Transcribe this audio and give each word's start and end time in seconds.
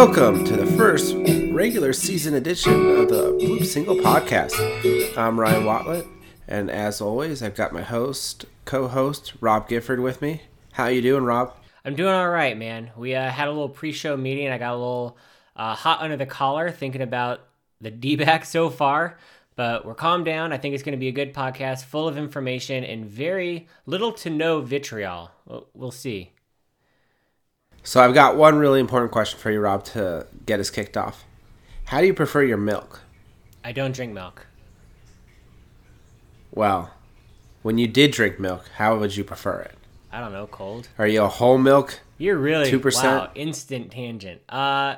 Welcome 0.00 0.46
to 0.46 0.56
the 0.56 0.64
first 0.64 1.14
regular 1.52 1.92
season 1.92 2.32
edition 2.32 2.72
of 2.72 3.10
the 3.10 3.32
Bloop 3.32 3.66
Single 3.66 3.96
Podcast. 3.96 4.54
I'm 5.14 5.38
Ryan 5.38 5.66
Watlett, 5.66 6.06
and 6.48 6.70
as 6.70 7.02
always, 7.02 7.42
I've 7.42 7.54
got 7.54 7.74
my 7.74 7.82
host, 7.82 8.46
co-host 8.64 9.34
Rob 9.42 9.68
Gifford 9.68 10.00
with 10.00 10.22
me. 10.22 10.44
How 10.72 10.86
you 10.86 11.02
doing, 11.02 11.24
Rob? 11.24 11.54
I'm 11.84 11.96
doing 11.96 12.14
all 12.14 12.30
right, 12.30 12.56
man. 12.56 12.92
We 12.96 13.14
uh, 13.14 13.28
had 13.28 13.48
a 13.48 13.50
little 13.50 13.68
pre-show 13.68 14.16
meeting. 14.16 14.48
I 14.48 14.56
got 14.56 14.72
a 14.72 14.78
little 14.78 15.18
uh, 15.54 15.74
hot 15.74 16.00
under 16.00 16.16
the 16.16 16.24
collar 16.24 16.70
thinking 16.70 17.02
about 17.02 17.40
the 17.82 17.90
D-back 17.90 18.46
so 18.46 18.70
far, 18.70 19.18
but 19.54 19.84
we're 19.84 19.94
calmed 19.94 20.24
down. 20.24 20.54
I 20.54 20.56
think 20.56 20.72
it's 20.72 20.82
going 20.82 20.96
to 20.96 20.98
be 20.98 21.08
a 21.08 21.12
good 21.12 21.34
podcast, 21.34 21.84
full 21.84 22.08
of 22.08 22.16
information 22.16 22.84
and 22.84 23.04
very 23.04 23.68
little 23.84 24.12
to 24.12 24.30
no 24.30 24.62
vitriol. 24.62 25.30
We'll, 25.44 25.68
we'll 25.74 25.90
see. 25.90 26.32
So 27.82 28.00
I've 28.00 28.14
got 28.14 28.36
one 28.36 28.58
really 28.58 28.80
important 28.80 29.12
question 29.12 29.38
for 29.38 29.50
you, 29.50 29.60
Rob, 29.60 29.84
to 29.86 30.26
get 30.46 30.60
us 30.60 30.70
kicked 30.70 30.96
off. 30.96 31.24
How 31.86 32.00
do 32.00 32.06
you 32.06 32.14
prefer 32.14 32.42
your 32.42 32.56
milk? 32.56 33.00
I 33.64 33.72
don't 33.72 33.92
drink 33.94 34.12
milk. 34.12 34.46
Well, 36.52 36.92
when 37.62 37.78
you 37.78 37.86
did 37.86 38.12
drink 38.12 38.38
milk, 38.38 38.68
how 38.76 38.98
would 38.98 39.16
you 39.16 39.24
prefer 39.24 39.60
it? 39.60 39.74
I 40.12 40.20
don't 40.20 40.32
know, 40.32 40.46
cold. 40.46 40.88
Are 40.98 41.06
you 41.06 41.22
a 41.22 41.28
whole 41.28 41.58
milk? 41.58 42.00
You're 42.18 42.38
really 42.38 42.70
2%? 42.70 43.02
wow, 43.02 43.30
instant 43.34 43.90
tangent. 43.90 44.42
Uh 44.48 44.96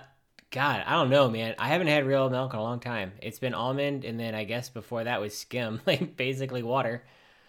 God, 0.50 0.84
I 0.86 0.92
don't 0.92 1.08
know, 1.08 1.30
man. 1.30 1.54
I 1.58 1.68
haven't 1.68 1.86
had 1.86 2.06
real 2.06 2.28
milk 2.28 2.52
in 2.52 2.58
a 2.58 2.62
long 2.62 2.78
time. 2.78 3.12
It's 3.22 3.38
been 3.38 3.54
almond, 3.54 4.04
and 4.04 4.20
then 4.20 4.34
I 4.34 4.44
guess 4.44 4.68
before 4.68 5.04
that 5.04 5.18
was 5.18 5.36
skim, 5.36 5.80
like 5.86 6.14
basically 6.16 6.62
water. 6.62 7.02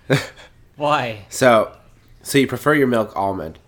Why? 0.78 1.26
So, 1.28 1.76
so 2.22 2.38
you 2.38 2.48
prefer 2.48 2.74
your 2.74 2.88
milk 2.88 3.14
almond? 3.16 3.60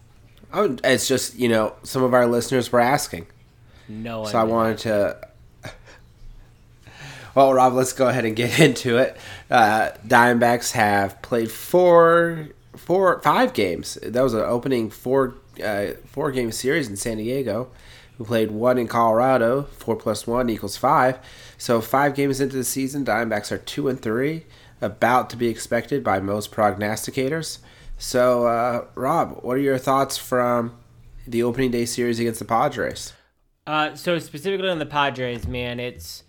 Oh, 0.53 0.77
it's 0.83 1.07
just 1.07 1.35
you 1.35 1.49
know 1.49 1.75
some 1.83 2.03
of 2.03 2.13
our 2.13 2.27
listeners 2.27 2.71
were 2.71 2.79
asking, 2.79 3.27
No 3.87 4.25
so 4.25 4.37
I 4.37 4.43
wanted 4.43 4.77
to. 4.79 5.17
Well, 7.35 7.53
Rob, 7.53 7.73
let's 7.73 7.91
go 7.91 8.07
ahead 8.07 8.23
and 8.23 8.33
get 8.33 8.59
into 8.61 8.97
it. 8.97 9.17
Uh, 9.51 9.91
Diamondbacks 10.07 10.71
have 10.71 11.21
played 11.21 11.51
four, 11.51 12.47
four, 12.77 13.19
five 13.21 13.53
games. 13.53 13.95
That 14.01 14.21
was 14.21 14.33
an 14.33 14.39
opening 14.39 14.89
four, 14.89 15.35
uh, 15.61 15.87
four 16.05 16.31
game 16.31 16.53
series 16.53 16.87
in 16.87 16.95
San 16.95 17.17
Diego. 17.17 17.69
We 18.17 18.25
played 18.25 18.51
one 18.51 18.77
in 18.77 18.87
Colorado. 18.87 19.63
Four 19.63 19.97
plus 19.97 20.25
one 20.25 20.49
equals 20.49 20.77
five. 20.77 21.19
So 21.57 21.81
five 21.81 22.15
games 22.15 22.39
into 22.39 22.55
the 22.55 22.63
season, 22.63 23.03
Diamondbacks 23.03 23.51
are 23.51 23.57
two 23.57 23.89
and 23.89 24.01
three, 24.01 24.45
about 24.81 25.29
to 25.31 25.35
be 25.35 25.47
expected 25.47 26.05
by 26.05 26.19
most 26.19 26.51
prognosticators. 26.51 27.57
So, 27.97 28.45
uh, 28.45 28.85
Rob, 28.95 29.39
what 29.41 29.55
are 29.55 29.61
your 29.61 29.77
thoughts 29.77 30.17
from 30.17 30.77
the 31.25 31.43
opening 31.43 31.71
day 31.71 31.85
series 31.85 32.19
against 32.19 32.39
the 32.39 32.45
Padres? 32.45 33.13
Uh, 33.65 33.95
so 33.95 34.19
specifically 34.19 34.69
on 34.69 34.79
the 34.79 34.85
Padres, 34.85 35.47
man, 35.47 35.79
it's. 35.79 36.23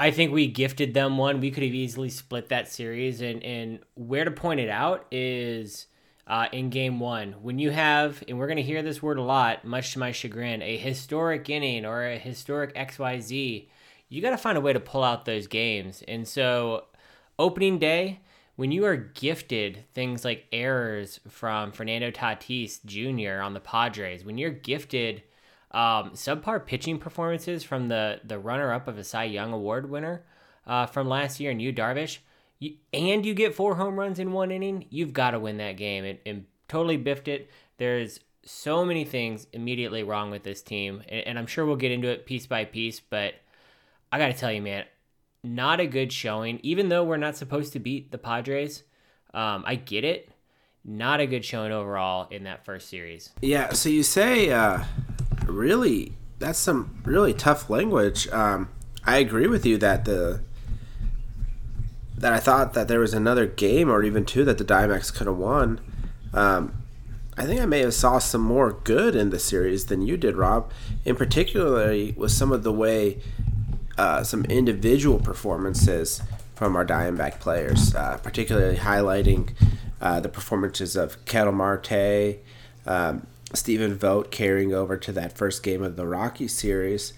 I 0.00 0.12
think 0.12 0.30
we 0.30 0.46
gifted 0.46 0.94
them 0.94 1.18
one. 1.18 1.40
We 1.40 1.50
could 1.50 1.64
have 1.64 1.74
easily 1.74 2.08
split 2.10 2.48
that 2.50 2.68
series, 2.68 3.20
and 3.20 3.42
and 3.42 3.80
where 3.94 4.24
to 4.24 4.30
point 4.30 4.60
it 4.60 4.68
out 4.68 5.06
is. 5.10 5.86
Uh, 6.26 6.46
in 6.52 6.68
game 6.68 7.00
one, 7.00 7.32
when 7.40 7.58
you 7.58 7.70
have, 7.70 8.22
and 8.28 8.38
we're 8.38 8.46
going 8.46 8.58
to 8.58 8.62
hear 8.62 8.82
this 8.82 9.02
word 9.02 9.16
a 9.16 9.22
lot, 9.22 9.64
much 9.64 9.94
to 9.94 9.98
my 9.98 10.12
chagrin, 10.12 10.60
a 10.60 10.76
historic 10.76 11.48
inning 11.48 11.86
or 11.86 12.04
a 12.04 12.18
historic 12.18 12.74
XYZ, 12.74 13.66
you 14.10 14.20
got 14.20 14.32
to 14.32 14.36
find 14.36 14.58
a 14.58 14.60
way 14.60 14.74
to 14.74 14.78
pull 14.78 15.02
out 15.02 15.24
those 15.24 15.46
games. 15.46 16.02
And 16.06 16.28
so, 16.28 16.84
opening 17.38 17.78
day, 17.78 18.20
when 18.58 18.72
you 18.72 18.84
are 18.84 18.96
gifted 18.96 19.84
things 19.94 20.24
like 20.24 20.46
errors 20.50 21.20
from 21.28 21.70
Fernando 21.70 22.10
Tatis 22.10 22.84
Jr. 22.84 23.40
on 23.40 23.54
the 23.54 23.60
Padres, 23.60 24.24
when 24.24 24.36
you're 24.36 24.50
gifted 24.50 25.22
um, 25.70 26.10
subpar 26.10 26.66
pitching 26.66 26.98
performances 26.98 27.62
from 27.62 27.86
the 27.86 28.20
the 28.24 28.36
runner 28.36 28.72
up 28.72 28.88
of 28.88 28.98
a 28.98 29.04
Cy 29.04 29.24
Young 29.24 29.52
Award 29.52 29.88
winner 29.88 30.24
uh, 30.66 30.86
from 30.86 31.08
last 31.08 31.38
year, 31.38 31.52
and 31.52 31.62
Yu 31.62 31.72
Darvish, 31.72 32.18
you, 32.58 32.74
and 32.92 33.24
you 33.24 33.32
get 33.32 33.54
four 33.54 33.76
home 33.76 33.96
runs 33.96 34.18
in 34.18 34.32
one 34.32 34.50
inning, 34.50 34.86
you've 34.90 35.12
got 35.12 35.30
to 35.30 35.38
win 35.38 35.58
that 35.58 35.76
game 35.76 36.04
and, 36.04 36.18
and 36.26 36.44
totally 36.66 36.96
biffed 36.96 37.28
it. 37.28 37.48
There's 37.76 38.18
so 38.44 38.84
many 38.84 39.04
things 39.04 39.46
immediately 39.52 40.02
wrong 40.02 40.32
with 40.32 40.42
this 40.42 40.62
team, 40.62 41.04
and, 41.08 41.24
and 41.28 41.38
I'm 41.38 41.46
sure 41.46 41.64
we'll 41.64 41.76
get 41.76 41.92
into 41.92 42.08
it 42.08 42.26
piece 42.26 42.48
by 42.48 42.64
piece, 42.64 42.98
but 42.98 43.34
I 44.10 44.18
got 44.18 44.26
to 44.26 44.34
tell 44.34 44.50
you, 44.50 44.62
man, 44.62 44.84
not 45.54 45.80
a 45.80 45.86
good 45.86 46.12
showing. 46.12 46.60
Even 46.62 46.88
though 46.88 47.04
we're 47.04 47.16
not 47.16 47.36
supposed 47.36 47.72
to 47.72 47.78
beat 47.78 48.10
the 48.10 48.18
Padres, 48.18 48.82
um, 49.34 49.64
I 49.66 49.74
get 49.74 50.04
it. 50.04 50.30
Not 50.84 51.20
a 51.20 51.26
good 51.26 51.44
showing 51.44 51.72
overall 51.72 52.28
in 52.30 52.44
that 52.44 52.64
first 52.64 52.88
series. 52.88 53.30
Yeah, 53.42 53.72
so 53.72 53.88
you 53.88 54.02
say, 54.02 54.50
uh, 54.50 54.84
really, 55.46 56.14
that's 56.38 56.58
some 56.58 57.02
really 57.04 57.34
tough 57.34 57.68
language. 57.68 58.28
Um, 58.28 58.68
I 59.04 59.18
agree 59.18 59.46
with 59.46 59.66
you 59.66 59.76
that 59.78 60.04
the 60.04 60.42
that 62.16 62.32
I 62.32 62.40
thought 62.40 62.74
that 62.74 62.88
there 62.88 62.98
was 62.98 63.14
another 63.14 63.46
game 63.46 63.88
or 63.88 64.02
even 64.02 64.24
two 64.24 64.44
that 64.44 64.58
the 64.58 64.64
Diamondbacks 64.64 65.14
could 65.14 65.28
have 65.28 65.36
won. 65.36 65.80
Um, 66.34 66.82
I 67.36 67.46
think 67.46 67.60
I 67.60 67.66
may 67.66 67.78
have 67.80 67.94
saw 67.94 68.18
some 68.18 68.40
more 68.40 68.72
good 68.72 69.14
in 69.14 69.30
the 69.30 69.38
series 69.38 69.86
than 69.86 70.02
you 70.02 70.16
did, 70.16 70.36
Rob. 70.36 70.72
In 71.04 71.14
particularly 71.14 72.14
with 72.16 72.32
some 72.32 72.50
of 72.50 72.64
the 72.64 72.72
way 72.72 73.18
uh, 73.98 74.22
some 74.22 74.44
individual 74.46 75.18
performances 75.18 76.22
from 76.54 76.74
our 76.76 76.84
Diamondback 76.86 77.38
players, 77.40 77.94
uh, 77.94 78.18
particularly 78.22 78.76
highlighting 78.76 79.50
uh, 80.00 80.20
the 80.20 80.28
performances 80.28 80.96
of 80.96 81.24
Ketel 81.24 81.52
Marte, 81.52 82.38
um, 82.86 83.26
Stephen 83.54 83.94
Vogt 83.96 84.30
carrying 84.30 84.72
over 84.74 84.96
to 84.96 85.12
that 85.12 85.36
first 85.36 85.62
game 85.62 85.82
of 85.82 85.96
the 85.96 86.06
Rocky 86.06 86.48
series, 86.48 87.12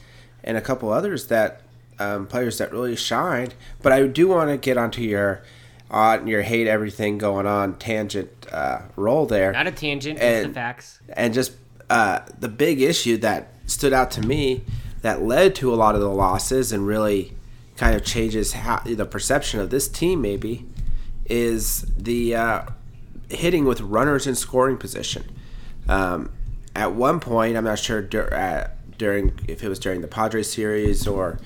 and 0.45 0.57
a 0.57 0.61
couple 0.61 0.91
others 0.91 1.27
that 1.29 1.61
um, 1.99 2.27
players 2.27 2.59
that 2.59 2.73
really 2.73 2.97
shined. 2.97 3.55
But 3.83 3.93
I 3.93 4.07
do 4.07 4.29
want 4.29 4.51
to 4.51 4.57
get 4.57 4.77
onto 4.79 5.03
your 5.03 5.43
on 5.91 6.29
your 6.29 6.43
hate 6.43 6.69
everything 6.69 7.19
going 7.19 7.47
on 7.47 7.77
tangent 7.77 8.31
uh, 8.53 8.83
role 8.95 9.27
there 9.27 9.51
Not 9.51 9.67
a 9.67 9.73
tangent, 9.73 10.19
it's 10.21 10.23
the 10.23 10.45
And- 10.45 10.55
facts. 10.55 11.01
and 11.15 11.35
just 11.35 11.53
uh, 11.91 12.21
the 12.39 12.47
big 12.49 12.81
issue 12.81 13.17
that 13.19 13.49
stood 13.67 13.93
out 13.93 14.13
to 14.13 14.21
me 14.21 14.63
that 15.03 15.23
led 15.23 15.55
to 15.57 15.73
a 15.73 15.77
lot 15.77 15.95
of 15.95 16.01
the 16.01 16.11
losses 16.11 16.73
and 16.73 16.87
really 16.87 17.37
kind 17.77 17.97
of 17.97 18.05
changes 18.05 18.53
how 18.53 18.81
the 18.85 19.07
perception 19.07 19.61
of 19.61 19.71
this 19.71 19.89
team 19.89 20.21
maybe 20.21 20.67
is 21.25 21.83
the 21.97 22.35
uh, 22.35 22.63
hitting 23.31 23.65
with 23.65 23.81
runners 23.81 24.27
in 24.27 24.35
scoring 24.35 24.77
position. 24.77 25.25
Um, 25.89 26.33
at 26.75 26.93
one 26.93 27.21
point, 27.21 27.57
I'm 27.57 27.65
not 27.65 27.79
sure 27.79 28.03
dur- 28.03 28.35
uh, 28.35 28.71
during 28.99 29.39
if 29.49 29.65
it 29.65 29.69
was 29.69 29.79
during 29.79 30.03
the 30.03 30.09
Padres 30.09 30.53
series 30.53 31.07
or 31.07 31.39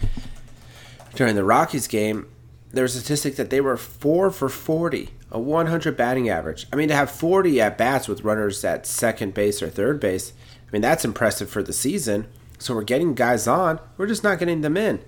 during 1.15 1.37
the 1.37 1.45
Rockies 1.45 1.87
game, 1.87 2.27
there 2.73 2.83
was 2.83 2.97
a 2.97 3.01
statistic 3.01 3.37
that 3.37 3.51
they 3.51 3.61
were 3.61 3.77
four 3.77 4.31
for 4.31 4.49
40, 4.49 5.11
a 5.31 5.39
100 5.39 5.97
batting 5.97 6.29
average. 6.29 6.67
I 6.73 6.77
mean, 6.77 6.89
to 6.89 6.95
have 6.95 7.11
40 7.11 7.61
at 7.61 7.79
bats 7.79 8.09
with 8.09 8.25
runners 8.25 8.65
at 8.65 8.87
second 8.87 9.33
base 9.35 9.63
or 9.63 9.69
third 9.69 10.01
base, 10.01 10.33
I 10.69 10.73
mean, 10.73 10.83
that's 10.83 11.05
impressive 11.05 11.49
for 11.49 11.63
the 11.63 11.73
season. 11.73 12.27
So 12.59 12.75
we're 12.75 12.85
getting 12.85 13.15
guys 13.15 13.47
on, 13.47 13.81
we're 13.97 14.07
just 14.07 14.25
not 14.25 14.39
getting 14.39 14.61
them 14.61 14.77
in. 14.77 15.05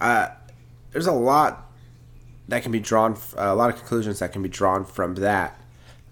Uh, 0.00 0.28
there's 0.90 1.06
a 1.06 1.12
lot 1.12 1.70
that 2.48 2.62
can 2.62 2.72
be 2.72 2.80
drawn, 2.80 3.16
a 3.36 3.54
lot 3.54 3.70
of 3.70 3.76
conclusions 3.76 4.18
that 4.20 4.32
can 4.32 4.42
be 4.42 4.48
drawn 4.48 4.84
from 4.84 5.16
that 5.16 5.60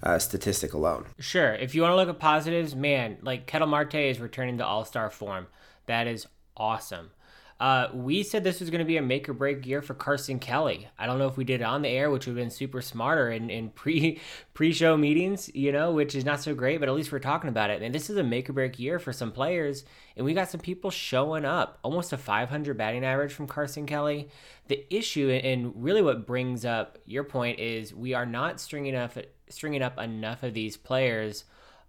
uh, 0.03 0.19
statistic 0.19 0.75
alone. 0.75 1.07
Sure. 1.19 1.55
If 1.55 1.75
you 1.75 1.83
want 1.83 1.93
to 1.93 1.97
look 1.97 2.09
at 2.09 2.19
positives, 2.19 2.75
man, 2.75 3.19
like 3.23 3.47
Ketel 3.47 3.67
Marte 3.67 3.95
is 3.95 4.21
returning 4.21 4.59
to 4.59 4.67
All 4.67 4.85
Star 4.85 5.11
form. 5.11 5.47
That 5.87 6.07
is 6.07 6.27
awesome. 6.57 7.11
Uh, 7.59 7.89
we 7.95 8.23
said 8.23 8.45
this 8.45 8.61
was 8.61 8.69
going 8.69 8.81
to 8.81 8.85
be 8.85 8.99
a 8.99 9.03
make 9.03 9.27
or 9.31 9.33
break 9.33 9.67
year 9.67 9.81
for 9.81 9.95
Carson 9.95 10.39
Kelly. 10.39 10.89
I 10.99 11.07
don't 11.07 11.19
know 11.19 11.27
if 11.27 11.39
we 11.39 11.45
did 11.45 11.63
it 11.63 11.65
on 11.65 11.81
the 11.81 11.89
air, 11.89 12.11
which 12.11 12.27
would 12.27 12.37
have 12.37 12.43
been 12.43 12.51
super 12.51 12.83
smarter 12.83 13.31
in, 13.31 13.49
in 13.49 13.71
pre 13.71 14.21
pre 14.55 14.75
show 14.75 14.95
meetings, 14.97 15.51
you 15.55 15.73
know, 15.73 15.93
which 15.93 16.15
is 16.15 16.25
not 16.25 16.43
so 16.43 16.55
great, 16.55 16.81
but 16.81 16.89
at 16.89 16.95
least 16.95 17.11
we're 17.11 17.19
talking 17.19 17.49
about 17.49 17.71
it. 17.71 17.81
And 17.81 17.95
this 17.95 18.11
is 18.11 18.19
a 18.19 18.23
make 18.23 18.51
or 18.51 18.53
break 18.53 18.79
year 18.79 18.99
for 18.99 19.13
some 19.13 19.33
players, 19.33 19.85
and 20.17 20.27
we 20.27 20.35
got 20.35 20.51
some 20.51 20.61
people 20.61 20.91
showing 20.91 21.47
up. 21.47 21.79
Almost 21.83 22.13
a 22.13 22.19
500 22.19 22.77
batting 22.77 23.05
average 23.05 23.33
from 23.33 23.47
Carson 23.47 23.87
Kelly. 23.87 24.29
The 24.69 24.85
issue, 24.95 25.31
and 25.31 25.73
really 25.83 26.03
what 26.03 26.27
brings 26.27 26.67
up 26.67 26.99
your 27.07 27.25
point, 27.25 27.59
is 27.59 27.95
we 27.95 28.13
are 28.13 28.27
not 28.27 28.61
stringing 28.61 28.95
enough 28.95 29.17
stringing 29.49 29.83
up 29.83 29.99
enough 29.99 30.43
of 30.43 30.53
these 30.53 30.77
players 30.77 31.45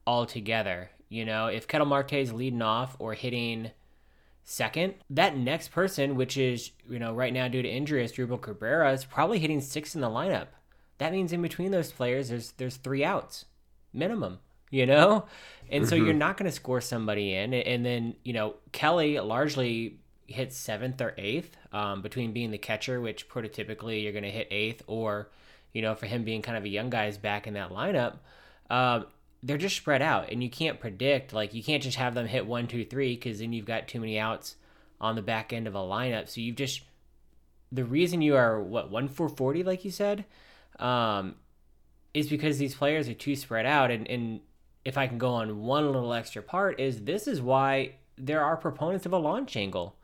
all 0.06 0.26
together. 0.26 0.92
You 1.10 1.26
know, 1.26 1.48
if 1.48 1.68
Ketel 1.68 1.88
Marte 1.88 2.14
is 2.14 2.32
leading 2.32 2.62
off 2.62 2.96
or 3.00 3.14
hitting 3.14 3.72
second, 4.50 4.94
that 5.10 5.36
next 5.36 5.74
person, 5.74 6.16
which 6.16 6.38
is, 6.38 6.72
you 6.90 7.00
know, 7.00 7.14
right 7.14 7.34
now 7.34 7.50
due 7.50 7.62
to 7.62 7.68
injury, 7.70 8.02
is 8.02 8.14
Asdrubal 8.14 8.42
Cabrera, 8.42 8.94
is 8.94 9.04
probably 9.04 9.40
hitting 9.40 9.60
sixth 9.60 9.94
in 9.94 10.00
the 10.00 10.08
lineup. 10.08 10.48
That 11.00 11.12
means 11.12 11.34
in 11.34 11.42
between 11.42 11.72
those 11.72 11.92
players, 11.92 12.30
there's 12.30 12.54
there's 12.54 12.78
three 12.78 13.04
outs 13.04 13.46
minimum, 13.94 14.40
you 14.72 14.86
know? 14.86 15.26
And 15.70 15.88
so 15.88 15.96
you're 15.96 16.14
not 16.14 16.38
going 16.38 16.50
to 16.50 16.56
score 16.56 16.80
somebody 16.80 17.34
in. 17.34 17.54
And 17.54 17.86
then, 17.86 18.16
you 18.24 18.32
know, 18.32 18.56
Kelly 18.72 19.20
largely 19.20 20.00
hits 20.28 20.56
seventh 20.56 21.02
or 21.02 21.14
eighth 21.18 21.58
um, 21.74 22.02
between 22.02 22.32
being 22.32 22.52
the 22.52 22.58
catcher, 22.58 23.02
which 23.02 23.28
prototypically 23.28 24.02
you're 24.02 24.14
going 24.14 24.24
to 24.24 24.32
hit 24.32 24.48
eighth, 24.50 24.82
or, 24.88 25.30
you 25.74 25.82
know, 25.82 25.94
for 25.94 26.06
him 26.06 26.24
being 26.24 26.42
kind 26.42 26.58
of 26.58 26.64
a 26.64 26.70
young 26.70 26.90
guy's 26.90 27.18
back 27.18 27.48
in 27.48 27.56
that 27.56 27.72
lineup. 27.72 28.20
Um, 28.70 29.08
they're 29.44 29.58
just 29.58 29.78
spread 29.78 30.02
out, 30.02 30.32
and 30.32 30.42
you 30.44 30.50
can't 30.50 30.80
predict. 30.80 31.34
Like 31.34 31.54
you 31.54 31.64
can't 31.64 31.84
just 31.84 31.98
have 31.98 32.16
them 32.16 32.28
hit 32.28 32.46
one, 32.46 32.68
two, 32.68 32.86
three, 32.86 33.16
because 33.16 33.40
then 33.40 33.54
you've 33.54 33.66
got 33.66 33.88
too 33.88 34.00
many 34.00 34.18
outs 34.20 34.56
on 35.00 35.16
the 35.16 35.22
back 35.22 35.54
end 35.54 35.68
of 35.68 35.76
a 35.76 35.80
lineup. 35.80 36.28
So 36.28 36.42
you've 36.42 36.56
just 36.56 36.82
the 37.72 37.86
reason 37.86 38.22
you 38.22 38.36
are 38.36 38.62
what 38.62 38.90
one 38.90 39.08
for 39.08 39.30
forty, 39.30 39.64
like 39.64 39.86
you 39.86 39.92
said, 39.92 40.26
um, 40.80 41.36
is 42.14 42.30
because 42.30 42.58
these 42.58 42.76
players 42.76 43.08
are 43.08 43.14
too 43.14 43.36
spread 43.36 43.66
out. 43.66 43.92
And, 43.92 44.08
and 44.08 44.42
if 44.86 44.98
I 44.98 45.08
can 45.08 45.18
go 45.18 45.30
on 45.30 45.64
one 45.64 45.86
little 45.86 46.14
extra 46.14 46.42
part, 46.42 46.80
is 46.80 47.04
this 47.04 47.28
is 47.28 47.42
why 47.42 47.96
there 48.18 48.44
are 48.44 48.58
proponents 48.58 49.06
of 49.06 49.14
a 49.14 49.18
launch 49.18 49.56
angle. 49.56 49.96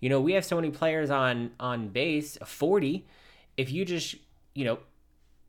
You 0.00 0.10
know, 0.10 0.20
we 0.20 0.34
have 0.34 0.44
so 0.44 0.56
many 0.56 0.70
players 0.70 1.10
on 1.10 1.52
on 1.58 1.88
base, 1.88 2.36
forty. 2.44 3.06
If 3.56 3.72
you 3.72 3.84
just 3.84 4.16
you 4.54 4.64
know, 4.64 4.78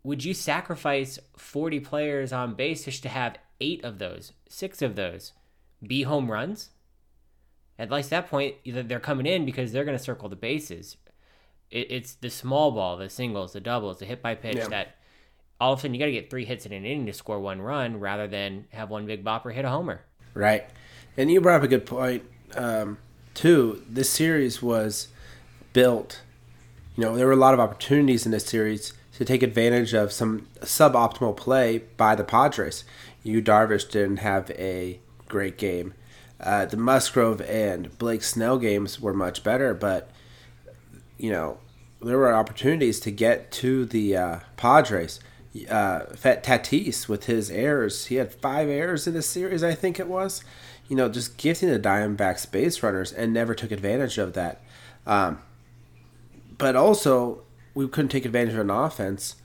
would 0.06 0.24
you 0.24 0.36
sacrifice 0.36 1.18
forty 1.36 1.80
players 1.80 2.32
on 2.32 2.54
base 2.54 2.86
just 2.86 3.02
to 3.04 3.10
have 3.10 3.40
eight 3.60 3.84
of 3.84 3.98
those, 3.98 4.34
six 4.48 4.84
of 4.84 4.96
those, 4.96 5.34
be 5.86 6.04
home 6.04 6.32
runs? 6.32 6.70
At 7.80 7.92
least 7.92 8.12
that 8.12 8.30
point, 8.30 8.56
they're 8.66 9.00
coming 9.00 9.26
in 9.26 9.46
because 9.46 9.72
they're 9.72 9.84
going 9.84 9.98
to 9.98 10.04
circle 10.04 10.30
the 10.30 10.36
bases. 10.36 10.96
It's 11.72 12.14
the 12.14 12.30
small 12.30 12.72
ball, 12.72 12.98
the 12.98 13.10
singles, 13.10 13.54
the 13.54 13.60
doubles, 13.60 13.98
the 13.98 14.06
hit 14.06 14.22
by 14.22 14.36
pitch 14.36 14.58
yeah. 14.58 14.68
that 14.68 14.96
all 15.60 15.74
of 15.74 15.80
a 15.80 15.82
sudden 15.82 15.96
you 15.96 16.00
got 16.00 16.06
to 16.06 16.12
get 16.12 16.30
three 16.30 16.46
hits 16.46 16.66
in 16.66 16.72
an 16.72 16.86
inning 16.86 17.08
to 17.08 17.14
score 17.14 17.40
one 17.40 17.62
run 17.62 18.00
rather 18.00 18.28
than 18.28 18.68
have 18.70 18.92
one 18.92 19.08
big 19.08 19.26
bopper 19.26 19.52
hit 19.52 19.66
a 19.66 19.70
homer. 19.70 20.02
Right. 20.36 20.70
And 21.18 21.32
you 21.32 21.42
brought 21.42 21.58
up 21.58 21.64
a 21.64 21.68
good 21.68 21.86
point, 21.86 22.24
um, 22.56 23.00
too. 23.34 23.84
This 23.90 24.10
series 24.10 24.62
was 24.62 25.08
built, 25.74 26.22
you 26.96 27.04
know, 27.04 27.18
there 27.18 27.26
were 27.26 27.34
a 27.34 27.38
lot 27.38 27.56
of 27.56 27.60
opportunities 27.60 28.26
in 28.26 28.32
this 28.32 28.46
series 28.46 28.94
to 29.18 29.26
take 29.26 29.44
advantage 29.44 29.94
of 29.94 30.12
some 30.12 30.48
suboptimal 30.62 31.38
play 31.38 31.84
by 31.98 32.16
the 32.16 32.24
Padres. 32.24 32.84
Yu 33.24 33.42
Darvish 33.42 33.90
didn't 33.90 34.18
have 34.18 34.52
a 34.52 35.00
great 35.28 35.58
game. 35.58 35.94
Uh, 36.40 36.66
the 36.66 36.78
Musgrove 36.78 37.42
and 37.42 37.98
Blake 37.98 38.24
Snell 38.24 38.58
games 38.58 39.00
were 39.00 39.14
much 39.14 39.44
better, 39.44 39.74
but 39.74 40.12
you 41.18 41.32
know 41.32 41.58
there 42.02 42.18
were 42.18 42.34
opportunities 42.34 43.00
to 43.00 43.12
get 43.12 43.52
to 43.52 43.86
the 43.86 44.16
uh, 44.16 44.40
Padres. 44.58 45.20
Uh, 45.70 46.02
Tatis 46.22 47.08
with 47.08 47.26
his 47.26 47.50
errors, 47.50 48.08
he 48.08 48.16
had 48.16 48.34
five 48.34 48.68
errors 48.68 49.08
in 49.08 49.14
this 49.14 49.28
series, 49.28 49.64
I 49.64 49.74
think 49.74 50.00
it 50.00 50.08
was. 50.08 50.44
You 50.90 50.98
know, 50.98 51.08
just 51.08 51.38
gifting 51.38 51.70
the 51.70 51.80
Diamondbacks 51.80 52.52
base 52.52 52.84
runners 52.84 53.14
and 53.14 53.34
never 53.34 53.56
took 53.56 53.72
advantage 53.72 54.18
of 54.18 54.34
that. 54.34 54.62
Um, 55.08 55.40
but 56.58 56.76
also, 56.76 57.45
we 57.76 57.88
couldn't 57.88 58.10
take 58.10 58.26
advantage 58.26 58.56
of 58.56 58.62
an 58.62 58.70
offense. 58.72 59.36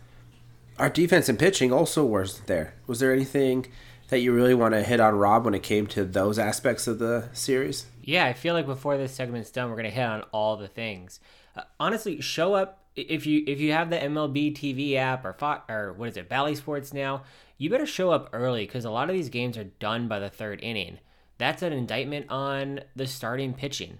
Our 0.78 0.88
defense 0.88 1.28
and 1.28 1.38
pitching 1.38 1.72
also 1.72 2.04
wasn't 2.04 2.46
there. 2.46 2.74
Was 2.86 3.00
there 3.00 3.12
anything 3.12 3.66
that 4.08 4.20
you 4.20 4.32
really 4.32 4.54
want 4.54 4.72
to 4.72 4.82
hit 4.82 5.00
on, 5.00 5.14
Rob, 5.16 5.44
when 5.44 5.54
it 5.54 5.62
came 5.62 5.86
to 5.88 6.04
those 6.04 6.38
aspects 6.38 6.86
of 6.86 6.98
the 6.98 7.28
series? 7.32 7.86
Yeah, 8.02 8.24
I 8.24 8.32
feel 8.32 8.54
like 8.54 8.66
before 8.66 8.96
this 8.96 9.12
segment's 9.12 9.50
done, 9.50 9.68
we're 9.68 9.76
gonna 9.76 9.90
hit 9.90 10.04
on 10.04 10.22
all 10.32 10.56
the 10.56 10.68
things. 10.68 11.20
Uh, 11.54 11.62
honestly, 11.78 12.20
show 12.20 12.54
up 12.54 12.78
if 12.96 13.26
you 13.26 13.44
if 13.46 13.60
you 13.60 13.72
have 13.72 13.90
the 13.90 13.98
MLB 13.98 14.54
TV 14.54 14.94
app 14.96 15.24
or 15.24 15.36
or 15.68 15.92
what 15.92 16.08
is 16.08 16.16
it, 16.16 16.28
Bally 16.28 16.54
Sports 16.54 16.92
now. 16.92 17.22
You 17.58 17.68
better 17.68 17.86
show 17.86 18.10
up 18.10 18.30
early 18.32 18.64
because 18.64 18.86
a 18.86 18.90
lot 18.90 19.10
of 19.10 19.14
these 19.14 19.28
games 19.28 19.58
are 19.58 19.64
done 19.64 20.08
by 20.08 20.18
the 20.18 20.30
third 20.30 20.60
inning. 20.62 20.98
That's 21.36 21.62
an 21.62 21.72
indictment 21.72 22.30
on 22.30 22.80
the 22.96 23.06
starting 23.06 23.52
pitching. 23.52 23.98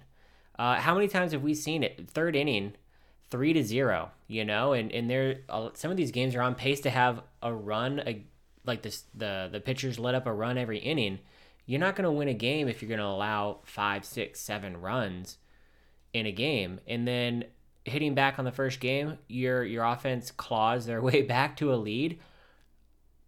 Uh, 0.57 0.75
how 0.75 0.93
many 0.93 1.07
times 1.07 1.31
have 1.31 1.43
we 1.43 1.53
seen 1.53 1.83
it? 1.83 2.09
Third 2.09 2.35
inning, 2.35 2.73
three 3.31 3.53
to 3.53 3.63
zero. 3.63 4.11
You 4.27 4.45
know, 4.45 4.73
and 4.73 4.91
and 4.91 5.09
there 5.09 5.39
some 5.73 5.89
of 5.89 5.97
these 5.97 6.11
games 6.11 6.35
are 6.35 6.41
on 6.41 6.55
pace 6.55 6.81
to 6.81 6.89
have 6.89 7.21
a 7.41 7.51
run 7.51 7.99
a, 8.05 8.23
like 8.65 8.83
this 8.83 9.05
the 9.15 9.49
the 9.51 9.59
pitchers 9.59 9.97
let 9.97 10.15
up 10.15 10.27
a 10.27 10.33
run 10.33 10.57
every 10.57 10.77
inning, 10.77 11.19
you're 11.65 11.79
not 11.79 11.95
going 11.95 12.05
to 12.05 12.11
win 12.11 12.27
a 12.27 12.33
game 12.33 12.67
if 12.67 12.81
you're 12.81 12.89
going 12.89 12.99
to 12.99 13.05
allow 13.05 13.59
five, 13.63 14.05
six, 14.05 14.39
seven 14.39 14.79
runs 14.79 15.37
in 16.13 16.25
a 16.25 16.31
game, 16.31 16.79
and 16.87 17.07
then 17.07 17.45
hitting 17.85 18.13
back 18.13 18.37
on 18.37 18.45
the 18.45 18.51
first 18.51 18.79
game, 18.79 19.17
your 19.27 19.63
your 19.63 19.83
offense 19.83 20.31
claws 20.31 20.85
their 20.85 21.01
way 21.09 21.21
back 21.21 21.57
to 21.57 21.73
a 21.73 21.75
lead, 21.75 22.19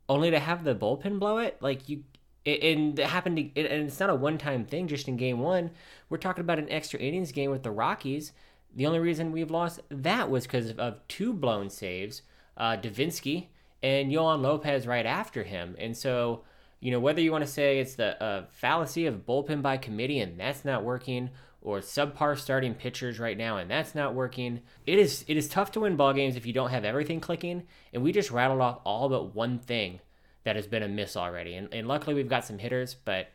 only 0.09 0.31
to 0.31 0.39
have 0.39 0.63
the 0.63 0.75
bullpen 0.75 1.19
blow 1.19 1.37
it. 1.37 1.57
Like 1.61 1.89
you, 1.89 2.03
it, 2.45 2.61
and 2.63 2.99
it 2.99 3.07
happened. 3.07 3.37
To, 3.37 3.43
it, 3.55 3.71
and 3.71 3.87
it's 3.87 3.99
not 3.99 4.09
a 4.09 4.15
one 4.15 4.37
time 4.37 4.65
thing. 4.65 4.87
Just 4.87 5.07
in 5.07 5.17
game 5.17 5.39
one, 5.39 5.71
we're 6.09 6.17
talking 6.17 6.41
about 6.41 6.59
an 6.59 6.71
extra 6.71 6.99
innings 6.99 7.31
game 7.31 7.51
with 7.51 7.63
the 7.63 7.71
Rockies. 7.71 8.33
The 8.75 8.87
only 8.87 8.99
reason 8.99 9.31
we've 9.31 9.51
lost 9.51 9.81
that 9.89 10.29
was 10.29 10.43
because 10.43 10.71
of, 10.71 11.07
two 11.07 11.33
blown 11.33 11.69
saves. 11.69 12.23
Uh, 12.55 12.77
Devenski 12.77 13.47
and 13.81 14.11
Yoan 14.11 14.41
Lopez 14.41 14.85
right 14.87 15.05
after 15.05 15.43
him. 15.43 15.75
And 15.79 15.95
so, 15.97 16.43
you 16.79 16.91
know, 16.91 16.99
whether 16.99 17.21
you 17.21 17.31
want 17.31 17.43
to 17.43 17.49
say 17.49 17.79
it's 17.79 17.95
the 17.95 18.21
uh, 18.21 18.45
fallacy 18.51 19.05
of 19.05 19.25
bullpen 19.25 19.61
by 19.61 19.77
committee 19.77 20.19
and 20.19 20.39
that's 20.39 20.63
not 20.63 20.83
working, 20.83 21.29
or 21.63 21.79
subpar 21.79 22.37
starting 22.37 22.75
pitchers 22.75 23.19
right 23.19 23.37
now 23.37 23.57
and 23.57 23.71
that's 23.71 23.95
not 23.95 24.13
working, 24.13 24.61
it 24.85 24.99
is 24.99 25.23
it 25.27 25.37
is 25.37 25.47
tough 25.47 25.71
to 25.71 25.79
win 25.79 25.95
ball 25.95 26.13
games 26.13 26.35
if 26.35 26.45
you 26.45 26.53
don't 26.53 26.71
have 26.71 26.83
everything 26.83 27.19
clicking. 27.19 27.63
And 27.93 28.03
we 28.03 28.11
just 28.11 28.31
rattled 28.31 28.61
off 28.61 28.81
all 28.83 29.09
but 29.09 29.33
one 29.33 29.59
thing 29.59 29.99
that 30.43 30.55
has 30.55 30.67
been 30.67 30.83
a 30.83 30.87
miss 30.87 31.15
already. 31.15 31.55
And, 31.55 31.73
and 31.73 31.87
luckily 31.87 32.13
we've 32.13 32.29
got 32.29 32.45
some 32.45 32.59
hitters, 32.59 32.95
but 33.05 33.29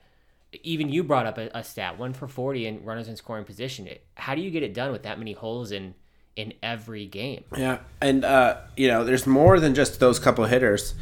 even 0.63 0.89
you 0.89 1.05
brought 1.05 1.27
up 1.27 1.39
a, 1.39 1.51
a 1.55 1.63
stat 1.63 1.99
one 1.99 2.13
for 2.13 2.27
40 2.27 2.67
and 2.67 2.87
runners 2.87 3.09
in 3.09 3.17
scoring 3.17 3.45
position. 3.45 3.87
It 3.87 4.05
how 4.15 4.35
do 4.35 4.41
you 4.41 4.51
get 4.51 4.63
it 4.63 4.75
done 4.75 4.93
with 4.93 5.03
that 5.03 5.19
many 5.19 5.33
holes 5.33 5.73
in 5.73 5.95
in 6.39 6.55
every 6.63 7.05
game. 7.05 7.45
Yeah, 7.57 7.81
and 8.01 8.25
uh, 8.25 8.59
you 8.77 8.89
know, 8.89 9.05
there's 9.05 9.27
more 9.27 9.59
than 9.59 9.75
just 9.75 9.99
those 10.01 10.19
couple 10.21 10.45
hitters 10.45 10.95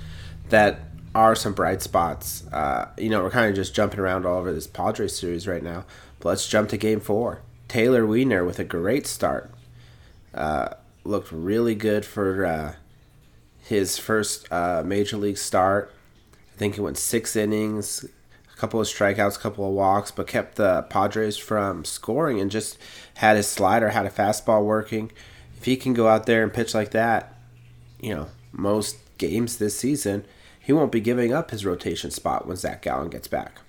that 0.49 0.81
are 1.15 1.35
some 1.35 1.53
bright 1.53 1.83
spots. 1.83 2.47
Uh, 2.53 2.89
you 2.99 3.11
know, 3.11 3.23
we're 3.23 3.31
kind 3.31 3.49
of 3.51 3.55
just 3.55 3.75
jumping 3.75 4.01
around 4.01 4.25
all 4.25 4.39
over 4.39 4.53
this 4.53 4.67
Padres 4.67 5.17
series 5.17 5.47
right 5.47 5.63
now. 5.63 5.85
But 6.19 6.31
let's 6.31 6.49
jump 6.49 6.71
to 6.71 6.79
Game 6.79 7.01
Four. 7.01 7.43
Taylor 7.69 8.07
Widener 8.07 8.45
with 8.45 8.59
a 8.59 8.65
great 8.65 9.07
start. 9.07 9.53
Uh, 10.35 10.71
looked 11.05 11.31
really 11.31 11.75
good 11.75 12.07
for 12.07 12.47
uh, 12.47 12.75
his 13.61 13.99
first 13.99 14.51
uh, 14.51 14.83
major 14.85 15.19
league 15.19 15.39
start. 15.39 15.93
I 16.55 16.59
think 16.59 16.77
he 16.77 16.81
went 16.81 16.97
six 16.97 17.37
innings, 17.37 18.07
a 18.57 18.59
couple 18.59 18.81
of 18.81 18.87
strikeouts, 18.87 19.37
a 19.37 19.41
couple 19.41 19.69
of 19.69 19.75
walks, 19.75 20.11
but 20.11 20.27
kept 20.27 20.57
the 20.57 20.83
Padres 20.89 21.37
from 21.37 21.85
scoring 21.85 22.41
and 22.41 22.51
just 22.51 22.79
had 23.15 23.37
his 23.37 23.49
slider, 23.49 23.91
had 23.91 24.07
a 24.07 24.11
fastball 24.11 24.65
working. 24.65 25.13
If 25.59 25.65
he 25.65 25.77
can 25.77 25.93
go 25.93 26.09
out 26.09 26.27
there 26.27 26.43
and 26.43 26.53
pitch 26.53 26.75
like 26.75 26.93
that, 26.93 27.35
you 28.01 28.15
know, 28.15 28.29
most 28.53 28.97
games 29.19 29.59
this 29.59 29.79
season, 29.79 30.25
he 30.59 30.73
won't 30.73 30.93
be 30.93 31.01
giving 31.01 31.33
up 31.33 31.51
his 31.51 31.65
rotation 31.65 32.11
spot 32.11 32.47
when 32.47 32.57
Zach 32.57 32.83
Gallen 32.83 33.11
gets 33.11 33.29
back. 33.29 33.61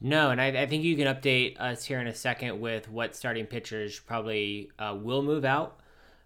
No, 0.00 0.30
and 0.30 0.40
I, 0.40 0.48
I 0.48 0.66
think 0.66 0.84
you 0.84 0.96
can 0.96 1.06
update 1.06 1.58
us 1.58 1.84
here 1.84 2.00
in 2.00 2.06
a 2.06 2.14
second 2.14 2.60
with 2.60 2.90
what 2.90 3.16
starting 3.16 3.46
pitchers 3.46 3.98
probably 3.98 4.70
uh, 4.78 4.96
will 4.98 5.22
move 5.22 5.44
out 5.44 5.80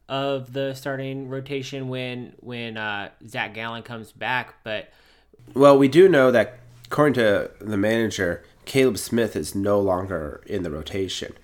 of 0.09 0.53
the 0.53 0.75
starting 0.75 1.29
rotation 1.29 1.89
when 1.89 2.35
when 2.41 2.77
uh, 2.77 3.11
Zach 3.27 3.55
Gallen 3.55 3.83
comes 3.83 4.11
back. 4.11 4.55
But 4.65 4.91
well, 5.55 5.79
we 5.79 5.87
do 5.87 6.09
know 6.09 6.33
that 6.33 6.59
according 6.91 7.15
to 7.15 7.51
the 7.61 7.77
manager, 7.77 8.43
Caleb 8.65 8.99
Smith 8.99 9.37
is 9.37 9.55
no 9.55 9.79
longer 9.79 10.43
in 10.47 10.65
the 10.65 10.71
rotation. 10.71 11.35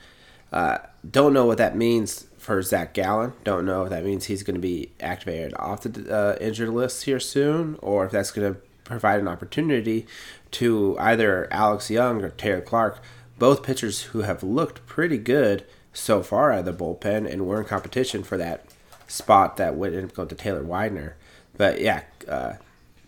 Uh, 0.53 0.79
don't 1.09 1.33
know 1.33 1.45
what 1.45 1.59
that 1.59 1.77
means 1.77 2.27
for 2.37 2.61
Zach 2.63 2.95
Gallen. 2.95 3.33
Don't 3.45 3.65
know 3.65 3.85
if 3.85 3.91
that 3.91 4.05
means 4.05 4.25
he's 4.25 4.43
going 4.43 4.57
to 4.57 4.61
be 4.61 4.91
activated 5.01 5.55
off 5.57 5.83
the 5.83 6.13
uh, 6.13 6.37
injured 6.41 6.71
list 6.71 7.05
here 7.05 7.21
soon, 7.21 7.79
or 7.81 8.07
if 8.07 8.13
that's 8.13 8.33
going 8.33 8.55
to 8.55 8.61
provide 8.85 9.21
an 9.21 9.29
opportunity 9.29 10.07
to 10.53 10.97
either 10.99 11.49
Alex 11.53 11.91
Young 11.91 12.23
or 12.23 12.31
Taylor 12.31 12.61
Clarke, 12.61 13.01
both 13.39 13.63
pitchers 13.63 14.03
who 14.03 14.23
have 14.23 14.43
looked 14.43 14.85
pretty 14.87 15.19
good 15.19 15.65
so 15.93 16.23
far 16.23 16.53
out 16.53 16.61
of 16.61 16.65
the 16.65 16.73
bullpen 16.73 17.31
and 17.31 17.47
were 17.47 17.61
in 17.61 17.67
competition 17.67 18.23
for 18.23 18.37
that 18.37 18.65
spot 19.07 19.57
that 19.57 19.77
would 19.77 20.15
go 20.15 20.25
to 20.25 20.35
Taylor 20.35 20.63
Widener. 20.63 21.17
But 21.57 21.81
yeah, 21.81 22.03
uh, 22.29 22.55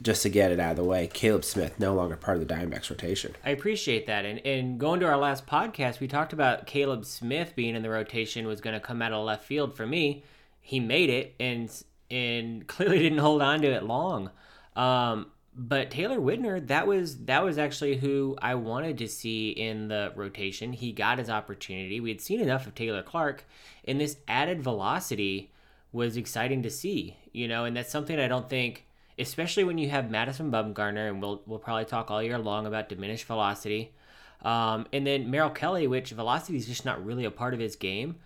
just 0.03 0.23
to 0.23 0.29
get 0.29 0.53
it 0.53 0.61
out 0.61 0.73
of 0.73 0.77
the 0.77 0.85
way, 0.85 1.07
Caleb 1.07 1.45
Smith 1.45 1.79
no 1.79 1.95
longer 1.95 2.17
part 2.17 2.39
of 2.39 2.47
the 2.47 2.55
Diamondbacks 2.55 2.91
rotation. 2.91 3.35
I 3.45 3.51
appreciate 3.51 4.07
that. 4.07 4.25
And, 4.25 4.45
and 4.47 4.79
going 4.79 5.01
to 5.01 5.07
our 5.07 5.17
last 5.17 5.47
podcast, 5.47 6.01
we 6.01 6.09
talked 6.09 6.33
about 6.33 6.67
Caleb 6.67 7.05
Smith 7.05 7.55
being 7.57 7.75
in 7.75 7.83
the 7.83 7.91
rotation 7.91 8.47
was 8.47 8.61
going 8.61 8.75
to 8.75 8.81
come 8.81 9.03
out 9.03 9.13
of 9.13 9.25
left 9.25 9.45
field 9.45 9.77
for 9.77 9.87
me. 9.87 10.23
He 10.61 10.81
made 10.81 11.11
it 11.11 11.35
and 11.41 11.71
and 12.11 12.67
clearly 12.69 12.99
didn't 12.99 13.19
hold 13.19 13.43
on 13.43 13.61
to 13.63 13.69
it 13.69 13.83
long. 13.83 14.31
Um, 14.77 15.27
but 15.55 15.91
Taylor 15.91 16.21
Widener, 16.21 16.61
that 16.61 16.87
was 16.87 17.25
that 17.25 17.43
was 17.43 17.59
actually 17.59 17.97
who 17.97 18.37
I 18.41 18.55
wanted 18.55 18.99
to 18.99 19.09
see 19.09 19.51
in 19.51 19.89
the 19.89 20.13
rotation. 20.15 20.73
He 20.73 20.93
got 20.93 21.19
his 21.19 21.29
opportunity. 21.29 21.99
We 21.99 22.11
had 22.11 22.21
seen 22.21 22.41
enough 22.41 22.67
of 22.69 22.77
Taylor 22.77 23.03
Clarke, 23.03 23.45
and 23.85 24.01
this 24.01 24.19
added 24.29 24.63
velocity 24.63 25.51
was 25.91 26.17
exciting 26.17 26.63
to 26.63 26.71
see. 26.71 27.17
You 27.33 27.49
know, 27.49 27.65
and 27.65 27.77
that's 27.77 27.91
something 27.91 28.21
I 28.21 28.29
don't 28.29 28.49
think 28.49 28.87
especially 29.19 29.65
when 29.65 29.79
you 29.79 29.91
have 29.91 30.11
Madison 30.11 30.51
Bumgarner, 30.51 31.09
and 31.09 31.21
we'll 31.21 31.43
we'll 31.47 31.59
probably 31.59 31.85
talk 31.85 32.11
all 32.11 32.23
year 32.23 32.39
long 32.39 32.67
about 32.67 32.89
diminished 32.89 33.27
velocity. 33.27 33.95
Um, 34.43 34.87
and 34.93 35.07
then 35.07 35.31
Merrill 35.31 35.51
Kelly, 35.51 35.87
which 35.87 36.11
velocity 36.11 36.57
is 36.57 36.67
just 36.67 36.85
not 36.85 37.05
really 37.05 37.25
a 37.25 37.31
part 37.31 37.55
of 37.55 37.61
his 37.61 37.75
game. 37.75 38.17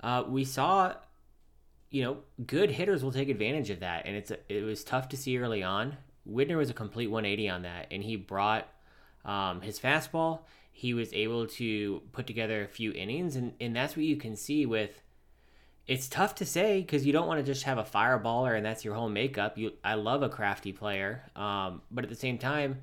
Uh, 0.00 0.22
we 0.28 0.44
saw, 0.44 0.94
you 1.90 2.04
know, 2.04 2.18
good 2.46 2.70
hitters 2.70 3.02
will 3.02 3.10
take 3.10 3.28
advantage 3.28 3.70
of 3.70 3.80
that, 3.80 4.06
and 4.06 4.16
it's 4.16 4.32
it 4.48 4.62
was 4.62 4.84
tough 4.84 5.08
to 5.10 5.16
see 5.16 5.38
early 5.38 5.62
on 5.62 5.96
Widener 6.26 6.56
was 6.56 6.70
a 6.70 6.74
complete 6.74 7.06
180 7.06 7.48
on 7.48 7.62
that, 7.62 7.86
and 7.90 8.02
he 8.02 8.16
brought 8.16 8.68
um, 9.24 9.60
his 9.60 9.78
fastball. 9.78 10.40
He 10.72 10.92
was 10.92 11.12
able 11.14 11.46
to 11.46 12.02
put 12.12 12.26
together 12.26 12.64
a 12.64 12.68
few 12.68 12.92
innings, 12.92 13.36
and, 13.36 13.54
and 13.60 13.74
that's 13.74 13.96
what 13.96 14.04
you 14.04 14.16
can 14.16 14.36
see 14.36 14.66
with. 14.66 15.00
It's 15.86 16.08
tough 16.08 16.34
to 16.36 16.44
say 16.44 16.80
because 16.80 17.06
you 17.06 17.12
don't 17.12 17.28
want 17.28 17.38
to 17.38 17.44
just 17.44 17.62
have 17.64 17.78
a 17.78 17.84
fireballer 17.84 18.56
and 18.56 18.66
that's 18.66 18.84
your 18.84 18.94
whole 18.94 19.08
makeup. 19.08 19.56
You, 19.56 19.72
I 19.84 19.94
love 19.94 20.22
a 20.22 20.28
crafty 20.28 20.72
player, 20.72 21.22
um, 21.36 21.82
but 21.90 22.04
at 22.04 22.10
the 22.10 22.16
same 22.16 22.38
time, 22.38 22.82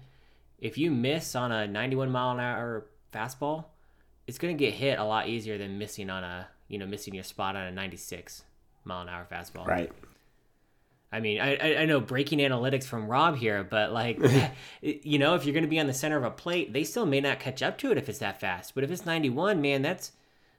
if 0.60 0.78
you 0.78 0.90
miss 0.90 1.36
on 1.36 1.52
a 1.52 1.68
91 1.68 2.10
mile 2.10 2.32
an 2.32 2.40
hour 2.40 2.86
fastball, 3.14 3.66
it's 4.26 4.38
going 4.38 4.58
to 4.58 4.66
get 4.66 4.74
hit 4.74 5.00
a 5.00 5.04
lot 5.04 5.28
easier 5.28 5.58
than 5.58 5.78
missing 5.78 6.10
on 6.10 6.24
a 6.24 6.48
you 6.70 6.78
know 6.78 6.86
missing 6.86 7.14
your 7.14 7.26
spot 7.26 7.58
on 7.58 7.64
a 7.64 7.72
96 7.72 8.44
mile 8.86 9.02
an 9.02 9.10
hour 9.10 9.28
fastball. 9.30 9.68
Right. 9.68 9.92
I 11.12 11.20
mean, 11.20 11.40
I, 11.40 11.76
I 11.76 11.86
know 11.86 12.00
breaking 12.00 12.40
analytics 12.40 12.86
from 12.86 13.08
Rob 13.08 13.38
here, 13.38 13.64
but 13.64 13.92
like, 13.92 14.18
you 14.82 15.20
know, 15.20 15.36
if 15.36 15.46
you're 15.46 15.54
going 15.54 15.64
to 15.64 15.70
be 15.70 15.80
on 15.80 15.86
the 15.86 15.94
center 15.94 16.18
of 16.18 16.24
a 16.24 16.32
plate, 16.32 16.74
they 16.74 16.84
still 16.84 17.06
may 17.06 17.22
not 17.22 17.40
catch 17.40 17.62
up 17.62 17.78
to 17.80 17.92
it 17.92 18.00
if 18.00 18.10
it's 18.10 18.18
that 18.18 18.40
fast. 18.40 18.74
But 18.74 18.84
if 18.84 18.90
it's 18.90 19.06
91, 19.06 19.62
man, 19.62 19.84
that's 19.84 20.14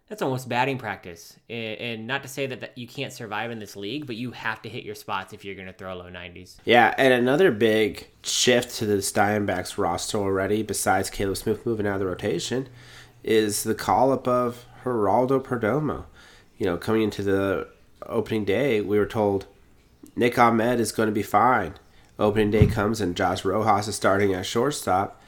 that's 0.08 0.20
almost 0.20 0.48
batting 0.48 0.78
practice. 0.78 1.38
And 1.48 2.06
not 2.06 2.22
to 2.22 2.28
say 2.28 2.46
that, 2.46 2.60
that 2.60 2.76
you 2.76 2.86
can't 2.86 3.12
survive 3.12 3.50
in 3.50 3.58
this 3.58 3.74
league, 3.74 4.06
but 4.06 4.16
you 4.16 4.32
have 4.32 4.60
to 4.62 4.68
hit 4.68 4.84
your 4.84 4.94
spots 4.94 5.32
if 5.32 5.44
you're 5.44 5.54
going 5.54 5.66
to 5.66 5.72
throw 5.72 5.94
low 5.94 6.10
90s. 6.10 6.56
Yeah, 6.64 6.94
and 6.98 7.12
another 7.12 7.50
big 7.50 8.08
shift 8.22 8.76
to 8.76 8.86
the 8.86 8.96
Diamondbacks 8.96 9.78
roster 9.78 10.18
already, 10.18 10.62
besides 10.62 11.08
Caleb 11.08 11.38
Smith 11.38 11.64
moving 11.64 11.86
out 11.86 11.94
of 11.94 12.00
the 12.00 12.06
rotation, 12.06 12.68
is 13.22 13.64
the 13.64 13.74
call 13.74 14.12
up 14.12 14.28
of 14.28 14.66
Geraldo 14.84 15.42
Perdomo. 15.42 16.04
You 16.58 16.66
know, 16.66 16.76
coming 16.76 17.02
into 17.02 17.22
the 17.22 17.68
opening 18.06 18.44
day, 18.44 18.82
we 18.82 18.98
were 18.98 19.06
told 19.06 19.46
Nick 20.14 20.38
Ahmed 20.38 20.80
is 20.80 20.92
going 20.92 21.08
to 21.08 21.12
be 21.14 21.22
fine. 21.22 21.74
Opening 22.18 22.50
day 22.50 22.66
comes 22.66 23.00
and 23.00 23.16
Josh 23.16 23.44
Rojas 23.44 23.88
is 23.88 23.96
starting 23.96 24.34
at 24.34 24.46
shortstop, 24.46 25.20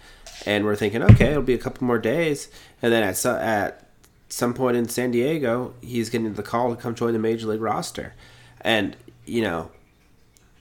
and 0.45 0.65
we're 0.65 0.77
thinking, 0.77 1.03
okay, 1.03 1.31
it'll 1.31 1.43
be 1.43 1.55
a 1.55 1.59
couple 1.59 1.85
more 1.85 1.99
days, 1.99 2.49
and 2.81 2.93
then 2.93 3.03
at 3.03 3.25
at 3.27 3.86
some 4.29 4.55
point 4.55 4.77
in 4.77 4.89
San 4.89 5.11
Diego, 5.11 5.75
he's 5.81 6.11
getting 6.11 6.33
the 6.35 6.43
call 6.43 6.75
to 6.75 6.81
come 6.81 6.95
join 6.95 7.13
the 7.13 7.19
major 7.19 7.47
league 7.47 7.61
roster, 7.61 8.15
and 8.61 8.97
you 9.25 9.43
know, 9.43 9.71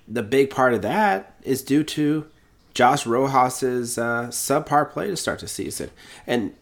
the 0.08 0.24
big 0.24 0.50
part 0.50 0.74
of 0.74 0.82
that 0.82 1.36
is 1.44 1.62
due 1.62 1.84
to 1.84 2.28
Josh 2.74 3.06
Rojas's 3.06 3.98
uh, 3.98 4.28
subpar 4.28 4.92
play 4.92 5.08
to 5.08 5.18
start 5.18 5.40
the 5.40 5.48
season, 5.48 5.90
and 6.28 6.56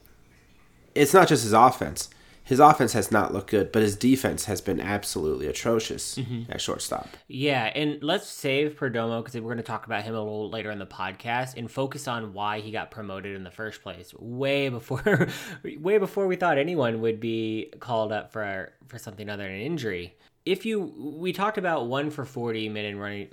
it's 0.96 1.14
not 1.14 1.28
just 1.28 1.44
his 1.44 1.54
offense 1.54 2.10
his 2.44 2.60
offense 2.60 2.94
has 2.94 3.12
not 3.12 3.34
looked 3.34 3.50
good, 3.50 3.72
but 3.72 3.82
his 3.82 3.96
defense 3.96 4.46
has 4.46 4.60
been 4.60 4.82
absolutely 4.82 5.48
atrocious 5.48 6.16
mm-hmm. 6.16 6.52
at 6.52 6.60
shortstop. 6.60 7.08
Yeah, 7.28 7.72
and 7.74 8.04
let's 8.04 8.28
save 8.28 8.76
Perdomo 8.76 9.24
because 9.24 9.34
we're 9.36 9.48
going 9.48 9.58
to 9.58 9.64
talk 9.64 9.86
about 9.86 10.04
him 10.04 10.14
a 10.14 10.20
little 10.20 10.50
later 10.50 10.70
in 10.70 10.80
the 10.80 10.86
podcast 10.86 11.56
and 11.56 11.72
focus 11.72 12.08
on 12.08 12.34
why 12.34 12.60
he 12.60 12.72
got 12.72 12.92
promoted 12.92 13.36
in 13.36 13.44
the 13.44 13.52
first 13.52 13.82
place. 13.82 14.14
Way 14.20 14.68
before, 14.70 15.30
way 15.64 15.98
before 15.98 16.28
we 16.28 16.36
thought 16.36 16.58
anyone 16.58 17.00
would 17.02 17.22
be 17.22 17.72
called 17.80 18.12
up 18.12 18.32
for 18.32 18.74
for 18.88 18.98
something 18.98 19.30
other 19.30 19.44
than 19.44 19.54
an 19.54 19.62
injury. 19.62 20.16
If 20.46 20.66
you, 20.66 20.82
we 20.98 21.32
talked 21.32 21.58
about 21.58 21.88
one 21.88 22.12
for 22.12 22.26
forty 22.26 22.68
minute 22.68 22.98
running 22.98 23.30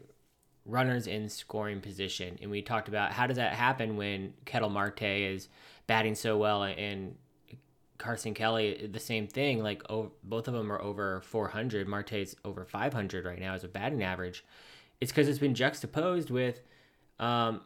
runners 0.64 1.08
in 1.08 1.28
scoring 1.28 1.80
position, 1.80 2.38
and 2.40 2.50
we 2.50 2.62
talked 2.62 2.86
about 2.86 3.10
how 3.10 3.26
does 3.26 3.38
that 3.38 3.54
happen 3.54 3.96
when 3.96 4.34
Ketel 4.44 4.70
Marte 4.70 5.02
is 5.02 5.48
batting 5.88 6.14
so 6.14 6.38
well 6.38 6.62
and 6.62 7.16
Carson 8.00 8.34
Kelly, 8.34 8.88
the 8.90 8.98
same 8.98 9.28
thing. 9.28 9.62
Like 9.62 9.82
oh, 9.88 10.10
both 10.24 10.48
of 10.48 10.54
them 10.54 10.72
are 10.72 10.80
over 10.80 11.20
400. 11.20 11.86
Marte's 11.86 12.34
over 12.44 12.64
500 12.64 13.24
right 13.24 13.38
now 13.38 13.54
as 13.54 13.62
a 13.62 13.68
batting 13.68 14.02
average. 14.02 14.44
It's 15.00 15.12
because 15.12 15.28
it's 15.28 15.38
been 15.38 15.54
juxtaposed 15.54 16.30
with 16.30 16.60
um, 17.18 17.60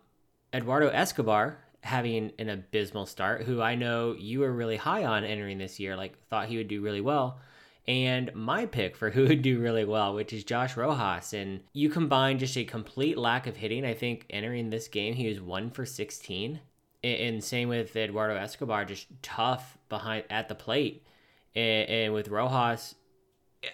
Eduardo 0.52 0.88
Escobar 0.88 1.58
having 1.80 2.32
an 2.38 2.48
abysmal 2.48 3.06
start, 3.06 3.42
who 3.42 3.62
I 3.62 3.74
know 3.74 4.14
you 4.18 4.40
were 4.40 4.52
really 4.52 4.76
high 4.76 5.04
on 5.04 5.24
entering 5.24 5.58
this 5.58 5.80
year. 5.80 5.96
Like 5.96 6.18
thought 6.28 6.48
he 6.48 6.56
would 6.56 6.68
do 6.68 6.82
really 6.82 7.00
well. 7.00 7.38
And 7.86 8.34
my 8.34 8.66
pick 8.66 8.96
for 8.96 9.10
who 9.12 9.28
would 9.28 9.42
do 9.42 9.60
really 9.60 9.84
well, 9.84 10.14
which 10.14 10.32
is 10.32 10.44
Josh 10.44 10.76
Rojas. 10.76 11.32
And 11.32 11.60
you 11.72 11.88
combine 11.88 12.38
just 12.38 12.56
a 12.56 12.64
complete 12.64 13.16
lack 13.16 13.46
of 13.46 13.56
hitting. 13.56 13.84
I 13.84 13.94
think 13.94 14.26
entering 14.30 14.70
this 14.70 14.88
game, 14.88 15.14
he 15.14 15.28
was 15.28 15.40
one 15.40 15.70
for 15.70 15.86
16 15.86 16.60
and 17.04 17.44
same 17.44 17.68
with 17.68 17.94
Eduardo 17.94 18.36
Escobar, 18.36 18.84
just 18.84 19.06
tough 19.22 19.78
behind 19.88 20.24
at 20.30 20.48
the 20.48 20.54
plate, 20.54 21.06
and, 21.54 21.88
and, 21.88 22.14
with 22.14 22.28
Rojas, 22.28 22.94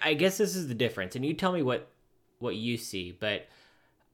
I 0.03 0.15
guess 0.15 0.39
this 0.39 0.57
is 0.57 0.69
the 0.69 0.75
difference. 0.75 1.17
And 1.17 1.25
you 1.25 1.35
tell 1.35 1.53
me 1.53 1.63
what 1.63 1.89
what 2.39 2.57
you 2.57 2.77
see, 2.77 3.13
but 3.13 3.49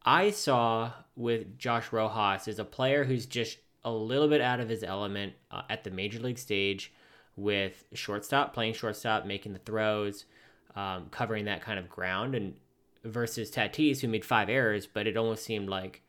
I 0.05 0.31
saw 0.31 0.93
with 1.17 1.59
Josh 1.59 1.93
Rojas 1.93 2.49
is 2.49 2.59
a 2.59 2.65
player 2.65 3.05
who's 3.05 3.27
just 3.27 3.59
a 3.85 3.91
little 3.91 4.29
bit 4.29 4.41
out 4.41 4.61
of 4.61 4.69
his 4.69 4.83
element 4.83 5.35
uh, 5.51 5.63
at 5.71 5.85
the 5.85 5.91
major 5.91 6.19
league 6.19 6.39
stage, 6.39 6.93
with 7.37 7.85
shortstop 7.93 8.53
playing 8.53 8.75
shortstop, 8.75 9.25
making 9.25 9.53
the 9.53 9.59
throws, 9.61 10.25
um, 10.75 11.07
covering 11.11 11.45
that 11.45 11.63
kind 11.63 11.79
of 11.79 11.89
ground, 11.89 12.35
and 12.35 12.55
versus 13.05 13.51
Tatis 13.51 14.01
who 14.01 14.09
made 14.09 14.25
five 14.25 14.49
errors, 14.49 14.87
but 14.87 15.07
it 15.07 15.17
almost 15.17 15.45
seemed 15.45 15.69
like 15.69 16.03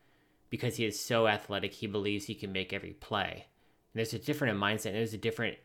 because 0.50 0.76
he 0.76 0.84
is 0.84 0.98
so 0.98 1.26
athletic, 1.26 1.72
he 1.72 1.86
believes 1.86 2.26
he 2.26 2.34
can 2.34 2.52
make 2.52 2.72
every 2.72 2.92
play. 2.92 3.46
And 3.92 3.98
there's 3.98 4.14
a 4.14 4.18
different 4.18 4.58
mindset. 4.58 4.92
There's 4.92 5.14
a 5.14 5.18
different 5.18 5.56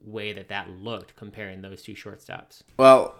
way 0.00 0.32
that 0.32 0.48
that 0.48 0.70
looked 0.70 1.16
comparing 1.16 1.62
those 1.62 1.82
two 1.82 1.94
shortstops. 1.94 2.62
Well, 2.76 3.14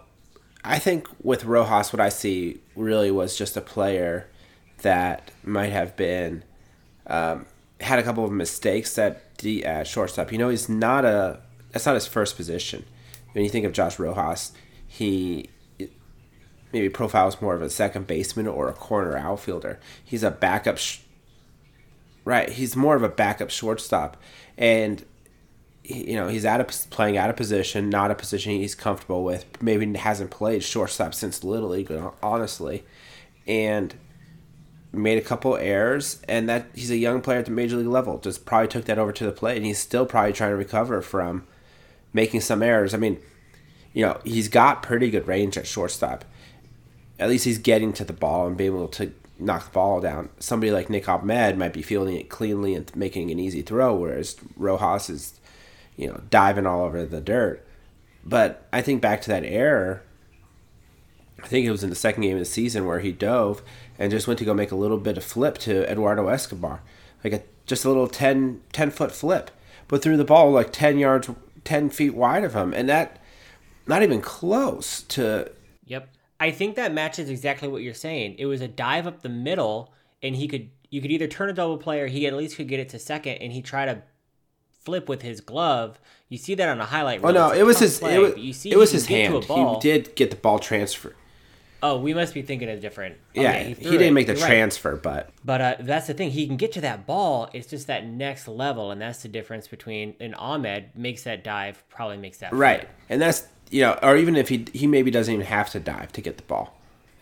I 0.63 0.79
think 0.79 1.07
with 1.21 1.45
Rojas, 1.45 1.93
what 1.93 1.99
I 1.99 2.09
see 2.09 2.61
really 2.75 3.11
was 3.11 3.37
just 3.37 3.55
a 3.55 3.61
player 3.61 4.27
that 4.81 5.31
might 5.43 5.71
have 5.71 5.95
been 5.95 6.43
um, 7.07 7.45
had 7.79 7.99
a 7.99 8.03
couple 8.03 8.25
of 8.25 8.31
mistakes 8.31 8.97
at 8.97 9.37
the 9.39 9.65
at 9.65 9.87
shortstop. 9.87 10.31
You 10.31 10.37
know, 10.37 10.49
he's 10.49 10.69
not 10.69 11.05
a 11.05 11.39
that's 11.71 11.85
not 11.85 11.95
his 11.95 12.07
first 12.07 12.35
position. 12.35 12.85
When 13.33 13.43
you 13.43 13.49
think 13.49 13.65
of 13.65 13.73
Josh 13.73 13.99
Rojas, 13.99 14.53
he 14.87 15.49
maybe 16.71 16.89
profiles 16.89 17.41
more 17.41 17.55
of 17.55 17.61
a 17.61 17.69
second 17.69 18.07
baseman 18.07 18.47
or 18.47 18.67
a 18.67 18.73
corner 18.73 19.15
outfielder. 19.15 19.79
He's 20.03 20.23
a 20.23 20.31
backup 20.31 20.77
sh- 20.77 20.99
Right, 22.25 22.49
he's 22.49 22.75
more 22.75 22.95
of 22.95 23.03
a 23.03 23.09
backup 23.09 23.51
shortstop, 23.51 24.17
and 24.57 25.05
you 25.83 26.15
know 26.15 26.27
he's 26.27 26.43
out 26.43 26.59
of 26.59 26.89
playing 26.89 27.17
out 27.17 27.29
of 27.29 27.35
position, 27.35 27.87
not 27.87 28.09
a 28.09 28.15
position 28.15 28.53
he's 28.53 28.73
comfortable 28.73 29.23
with. 29.23 29.45
Maybe 29.61 29.93
hasn't 29.93 30.31
played 30.31 30.63
shortstop 30.63 31.13
since 31.13 31.43
little 31.43 31.69
league, 31.69 31.91
honestly, 32.23 32.83
and 33.45 33.93
made 34.91 35.19
a 35.19 35.21
couple 35.21 35.55
errors. 35.55 36.19
And 36.27 36.49
that 36.49 36.65
he's 36.73 36.89
a 36.89 36.97
young 36.97 37.21
player 37.21 37.37
at 37.37 37.45
the 37.45 37.51
major 37.51 37.77
league 37.77 37.85
level. 37.85 38.17
Just 38.17 38.43
probably 38.43 38.69
took 38.69 38.85
that 38.85 38.97
over 38.97 39.11
to 39.11 39.23
the 39.23 39.31
plate, 39.31 39.57
and 39.57 39.65
he's 39.65 39.77
still 39.77 40.07
probably 40.07 40.33
trying 40.33 40.49
to 40.49 40.57
recover 40.57 41.03
from 41.03 41.45
making 42.11 42.41
some 42.41 42.63
errors. 42.63 42.95
I 42.95 42.97
mean, 42.97 43.19
you 43.93 44.03
know, 44.03 44.19
he's 44.23 44.47
got 44.47 44.81
pretty 44.81 45.11
good 45.11 45.27
range 45.27 45.59
at 45.59 45.67
shortstop. 45.67 46.25
At 47.19 47.29
least 47.29 47.45
he's 47.45 47.59
getting 47.59 47.93
to 47.93 48.03
the 48.03 48.13
ball 48.13 48.47
and 48.47 48.57
being 48.57 48.73
able 48.73 48.87
to 48.87 49.13
knock 49.39 49.65
the 49.65 49.71
ball 49.71 50.01
down. 50.01 50.29
Somebody 50.39 50.71
like 50.71 50.89
Nick 50.89 51.09
Ahmed 51.09 51.57
might 51.57 51.73
be 51.73 51.81
fielding 51.81 52.15
it 52.15 52.29
cleanly 52.29 52.73
and 52.73 52.93
making 52.95 53.31
an 53.31 53.39
easy 53.39 53.61
throw, 53.61 53.95
whereas 53.95 54.37
Rojas 54.55 55.09
is, 55.09 55.39
you 55.95 56.07
know, 56.07 56.21
diving 56.29 56.65
all 56.65 56.83
over 56.83 57.05
the 57.05 57.21
dirt. 57.21 57.65
But 58.23 58.67
I 58.71 58.81
think 58.81 59.01
back 59.01 59.21
to 59.21 59.29
that 59.29 59.43
error. 59.43 60.03
I 61.43 61.47
think 61.47 61.65
it 61.65 61.71
was 61.71 61.83
in 61.83 61.89
the 61.89 61.95
second 61.95 62.23
game 62.23 62.33
of 62.33 62.39
the 62.39 62.45
season 62.45 62.85
where 62.85 62.99
he 62.99 63.11
dove 63.11 63.61
and 63.99 64.09
just 64.09 64.27
went 64.27 64.39
to 64.39 64.45
go 64.45 64.53
make 64.53 64.71
a 64.71 64.75
little 64.75 64.97
bit 64.97 65.17
of 65.17 65.23
flip 65.23 65.57
to 65.59 65.89
Eduardo 65.89 66.27
Escobar, 66.27 66.81
like 67.23 67.33
a 67.33 67.43
just 67.65 67.83
a 67.83 67.87
little 67.87 68.07
10, 68.07 68.61
10 68.71 68.91
foot 68.91 69.11
flip, 69.11 69.51
but 69.87 70.01
threw 70.01 70.17
the 70.17 70.23
ball 70.23 70.51
like 70.51 70.71
ten 70.71 70.97
yards, 70.97 71.29
ten 71.63 71.89
feet 71.89 72.13
wide 72.13 72.43
of 72.43 72.53
him, 72.53 72.73
and 72.73 72.87
that 72.89 73.19
not 73.87 74.01
even 74.01 74.21
close 74.21 75.01
to. 75.03 75.51
Yep 75.85 76.14
I 76.39 76.51
think 76.51 76.75
that 76.75 76.93
matches 76.93 77.29
exactly 77.29 77.67
what 77.67 77.81
you're 77.81 77.93
saying. 77.93 78.35
It 78.37 78.45
was 78.45 78.61
a 78.61 78.67
dive 78.67 79.07
up 79.07 79.21
the 79.21 79.29
middle, 79.29 79.93
and 80.21 80.35
he 80.35 80.47
could 80.47 80.69
you 80.89 81.01
could 81.01 81.11
either 81.11 81.27
turn 81.27 81.49
a 81.49 81.53
double 81.53 81.77
play 81.77 82.01
or 82.01 82.07
he 82.07 82.27
at 82.27 82.33
least 82.33 82.57
could 82.57 82.67
get 82.67 82.79
it 82.79 82.89
to 82.89 82.99
second, 82.99 83.37
and 83.37 83.51
he 83.51 83.61
tried 83.61 83.85
to 83.85 84.01
flip 84.83 85.09
with 85.09 85.21
his 85.21 85.41
glove. 85.41 85.99
You 86.29 86.37
see 86.37 86.55
that 86.55 86.69
on 86.69 86.79
a 86.79 86.85
highlight. 86.85 87.21
Reel. 87.21 87.29
Oh 87.29 87.49
no, 87.49 87.51
it 87.51 87.63
was 87.63 87.79
his. 87.79 87.99
Play, 87.99 88.15
it 88.15 88.19
was, 88.19 88.37
you 88.37 88.53
see 88.53 88.71
it 88.71 88.77
was 88.77 88.91
his 88.91 89.07
hand. 89.07 89.43
He 89.43 89.77
did 89.79 90.15
get 90.15 90.29
the 90.29 90.37
ball 90.37 90.59
transfer. 90.59 91.15
Oh, 91.83 91.97
we 91.97 92.13
must 92.15 92.33
be 92.33 92.41
thinking 92.41 92.69
of 92.69 92.79
different. 92.79 93.17
yeah, 93.33 93.59
he, 93.59 93.73
he, 93.73 93.91
didn't 93.91 94.07
it. 94.07 94.13
make 94.13 94.27
the 94.27 94.35
You're 94.35 94.47
transfer, 94.47 94.93
right. 94.93 95.03
but 95.03 95.29
but 95.43 95.61
uh, 95.61 95.75
that's 95.81 96.07
the 96.07 96.13
thing. 96.13 96.31
He 96.31 96.47
can 96.47 96.57
get 96.57 96.71
to 96.73 96.81
that 96.81 97.05
ball. 97.05 97.49
It's 97.53 97.67
just 97.67 97.87
that 97.87 98.07
next 98.07 98.47
level, 98.47 98.91
and 98.91 98.99
that's 98.99 99.21
the 99.21 99.27
difference 99.27 99.67
between 99.67 100.15
an 100.19 100.33
Ahmed 100.33 100.95
makes 100.95 101.23
that 101.23 101.43
dive, 101.43 101.83
probably 101.89 102.17
makes 102.17 102.39
that 102.39 102.53
right, 102.53 102.79
flip. 102.79 102.91
and 103.09 103.21
that's 103.21 103.47
you 103.69 103.81
know, 103.81 103.97
or 104.01 104.17
even 104.17 104.35
if 104.35 104.49
he 104.49 104.65
he 104.73 104.87
maybe 104.87 105.11
doesn't 105.11 105.33
even 105.33 105.45
have 105.45 105.69
to 105.71 105.79
dive 105.79 106.11
to 106.13 106.21
get 106.21 106.37
the 106.37 106.43
ball. 106.43 106.77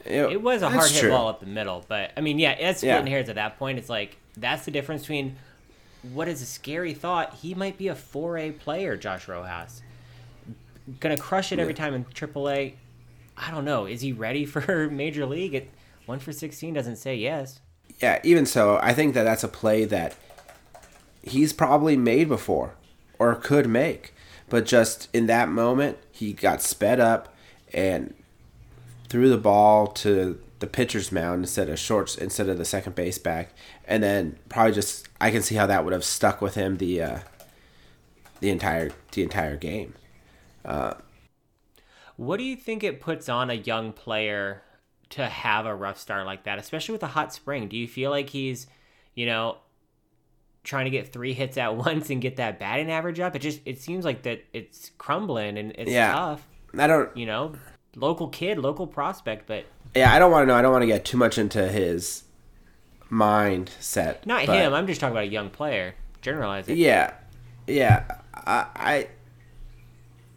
It, 0.05 0.33
it 0.33 0.41
was 0.41 0.61
a 0.61 0.69
hard 0.69 0.91
hit 0.91 1.09
ball 1.09 1.29
up 1.29 1.39
the 1.39 1.45
middle, 1.45 1.85
but 1.87 2.11
I 2.17 2.21
mean, 2.21 2.37
yeah, 2.37 2.51
it's 2.51 2.79
splitting 2.79 3.07
yeah. 3.07 3.13
hairs 3.13 3.29
at 3.29 3.35
that 3.35 3.57
point. 3.57 3.79
It's 3.79 3.89
like 3.89 4.17
that's 4.35 4.65
the 4.65 4.71
difference 4.71 5.03
between 5.03 5.37
what 6.11 6.27
is 6.27 6.41
a 6.41 6.45
scary 6.45 6.93
thought. 6.93 7.35
He 7.35 7.53
might 7.53 7.77
be 7.77 7.87
a 7.87 7.95
four 7.95 8.37
A 8.37 8.51
player, 8.51 8.97
Josh 8.97 9.27
Rojas, 9.27 9.81
gonna 10.99 11.17
crush 11.17 11.51
it 11.51 11.59
every 11.59 11.73
time 11.73 11.93
in 11.93 12.03
AAA. 12.05 12.73
I 13.37 13.51
don't 13.51 13.65
know. 13.65 13.85
Is 13.85 14.01
he 14.01 14.11
ready 14.11 14.45
for 14.45 14.89
major 14.89 15.25
league? 15.25 15.55
At 15.55 15.67
one 16.05 16.19
for 16.19 16.33
sixteen 16.33 16.73
doesn't 16.73 16.97
say 16.97 17.15
yes. 17.15 17.61
yeah, 18.01 18.19
even 18.23 18.45
so, 18.45 18.79
I 18.81 18.93
think 18.93 19.13
that 19.13 19.23
that's 19.23 19.43
a 19.43 19.47
play 19.47 19.85
that 19.85 20.15
he's 21.21 21.53
probably 21.53 21.95
made 21.95 22.27
before 22.27 22.75
or 23.17 23.35
could 23.35 23.69
make. 23.69 24.12
But 24.53 24.67
just 24.67 25.09
in 25.13 25.25
that 25.25 25.49
moment, 25.49 25.97
he 26.11 26.31
got 26.31 26.61
sped 26.61 26.99
up 26.99 27.33
and 27.73 28.13
threw 29.09 29.27
the 29.27 29.39
ball 29.39 29.87
to 29.87 30.39
the 30.59 30.67
pitcher's 30.67 31.11
mound 31.11 31.41
instead 31.41 31.69
of 31.69 31.79
shorts 31.79 32.15
instead 32.15 32.47
of 32.47 32.59
the 32.59 32.63
second 32.63 32.93
base 32.93 33.17
back, 33.17 33.55
and 33.87 34.03
then 34.03 34.37
probably 34.49 34.73
just 34.73 35.09
I 35.19 35.31
can 35.31 35.41
see 35.41 35.55
how 35.55 35.65
that 35.65 35.83
would 35.83 35.91
have 35.91 36.03
stuck 36.03 36.39
with 36.39 36.53
him 36.53 36.77
the 36.77 37.01
uh, 37.01 37.19
the 38.41 38.51
entire 38.51 38.91
the 39.13 39.23
entire 39.23 39.57
game. 39.57 39.95
Uh, 40.63 40.93
what 42.15 42.37
do 42.37 42.43
you 42.43 42.55
think 42.55 42.83
it 42.83 43.01
puts 43.01 43.29
on 43.29 43.49
a 43.49 43.55
young 43.55 43.91
player 43.91 44.61
to 45.09 45.25
have 45.25 45.65
a 45.65 45.73
rough 45.73 45.97
start 45.97 46.27
like 46.27 46.43
that, 46.43 46.59
especially 46.59 46.91
with 46.91 47.01
a 47.01 47.07
hot 47.07 47.33
spring? 47.33 47.67
Do 47.67 47.75
you 47.75 47.87
feel 47.87 48.11
like 48.11 48.29
he's, 48.29 48.67
you 49.15 49.25
know, 49.25 49.57
trying 50.63 50.85
to 50.85 50.91
get 50.91 51.11
three 51.11 51.33
hits 51.33 51.57
at 51.57 51.75
once 51.75 52.09
and 52.09 52.21
get 52.21 52.37
that 52.37 52.59
batting 52.59 52.91
average 52.91 53.19
up? 53.19 53.35
It 53.35 53.39
just 53.39 53.61
it 53.65 53.79
seems 53.79 54.05
like 54.05 54.23
that 54.23 54.43
it's 54.53 54.91
crumbling 54.97 55.57
and 55.57 55.73
it's 55.77 55.91
yeah, 55.91 56.13
tough. 56.13 56.47
I 56.77 56.87
don't, 56.87 57.15
you 57.15 57.25
know, 57.25 57.53
local 57.95 58.27
kid, 58.27 58.57
local 58.57 58.87
prospect, 58.87 59.47
but 59.47 59.65
yeah, 59.95 60.13
I 60.13 60.19
don't 60.19 60.31
want 60.31 60.43
to 60.43 60.47
know. 60.47 60.55
I 60.55 60.61
don't 60.61 60.71
want 60.71 60.83
to 60.83 60.87
get 60.87 61.05
too 61.05 61.17
much 61.17 61.37
into 61.37 61.67
his 61.67 62.23
mindset. 63.11 64.25
Not 64.25 64.45
but, 64.47 64.55
him. 64.55 64.73
I'm 64.73 64.87
just 64.87 64.99
talking 64.99 65.13
about 65.13 65.25
a 65.25 65.31
young 65.31 65.49
player. 65.49 65.95
Generalizing. 66.21 66.77
Yeah, 66.77 67.13
yeah. 67.67 68.05
I, 68.33 68.65
I 68.75 69.07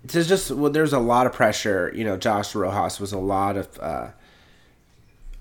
there's 0.05 0.29
just 0.29 0.51
well, 0.51 0.71
there's 0.71 0.93
a 0.93 0.99
lot 0.99 1.27
of 1.27 1.33
pressure. 1.33 1.93
You 1.95 2.05
know, 2.05 2.17
Josh 2.17 2.55
Rojas 2.55 3.01
was 3.01 3.13
a 3.13 3.19
lot 3.19 3.57
of 3.57 3.79
uh, 3.81 4.09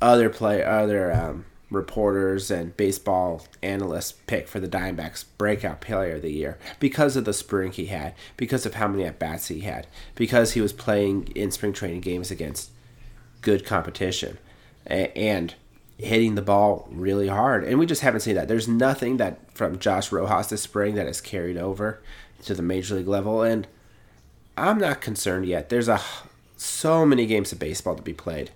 other 0.01 0.30
play 0.30 0.63
other 0.63 1.13
um, 1.13 1.46
reporters 1.75 2.50
and 2.50 2.75
baseball 2.75 3.46
analysts 3.62 4.13
pick 4.25 4.48
for 4.48 4.60
the 4.60 4.67
Diamondbacks 4.67 5.25
breakout 5.38 5.82
player 5.82 6.15
of 6.15 6.22
the 6.22 6.32
year 6.32 6.58
because 6.79 7.15
of 7.15 7.25
the 7.25 7.34
spring 7.34 7.72
he 7.72 7.88
had, 7.88 8.13
because 8.38 8.65
of 8.65 8.75
how 8.75 8.88
many 8.88 9.03
at 9.03 9.20
bats 9.20 9.48
he 9.48 9.60
had, 9.62 9.86
because 10.15 10.53
he 10.53 10.62
was 10.62 10.74
playing 10.74 11.27
in 11.36 11.51
spring 11.51 11.74
training 11.74 12.01
games 12.01 12.32
against 12.32 12.72
good 13.41 13.65
competition 13.65 14.38
and 14.88 15.53
hitting 15.98 16.36
the 16.36 16.41
ball 16.41 16.88
really 16.91 17.27
hard. 17.27 17.63
And 17.63 17.79
we 17.79 17.86
just 17.86 18.01
haven't 18.01 18.22
seen 18.22 18.36
that. 18.36 18.48
There's 18.48 18.67
nothing 18.67 19.17
that 19.17 19.39
from 19.53 19.79
Josh 19.79 20.12
Rojas 20.12 20.48
this 20.48 20.62
spring 20.62 20.96
that 20.96 21.08
has 21.08 21.22
carried 21.22 21.58
over 21.58 22.01
to 22.44 22.53
the 22.53 22.62
major 22.62 22.96
league 22.96 23.08
level. 23.08 23.41
And 23.41 23.67
I'm 24.58 24.77
not 24.77 25.01
concerned 25.01 25.46
yet. 25.46 25.70
There's 25.70 25.88
a 25.88 26.01
so 26.58 27.05
many 27.05 27.25
games 27.25 27.51
of 27.51 27.60
baseball 27.60 27.96
to 27.96 28.01
be 28.01 28.13
played, 28.13 28.51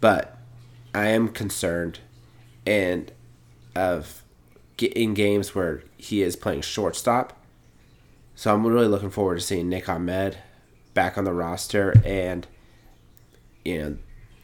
but 0.00 0.38
I 0.94 1.08
am 1.08 1.28
concerned 1.28 2.00
and 2.68 3.10
of 3.74 4.22
in 4.78 5.14
games 5.14 5.54
where 5.54 5.82
he 5.96 6.22
is 6.22 6.36
playing 6.36 6.60
shortstop. 6.60 7.32
So 8.34 8.54
I'm 8.54 8.64
really 8.66 8.86
looking 8.86 9.10
forward 9.10 9.36
to 9.36 9.40
seeing 9.40 9.70
Nick 9.70 9.88
Ahmed 9.88 10.36
back 10.92 11.16
on 11.16 11.24
the 11.24 11.32
roster 11.32 11.94
and 12.04 12.46
you 13.64 13.78
know 13.78 13.96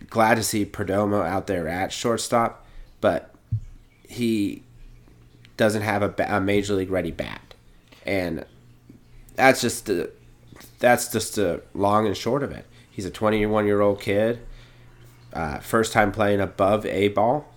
glad 0.09 0.37
to 0.37 0.43
see 0.43 0.65
Perdomo 0.65 1.25
out 1.25 1.47
there 1.47 1.69
at 1.69 1.93
shortstop, 1.93 2.67
but 3.01 3.35
he 4.09 4.63
doesn't 5.57 5.83
have 5.83 6.03
a, 6.03 6.15
a 6.27 6.41
major 6.41 6.75
league 6.75 6.91
ready 6.91 7.11
bat, 7.11 7.55
and 8.07 8.47
that's 9.37 9.61
just 9.61 9.87
the 9.87 10.11
that's 10.79 11.13
just 11.13 11.37
the 11.37 11.63
long 11.75 12.07
and 12.07 12.17
short 12.17 12.43
of 12.43 12.53
it. 12.53 12.67
He's 12.91 13.05
a 13.05 13.11
21 13.11 13.67
year 13.67 13.81
old 13.81 14.01
kid, 14.01 14.41
uh, 15.33 15.59
first 15.59 15.93
time 15.93 16.11
playing 16.11 16.41
above 16.41 16.87
a 16.87 17.09
ball. 17.09 17.54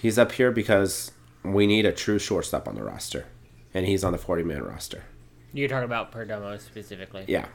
He's 0.00 0.18
up 0.18 0.32
here 0.32 0.50
because 0.50 1.12
we 1.44 1.66
need 1.66 1.86
a 1.86 1.92
true 1.92 2.18
shortstop 2.18 2.66
on 2.66 2.74
the 2.74 2.82
roster, 2.82 3.26
and 3.74 3.86
he's 3.86 4.02
on 4.02 4.12
the 4.12 4.18
40 4.18 4.44
man 4.44 4.62
roster. 4.62 5.04
You're 5.52 5.68
talking 5.68 5.84
about 5.84 6.12
Perdomo 6.12 6.60
specifically. 6.60 7.24
Yeah. 7.28 7.46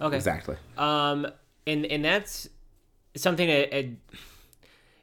Okay. 0.00 0.16
Exactly. 0.16 0.56
Um, 0.76 1.26
and 1.66 1.86
and 1.86 2.04
that's 2.04 2.48
something 3.16 3.46
that 3.46 3.76
it, 3.76 3.90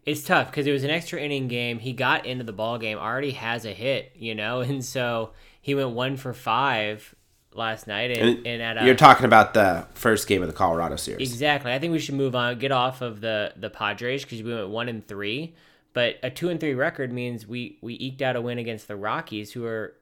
it's 0.05 0.23
tough 0.23 0.51
because 0.51 0.67
it 0.67 0.71
was 0.71 0.83
an 0.83 0.89
extra 0.89 1.19
inning 1.19 1.47
game. 1.47 1.79
He 1.79 1.93
got 1.93 2.25
into 2.25 2.43
the 2.43 2.53
ball 2.53 2.77
game, 2.77 2.97
already 2.97 3.31
has 3.31 3.65
a 3.65 3.73
hit, 3.73 4.11
you 4.15 4.35
know, 4.35 4.59
and 4.61 4.83
so 4.83 5.31
he 5.61 5.75
went 5.75 5.91
one 5.91 6.17
for 6.17 6.33
five 6.33 7.15
last 7.53 7.87
night. 7.87 8.11
And, 8.11 8.37
and, 8.37 8.47
and 8.47 8.61
at 8.61 8.83
a, 8.83 8.85
you're 8.85 8.95
talking 8.95 9.25
about 9.25 9.53
the 9.53 9.87
first 9.93 10.27
game 10.27 10.41
of 10.41 10.47
the 10.47 10.53
Colorado 10.53 10.97
series. 10.97 11.31
Exactly. 11.31 11.71
I 11.71 11.79
think 11.79 11.93
we 11.93 11.99
should 11.99 12.15
move 12.15 12.35
on, 12.35 12.59
get 12.59 12.71
off 12.71 13.01
of 13.01 13.21
the 13.21 13.53
the 13.55 13.69
Padres 13.69 14.23
because 14.23 14.43
we 14.43 14.53
went 14.53 14.69
one 14.69 14.89
and 14.89 15.07
three. 15.07 15.55
But 15.93 16.17
a 16.23 16.29
two 16.29 16.49
and 16.49 16.59
three 16.59 16.73
record 16.73 17.11
means 17.11 17.47
we 17.47 17.77
we 17.81 17.95
eked 17.95 18.21
out 18.21 18.35
a 18.35 18.41
win 18.41 18.57
against 18.57 18.87
the 18.87 18.95
Rockies, 18.95 19.51
who 19.51 19.65
are 19.65 19.95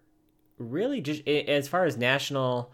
really 0.58 1.02
just 1.02 1.28
as 1.28 1.68
far 1.68 1.86
as 1.86 1.98
national 1.98 2.72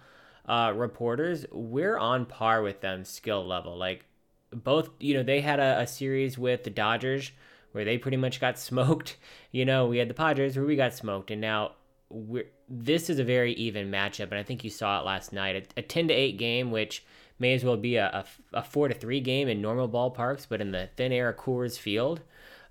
uh, 0.47 0.73
reporters, 0.75 1.45
we're 1.51 1.97
on 1.97 2.25
par 2.25 2.62
with 2.62 2.82
them 2.82 3.04
skill 3.04 3.45
level. 3.45 3.78
Like 3.78 4.06
both 4.51 4.89
you 4.99 5.13
know 5.13 5.23
they 5.23 5.41
had 5.41 5.60
a, 5.60 5.82
a, 5.82 5.88
series 5.88 6.38
with 6.38 6.63
the 6.63 6.69
Dodgers 6.69 7.32
where 7.71 7.86
they 7.86 7.97
pretty 7.97 8.17
much 8.17 8.39
got 8.39 8.60
smoked. 8.60 9.17
You 9.51 9.65
know 9.65 9.88
we 9.88 9.97
had 9.97 10.10
the 10.10 10.13
Padres 10.13 10.56
where 10.56 10.65
we 10.65 10.75
got 10.75 10.93
smoked, 10.93 11.32
and 11.32 11.41
now 11.41 11.73
we're 12.10 12.47
this 12.67 13.10
is 13.10 13.19
a 13.19 13.23
very 13.23 13.54
even 13.54 13.91
matchup, 13.91 14.32
and 14.32 14.36
I 14.36 14.43
think 14.43 14.63
you 14.63 14.69
saw 14.69 14.99
it 14.99 15.06
last 15.06 15.34
night. 15.34 15.56
A, 15.56 15.80
a 15.80 15.82
ten 15.82 16.08
to 16.08 16.13
eight 16.13 16.38
game, 16.38 16.71
which 16.71 17.04
may 17.39 17.54
as 17.54 17.65
well 17.65 17.78
be 17.78 17.97
a, 17.97 18.25
a, 18.54 18.60
a, 18.60 18.63
four 18.63 18.88
to 18.88 18.93
three 18.93 19.19
game 19.19 19.47
in 19.47 19.62
normal 19.62 19.89
ballparks, 19.89 20.47
but 20.47 20.62
in 20.62 20.71
the 20.71 20.89
thin 20.95 21.12
air 21.12 21.34
Coors 21.34 21.78
Field, 21.78 22.21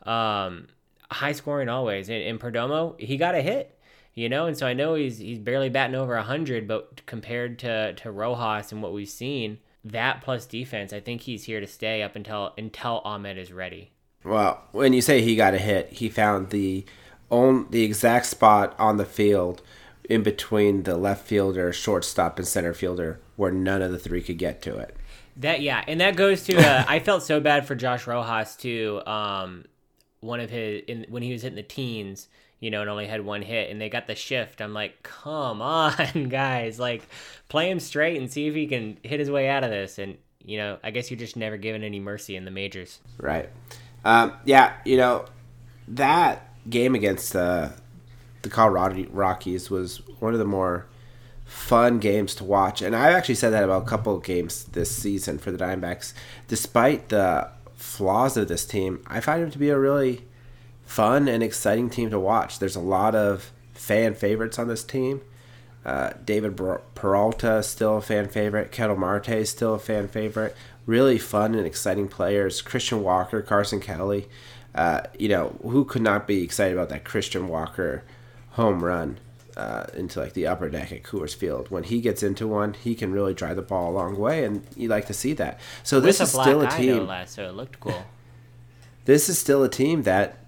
um, 0.05 0.69
high 1.11 1.33
scoring 1.33 1.69
always. 1.69 2.09
And 2.09 2.23
in 2.23 2.39
Perdomo, 2.39 2.99
he 3.01 3.17
got 3.17 3.35
a 3.35 3.43
hit 3.43 3.71
you 4.17 4.29
know 4.29 4.47
and 4.47 4.57
so 4.57 4.65
i 4.65 4.73
know 4.73 4.95
he's 4.95 5.19
he's 5.19 5.41
barely 5.41 5.69
batting 5.69 5.97
over 5.97 6.15
100 6.15 6.69
but 6.69 7.05
compared 7.05 7.59
to 7.59 7.93
to 7.95 8.13
rojas 8.13 8.71
and 8.71 8.81
what 8.81 8.93
we've 8.93 9.09
seen 9.09 9.59
that 9.85 10.23
plus 10.23 10.47
defense, 10.47 10.93
I 10.93 11.01
think 11.01 11.23
he's 11.23 11.45
here 11.45 11.61
to 11.61 11.67
stay 11.67 12.03
up 12.03 12.17
until 12.17 12.55
until 12.57 13.03
Ahmed 13.05 13.37
is 13.37 13.53
ready. 13.53 13.91
Well, 14.25 14.63
when 14.73 14.93
you 14.95 15.03
say 15.03 15.21
he 15.21 15.37
got 15.37 15.55
a 15.55 15.59
hit, 15.59 15.93
he 15.93 16.09
found 16.09 16.51
the 16.51 16.85
on 17.31 17.69
the 17.71 17.83
exact 17.83 18.27
spot 18.27 18.75
on 18.79 18.97
the 18.97 19.05
field 19.05 19.63
in 20.09 20.23
between 20.23 20.83
the 20.85 20.97
left 20.97 21.27
fielder, 21.27 21.73
shortstop, 21.73 22.39
and 22.39 22.49
center 22.49 22.75
fielder 22.75 23.21
where 23.37 23.53
none 23.53 23.83
of 23.83 23.93
the 23.93 23.99
three 23.99 24.23
could 24.23 24.39
get 24.39 24.63
to 24.63 24.77
it. 24.77 24.97
That 25.37 25.61
yeah, 25.61 25.85
and 25.87 26.01
that 26.01 26.17
goes 26.17 26.45
to 26.45 26.57
uh, 26.57 26.85
I 26.89 27.01
felt 27.01 27.23
so 27.23 27.41
bad 27.41 27.67
for 27.67 27.75
Josh 27.75 28.07
Rojas 28.07 28.57
too. 28.57 29.03
Um, 29.07 29.65
one 30.25 30.41
of 30.41 30.51
his 30.51 30.83
in, 30.87 31.07
when 31.09 31.23
he 31.23 31.33
was 31.33 31.43
hitting 31.43 31.57
the 31.57 31.63
teens 31.63 32.29
you 32.65 32.71
know, 32.71 32.81
and 32.81 32.89
only 32.89 33.07
had 33.07 33.23
one 33.23 33.43
hit, 33.43 33.71
and 33.71 33.79
they 33.79 33.91
got 33.91 34.07
the 34.07 34.15
shift. 34.15 34.63
I'm 34.63 34.73
like, 34.73 35.03
come 35.03 35.61
on, 35.61 36.29
guys, 36.31 36.79
like 36.79 37.07
play 37.51 37.71
him 37.71 37.79
straight 37.79 38.19
and 38.19 38.33
see 38.33 38.47
if 38.47 38.55
he 38.55 38.67
can 38.67 38.97
hit 39.03 39.21
his 39.21 39.31
way 39.31 39.51
out 39.51 39.65
of 39.65 39.71
this. 39.71 39.99
And 39.99 40.17
you 40.43 40.57
know, 40.57 40.79
I 40.83 40.91
guess 40.91 41.11
you're 41.11 41.19
just 41.19 41.37
never 41.37 41.59
given 41.59 41.83
any 41.83 42.01
mercy 42.01 42.37
in 42.37 42.47
the 42.47 42.51
majors. 42.51 43.01
Right. 43.19 43.51
Um, 44.03 44.33
yeah, 44.47 44.75
you 44.87 44.97
know, 44.97 45.27
that 45.89 46.55
game 46.71 46.95
against 46.95 47.37
uh, 47.37 47.71
the 48.41 48.49
Colorado 48.49 49.07
Rockies 49.11 49.69
was 49.69 49.99
one 50.21 50.33
of 50.33 50.39
the 50.39 50.47
more 50.47 50.87
fun 51.45 51.99
games 51.99 52.35
to 52.37 52.45
watch. 52.45 52.81
And 52.81 52.97
I've 52.97 53.15
actually 53.15 53.35
said 53.35 53.51
that 53.51 53.65
about 53.65 53.83
a 53.83 53.87
couple 53.87 54.19
games 54.21 54.65
this 54.65 54.91
season 54.95 55.39
for 55.39 55.51
the 55.51 55.59
Diamondbacks. 55.59 56.15
Despite 56.49 57.11
the 57.11 57.51
flaws 57.85 58.37
of 58.37 58.49
this 58.49 58.65
team, 58.65 59.03
I 59.07 59.21
find 59.21 59.43
them 59.43 59.51
to 59.51 59.59
be 59.59 59.69
a 59.69 59.79
really 59.79 60.25
fun 60.85 61.29
and 61.29 61.43
exciting 61.43 61.91
team 61.91 62.11
to 62.11 62.19
watch. 62.19 62.59
There's 62.59 62.77
a 62.77 62.81
lot 62.81 63.15
of 63.15 63.53
fan 63.75 64.15
favorites 64.15 64.59
on 64.59 64.69
this 64.69 64.83
team. 64.83 65.21
Uh, 65.85 66.13
David 66.25 66.59
Peralta 66.95 67.63
still 67.63 67.99
a 67.99 68.03
fan 68.03 68.29
favorite. 68.29 68.73
Ketel 68.73 68.97
Marte 68.97 69.47
still 69.47 69.75
a 69.75 69.79
fan 69.79 70.09
favorite. 70.09 70.57
Really 70.87 71.19
fun 71.19 71.55
and 71.55 71.67
exciting 71.67 72.09
players. 72.09 72.63
Christian 72.63 73.03
Walker, 73.03 73.43
Carson 73.43 73.81
Kelly. 73.81 74.29
Uh, 74.75 75.03
you 75.19 75.29
know, 75.29 75.57
who 75.63 75.85
could 75.85 76.03
not 76.03 76.27
be 76.27 76.43
excited 76.43 76.73
about 76.75 76.89
that 76.89 77.05
Christian 77.05 77.49
Walker 77.49 78.03
home 78.53 78.83
run 78.83 79.19
uh, 79.57 79.87
into 79.95 80.21
like 80.21 80.33
the 80.33 80.47
upper 80.47 80.69
deck 80.69 80.93
at 80.93 81.03
Coors 81.03 81.35
Field? 81.35 81.71
When 81.71 81.85
he 81.85 82.01
gets 82.01 82.23
into 82.23 82.47
one, 82.47 82.75
he 82.75 82.95
can 82.95 83.13
really 83.13 83.35
drive 83.35 83.57
the 83.57 83.63
ball 83.63 83.91
a 83.91 83.95
long 83.95 84.19
way, 84.19 84.45
and 84.45 84.67
you 84.77 84.89
like 84.89 85.07
to 85.07 85.15
see 85.15 85.33
that. 85.35 85.61
So 85.83 85.99
With 85.99 86.05
this 86.05 86.21
is 86.21 86.31
still 86.31 86.63
a 86.63 86.71
team. 86.71 87.07
Last, 87.07 87.35
so 87.35 87.49
it 87.49 87.55
looked 87.55 87.81
cool. 87.81 88.05
this 89.05 89.29
is 89.29 89.39
still 89.39 89.63
a 89.63 89.69
team 89.69 90.03
that 90.03 90.39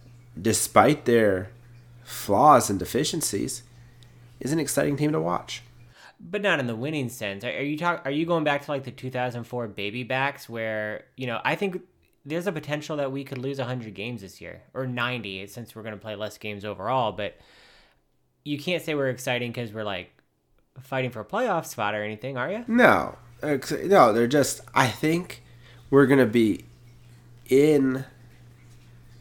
despite 0.40 1.04
their 1.04 1.50
flaws 2.04 2.70
and 2.70 2.78
deficiencies, 2.78 3.62
is 4.40 4.52
an 4.52 4.60
exciting 4.60 4.96
team 4.96 5.12
to 5.12 5.20
watch. 5.20 5.62
But 6.18 6.42
not 6.42 6.60
in 6.60 6.66
the 6.66 6.76
winning 6.76 7.08
sense. 7.08 7.44
Are 7.44 7.62
you 7.62 7.76
talk? 7.76 8.02
Are 8.04 8.10
you 8.10 8.24
going 8.24 8.44
back 8.44 8.64
to 8.64 8.70
like 8.70 8.84
the 8.84 8.90
2004 8.90 9.68
baby 9.68 10.02
backs, 10.02 10.48
where 10.48 11.04
you 11.16 11.26
know 11.26 11.40
I 11.44 11.56
think 11.56 11.82
there's 12.24 12.46
a 12.46 12.52
potential 12.52 12.96
that 12.96 13.12
we 13.12 13.22
could 13.22 13.38
lose 13.38 13.58
100 13.58 13.94
games 13.94 14.22
this 14.22 14.40
year 14.40 14.62
or 14.74 14.86
90 14.86 15.46
since 15.46 15.76
we're 15.76 15.82
going 15.82 15.94
to 15.94 16.00
play 16.00 16.16
less 16.16 16.38
games 16.38 16.64
overall. 16.64 17.12
But 17.12 17.38
you 18.46 18.58
can't 18.58 18.82
say 18.82 18.94
we're 18.94 19.08
exciting 19.08 19.50
because 19.50 19.72
we're 19.72 19.84
like 19.84 20.10
fighting 20.80 21.10
for 21.10 21.20
a 21.20 21.24
playoff 21.24 21.66
spot 21.66 21.94
or 21.94 22.02
anything, 22.02 22.36
are 22.36 22.50
you? 22.50 22.64
No, 22.68 23.16
no. 23.42 24.12
They're 24.12 24.26
just. 24.26 24.60
I 24.74 24.88
think 24.88 25.42
we're 25.90 26.06
to 26.06 26.26
be 26.26 26.64
in 27.48 28.04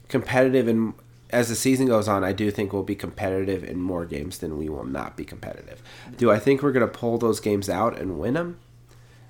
competitive 0.08 0.68
and 0.68 0.94
as 1.32 1.50
the 1.50 1.56
season 1.56 1.88
goes 1.88 2.08
on, 2.08 2.24
I 2.24 2.32
do 2.32 2.52
think 2.52 2.72
we'll 2.72 2.84
be 2.84 2.96
competitive 2.96 3.64
in 3.64 3.82
more 3.82 4.06
games 4.06 4.38
than 4.38 4.58
we 4.58 4.70
will 4.70 4.86
not 4.86 5.18
be 5.18 5.26
competitive. 5.26 5.82
Do 6.18 6.32
I 6.32 6.40
think 6.40 6.62
we're 6.62 6.72
to 6.88 6.88
pull 6.88 7.18
those 7.18 7.40
games 7.40 7.68
out 7.68 8.00
and 8.00 8.20
win 8.20 8.36
them? 8.36 8.60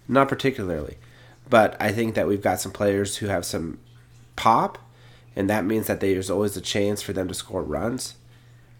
Not 0.07 0.27
particularly. 0.27 0.97
But 1.49 1.75
I 1.79 1.91
think 1.91 2.13
that 2.15 2.27
we've 2.27 2.41
got 2.41 2.59
some 2.59 2.71
players 2.71 3.17
who 3.17 3.27
have 3.27 3.45
some 3.45 3.79
pop, 4.35 4.77
and 5.35 5.49
that 5.49 5.65
means 5.65 5.87
that 5.87 5.99
there's 5.99 6.29
always 6.29 6.57
a 6.57 6.61
chance 6.61 7.01
for 7.01 7.13
them 7.13 7.27
to 7.27 7.33
score 7.33 7.63
runs. 7.63 8.15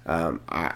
Um, 0.06 0.42
I, 0.50 0.74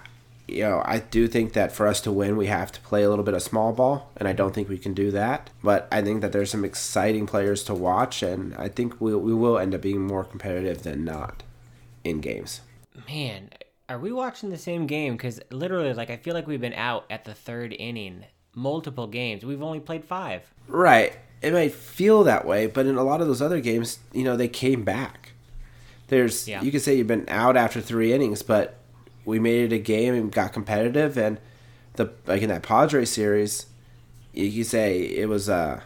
you 0.52 0.64
know, 0.64 0.82
I 0.86 1.00
do 1.00 1.28
think 1.28 1.54
that 1.54 1.72
for 1.72 1.88
us 1.88 2.02
to 2.02 2.12
win, 2.12 2.38
we 2.38 2.48
have 2.48 2.72
to 2.72 2.82
play 2.82 3.04
a 3.04 3.10
little 3.10 3.26
bit 3.26 3.34
of 3.34 3.42
small 3.42 3.74
ball, 3.74 4.12
and 4.18 4.28
I 4.28 4.34
don't 4.34 4.54
think 4.54 4.70
we 4.70 4.78
can 4.78 4.94
do 4.94 5.12
that. 5.12 5.50
But 5.64 5.88
I 5.92 6.02
think 6.02 6.22
that 6.22 6.32
there's 6.32 6.52
some 6.52 6.66
exciting 6.66 7.26
players 7.26 7.64
to 7.66 7.74
watch, 7.74 8.24
and 8.24 8.56
I 8.56 8.70
think 8.70 9.00
we, 9.00 9.16
we 9.16 9.34
will 9.34 9.58
end 9.58 9.76
up 9.76 9.82
being 9.82 10.02
more 10.02 10.24
competitive 10.24 10.84
than 10.84 11.06
not 11.06 11.44
in 12.04 12.22
games. 12.22 12.62
Man, 13.08 13.50
are 13.88 14.00
we 14.00 14.12
watching 14.12 14.50
the 14.50 14.58
same 14.58 14.88
game? 14.88 15.14
Because 15.14 15.40
literally, 15.50 15.94
like, 15.94 16.10
I 16.10 16.18
feel 16.18 16.34
like 16.34 16.48
we've 16.48 16.62
been 16.62 16.74
out 16.74 17.06
at 17.10 17.26
the 17.26 17.34
third 17.34 17.74
inning 17.74 18.26
multiple 18.54 19.08
games. 19.08 19.46
We've 19.46 19.64
only 19.64 19.80
played 19.80 20.04
five. 20.04 20.44
Right. 20.68 21.18
It 21.42 21.54
might 21.54 21.74
feel 21.74 22.24
that 22.26 22.46
way, 22.46 22.68
but 22.68 22.86
in 22.86 22.98
a 22.98 23.04
lot 23.04 23.22
of 23.22 23.28
those 23.28 23.42
other 23.42 23.62
games, 23.62 24.00
you 24.12 24.24
know, 24.24 24.36
they 24.36 24.48
came 24.50 24.84
back. 24.84 25.32
There's, 26.08 26.48
yeah. 26.48 26.62
you 26.62 26.72
could 26.72 26.82
say 26.82 26.96
you've 26.96 27.08
been 27.08 27.26
out 27.30 27.56
after 27.56 27.80
three 27.82 28.14
innings, 28.14 28.42
but 28.42 28.79
we 29.26 29.40
made 29.40 29.72
it 29.72 29.76
a 29.76 29.80
game 29.80 30.14
and 30.14 30.32
got 30.32 30.54
competitive. 30.54 31.18
And 31.18 31.40
the 31.94 32.12
like 32.26 32.42
in 32.42 32.50
that 32.50 32.64
Padre 32.64 33.06
series, 33.06 33.68
you 34.34 34.52
could 34.52 34.70
say 34.70 35.02
it 35.02 35.30
was 35.30 35.50
uh, 35.50 35.82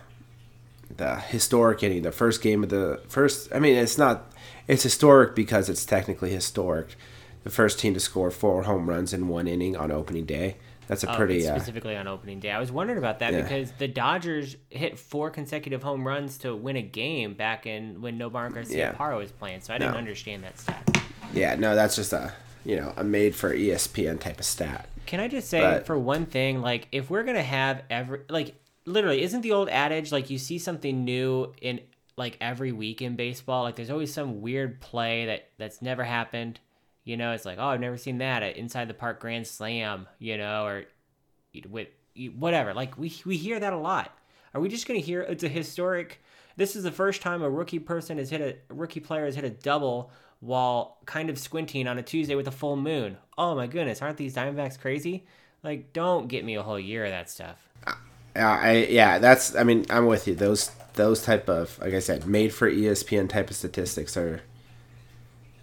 the 0.97 1.15
historic 1.17 1.83
inning, 1.83 2.03
the 2.03 2.11
first 2.11 2.41
game 2.41 2.63
of 2.63 2.69
the 2.69 3.01
first. 3.07 3.49
I 3.53 3.59
mean, 3.59 3.75
it's 3.75 3.97
not. 3.97 4.31
It's 4.67 4.83
historic 4.83 5.35
because 5.35 5.69
it's 5.69 5.85
technically 5.85 6.31
historic. 6.31 6.95
The 7.43 7.49
first 7.49 7.79
team 7.79 7.93
to 7.93 7.99
score 7.99 8.31
four 8.31 8.63
home 8.63 8.89
runs 8.89 9.11
in 9.13 9.27
one 9.27 9.47
inning 9.47 9.75
on 9.75 9.91
opening 9.91 10.25
day. 10.25 10.55
That's 10.87 11.03
a 11.03 11.11
oh, 11.11 11.15
pretty 11.15 11.47
uh, 11.47 11.55
specifically 11.55 11.95
uh, 11.95 12.01
on 12.01 12.07
opening 12.07 12.39
day. 12.39 12.51
I 12.51 12.59
was 12.59 12.71
wondering 12.71 12.99
about 12.99 13.19
that 13.19 13.33
yeah. 13.33 13.41
because 13.41 13.71
the 13.77 13.87
Dodgers 13.87 14.57
hit 14.69 14.99
four 14.99 15.29
consecutive 15.29 15.81
home 15.81 16.05
runs 16.05 16.37
to 16.39 16.55
win 16.55 16.75
a 16.75 16.81
game 16.81 17.33
back 17.33 17.65
in 17.65 18.01
when 18.01 18.19
Nomar 18.19 18.53
Garcia 18.53 18.77
yeah. 18.77 18.91
Parra 18.91 19.17
was 19.17 19.31
playing. 19.31 19.61
So 19.61 19.73
I 19.73 19.77
didn't 19.77 19.93
no. 19.93 19.97
understand 19.97 20.43
that 20.43 20.59
stat. 20.59 21.01
Yeah, 21.33 21.55
no, 21.55 21.75
that's 21.75 21.95
just 21.95 22.13
a 22.13 22.33
you 22.65 22.75
know 22.75 22.93
a 22.97 23.03
made 23.03 23.35
for 23.35 23.53
ESPN 23.53 24.19
type 24.19 24.39
of 24.39 24.45
stat. 24.45 24.87
Can 25.05 25.19
I 25.19 25.27
just 25.27 25.49
say 25.49 25.61
but, 25.61 25.85
for 25.85 25.97
one 25.97 26.25
thing, 26.25 26.61
like 26.61 26.87
if 26.91 27.09
we're 27.09 27.23
gonna 27.23 27.43
have 27.43 27.83
every 27.89 28.21
like 28.29 28.55
literally, 28.85 29.21
isn't 29.21 29.41
the 29.41 29.51
old 29.51 29.69
adage 29.69 30.11
like 30.11 30.29
you 30.29 30.37
see 30.37 30.57
something 30.57 31.03
new 31.03 31.53
in 31.61 31.81
like 32.17 32.37
every 32.39 32.71
week 32.71 33.01
in 33.01 33.15
baseball? 33.15 33.63
Like 33.63 33.75
there's 33.75 33.89
always 33.89 34.13
some 34.13 34.41
weird 34.41 34.79
play 34.81 35.25
that 35.25 35.49
that's 35.57 35.81
never 35.81 36.03
happened. 36.03 36.59
You 37.03 37.17
know, 37.17 37.33
it's 37.33 37.45
like 37.45 37.57
oh 37.59 37.67
I've 37.67 37.81
never 37.81 37.97
seen 37.97 38.19
that 38.19 38.43
at 38.43 38.57
inside 38.57 38.87
the 38.87 38.93
park 38.93 39.19
grand 39.19 39.47
slam. 39.47 40.07
You 40.19 40.37
know, 40.37 40.65
or 40.65 40.85
with 41.69 41.89
whatever. 42.37 42.73
Like 42.73 42.97
we 42.97 43.13
we 43.25 43.37
hear 43.37 43.59
that 43.59 43.73
a 43.73 43.77
lot. 43.77 44.17
Are 44.53 44.61
we 44.61 44.69
just 44.69 44.87
gonna 44.87 44.99
hear 44.99 45.21
it's 45.21 45.43
a 45.43 45.49
historic? 45.49 46.21
This 46.55 46.75
is 46.75 46.83
the 46.83 46.91
first 46.91 47.21
time 47.21 47.41
a 47.41 47.49
rookie 47.49 47.79
person 47.79 48.19
has 48.19 48.29
hit 48.29 48.39
a, 48.39 48.55
a 48.69 48.75
rookie 48.75 48.99
player 48.99 49.25
has 49.25 49.35
hit 49.35 49.43
a 49.43 49.49
double 49.49 50.11
while 50.43 50.97
kind 51.05 51.29
of 51.29 51.39
squinting 51.39 51.87
on 51.87 51.97
a 51.97 52.03
Tuesday 52.03 52.35
with 52.35 52.47
a 52.47 52.51
full 52.51 52.75
moon. 52.75 53.17
Oh 53.37 53.55
my 53.55 53.65
goodness, 53.65 54.01
aren't 54.01 54.17
these 54.17 54.35
Diamondbacks 54.35 54.77
crazy? 54.77 55.23
Like, 55.63 55.93
don't 55.93 56.27
get 56.27 56.43
me 56.43 56.55
a 56.55 56.63
whole 56.63 56.79
year 56.79 57.05
of 57.05 57.11
that 57.11 57.29
stuff. 57.29 57.57
Uh, 57.87 57.93
I 58.35 58.87
yeah, 58.89 59.19
that's. 59.19 59.55
I 59.55 59.63
mean, 59.63 59.85
I'm 59.89 60.05
with 60.05 60.27
you. 60.27 60.35
Those 60.35 60.71
those 60.95 61.21
type 61.23 61.47
of 61.47 61.79
like 61.79 61.93
I 61.93 61.99
said, 61.99 62.27
made 62.27 62.53
for 62.53 62.69
ESPN 62.69 63.29
type 63.29 63.49
of 63.49 63.55
statistics 63.55 64.17
are. 64.17 64.41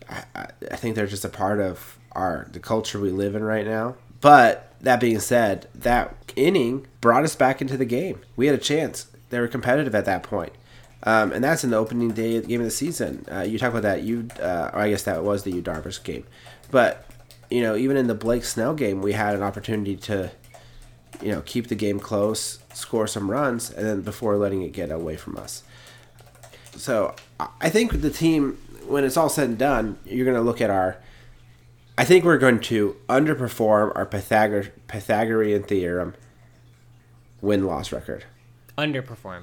I, 0.08 0.46
I 0.70 0.76
think 0.76 0.96
they're 0.96 1.06
just 1.06 1.24
a 1.24 1.28
part 1.28 1.60
of 1.60 1.98
our 2.12 2.48
the 2.50 2.58
culture 2.58 2.98
we 2.98 3.10
live 3.10 3.34
in 3.34 3.44
right 3.44 3.66
now. 3.66 3.96
But 4.20 4.72
that 4.80 5.00
being 5.00 5.20
said, 5.20 5.68
that 5.74 6.14
inning 6.36 6.86
brought 7.00 7.24
us 7.24 7.36
back 7.36 7.60
into 7.60 7.76
the 7.76 7.84
game. 7.84 8.20
We 8.34 8.46
had 8.46 8.54
a 8.54 8.58
chance. 8.58 9.06
They 9.28 9.40
were 9.40 9.48
competitive 9.48 9.94
at 9.94 10.06
that 10.06 10.22
point. 10.22 10.52
Um, 11.02 11.32
and 11.32 11.42
that's 11.42 11.64
in 11.64 11.70
the 11.70 11.76
opening 11.76 12.10
day 12.10 12.40
game 12.42 12.60
of 12.60 12.66
the 12.66 12.70
season. 12.70 13.24
Uh, 13.30 13.40
you 13.40 13.58
talk 13.58 13.70
about 13.70 13.82
that, 13.82 14.02
you, 14.02 14.28
uh, 14.38 14.70
or 14.72 14.80
I 14.80 14.90
guess 14.90 15.04
that 15.04 15.24
was 15.24 15.44
the 15.44 15.62
Darvish 15.62 16.02
game. 16.02 16.26
But, 16.70 17.06
you 17.50 17.62
know, 17.62 17.74
even 17.74 17.96
in 17.96 18.06
the 18.06 18.14
Blake 18.14 18.44
Snell 18.44 18.74
game, 18.74 19.00
we 19.00 19.12
had 19.12 19.34
an 19.34 19.42
opportunity 19.42 19.96
to, 19.96 20.30
you 21.22 21.32
know, 21.32 21.40
keep 21.40 21.68
the 21.68 21.74
game 21.74 22.00
close, 22.00 22.58
score 22.74 23.06
some 23.06 23.30
runs, 23.30 23.70
and 23.70 23.86
then 23.86 24.00
before 24.02 24.36
letting 24.36 24.62
it 24.62 24.72
get 24.72 24.90
away 24.90 25.16
from 25.16 25.36
us. 25.36 25.62
So 26.76 27.14
I 27.60 27.70
think 27.70 28.00
the 28.00 28.10
team, 28.10 28.58
when 28.86 29.04
it's 29.04 29.16
all 29.16 29.28
said 29.28 29.48
and 29.48 29.58
done, 29.58 29.98
you're 30.04 30.24
going 30.24 30.36
to 30.36 30.42
look 30.42 30.60
at 30.60 30.70
our. 30.70 30.98
I 31.98 32.04
think 32.04 32.24
we're 32.24 32.38
going 32.38 32.60
to 32.60 32.96
underperform 33.08 33.92
our 33.94 34.06
Pythagor- 34.06 34.70
Pythagorean 34.86 35.64
theorem 35.64 36.14
win 37.42 37.66
loss 37.66 37.92
record. 37.92 38.24
Underperform. 38.78 39.42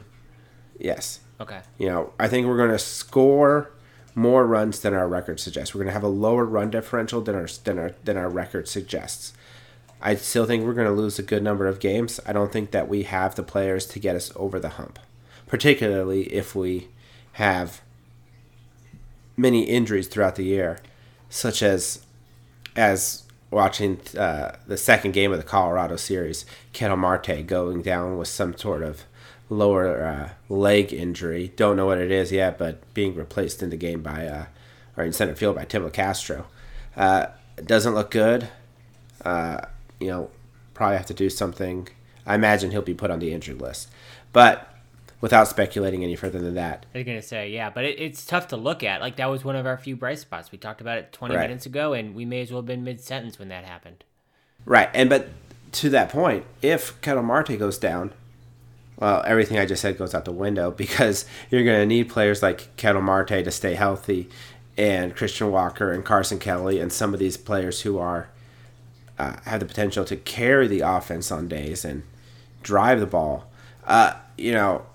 Yes. 0.79 1.19
Okay. 1.39 1.61
You 1.77 1.87
know, 1.87 2.13
I 2.19 2.27
think 2.27 2.47
we're 2.47 2.57
going 2.57 2.71
to 2.71 2.79
score 2.79 3.71
more 4.15 4.47
runs 4.47 4.79
than 4.79 4.93
our 4.93 5.07
record 5.07 5.39
suggests. 5.39 5.75
We're 5.75 5.79
going 5.79 5.89
to 5.89 5.93
have 5.93 6.03
a 6.03 6.07
lower 6.07 6.45
run 6.45 6.71
differential 6.71 7.21
than 7.21 7.35
our 7.35 7.47
than 7.63 7.77
our 7.77 7.91
than 8.03 8.17
our 8.17 8.29
record 8.29 8.67
suggests. 8.67 9.33
I 10.01 10.15
still 10.15 10.45
think 10.45 10.63
we're 10.63 10.73
going 10.73 10.87
to 10.87 10.93
lose 10.93 11.17
a 11.17 11.23
good 11.23 11.43
number 11.43 11.67
of 11.67 11.79
games. 11.79 12.19
I 12.25 12.33
don't 12.33 12.51
think 12.51 12.71
that 12.71 12.87
we 12.87 13.03
have 13.03 13.35
the 13.35 13.43
players 13.43 13.85
to 13.87 13.99
get 13.99 14.15
us 14.15 14.31
over 14.35 14.59
the 14.59 14.69
hump, 14.69 14.99
particularly 15.47 16.23
if 16.33 16.55
we 16.55 16.89
have 17.33 17.81
many 19.35 19.63
injuries 19.63 20.07
throughout 20.07 20.35
the 20.35 20.45
year, 20.45 20.79
such 21.29 21.61
as 21.61 22.05
as 22.75 23.23
watching 23.49 23.99
uh, 24.17 24.55
the 24.67 24.77
second 24.77 25.11
game 25.11 25.31
of 25.31 25.37
the 25.37 25.43
Colorado 25.43 25.95
series, 25.95 26.45
Ketel 26.73 26.97
Marte 26.97 27.45
going 27.45 27.81
down 27.81 28.17
with 28.17 28.27
some 28.27 28.57
sort 28.57 28.83
of 28.83 29.03
lower 29.49 30.03
uh, 30.03 30.29
leg 30.49 30.93
injury. 30.93 31.51
Don't 31.55 31.75
know 31.75 31.85
what 31.85 31.97
it 31.97 32.11
is 32.11 32.31
yet, 32.31 32.57
but 32.57 32.93
being 32.93 33.15
replaced 33.15 33.63
in 33.63 33.69
the 33.69 33.77
game 33.77 34.01
by 34.01 34.27
uh, 34.27 34.45
or 34.95 35.03
in 35.03 35.13
center 35.13 35.35
field 35.35 35.55
by 35.55 35.65
Tim 35.65 35.87
Locastro 35.87 36.45
Uh, 36.95 37.27
doesn't 37.63 37.93
look 37.93 38.11
good. 38.11 38.49
Uh, 39.23 39.61
you 39.99 40.07
know, 40.07 40.29
probably 40.73 40.97
have 40.97 41.05
to 41.07 41.13
do 41.13 41.29
something. 41.29 41.87
I 42.25 42.35
imagine 42.35 42.71
he'll 42.71 42.81
be 42.81 42.93
put 42.93 43.09
on 43.09 43.19
the 43.19 43.33
injured 43.33 43.61
list, 43.61 43.89
but 44.33 44.73
without 45.21 45.47
speculating 45.47 46.03
any 46.03 46.15
further 46.15 46.39
than 46.39 46.55
that. 46.55 46.85
I 46.93 46.99
was 46.99 47.05
gonna 47.05 47.21
say 47.21 47.49
yeah, 47.49 47.69
but 47.69 47.85
it, 47.85 47.99
it's 47.99 48.25
tough 48.25 48.49
to 48.49 48.57
look 48.57 48.83
at. 48.83 49.01
Like 49.01 49.15
that 49.15 49.27
was 49.27 49.43
one 49.43 49.55
of 49.55 49.65
our 49.65 49.77
few 49.77 49.95
bright 49.95 50.19
spots. 50.19 50.51
We 50.51 50.57
talked 50.57 50.81
about 50.81 50.97
it 50.97 51.11
20 51.13 51.35
right. 51.35 51.41
minutes 51.41 51.65
ago, 51.65 51.93
and 51.93 52.13
we 52.13 52.25
may 52.25 52.41
as 52.41 52.51
well 52.51 52.61
have 52.61 52.67
been 52.67 52.83
mid 52.83 53.01
sentence 53.01 53.39
when 53.39 53.49
that 53.49 53.63
happened. 53.63 54.03
Right, 54.65 54.89
and 54.93 55.09
but 55.09 55.29
to 55.73 55.89
that 55.89 56.09
point, 56.09 56.45
if 56.61 56.99
Ketel 57.01 57.23
Marte 57.23 57.57
goes 57.57 57.77
down, 57.77 58.13
well, 58.97 59.23
everything 59.25 59.57
I 59.57 59.65
just 59.65 59.81
said 59.81 59.97
goes 59.97 60.13
out 60.13 60.25
the 60.25 60.31
window 60.31 60.71
because 60.83 61.25
you're 61.49 61.63
going 61.63 61.79
to 61.79 61.85
need 61.85 62.09
players 62.09 62.41
like 62.41 62.75
Ketel 62.77 63.01
Marte 63.01 63.43
to 63.43 63.51
stay 63.51 63.75
healthy, 63.75 64.29
and 64.77 65.15
Christian 65.15 65.51
Walker 65.51 65.91
and 65.91 66.05
Carson 66.05 66.39
Kelly 66.39 66.79
and 66.79 66.93
some 66.93 67.13
of 67.13 67.19
these 67.19 67.35
players 67.35 67.81
who 67.81 67.97
are 67.97 68.29
uh, 69.17 69.37
have 69.45 69.59
the 69.59 69.65
potential 69.65 70.05
to 70.05 70.15
carry 70.15 70.67
the 70.67 70.81
offense 70.81 71.31
on 71.31 71.47
days 71.47 71.83
and 71.83 72.03
drive 72.61 72.99
the 72.99 73.07
ball. 73.07 73.49
Uh, 73.85 74.13
you 74.37 74.51
know, 74.51 74.85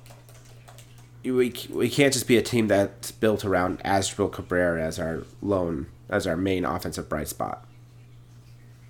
we 1.24 1.52
we 1.70 1.88
can't 1.88 2.12
just 2.12 2.28
be 2.28 2.36
a 2.36 2.42
team 2.42 2.68
that's 2.68 3.10
built 3.10 3.44
around 3.44 3.80
Asdrubal 3.80 4.32
Cabrera 4.32 4.82
as 4.82 4.98
our 4.98 5.24
lone 5.40 5.86
as 6.08 6.26
our 6.26 6.36
main 6.36 6.64
offensive 6.64 7.08
bright 7.08 7.28
spot. 7.28 7.64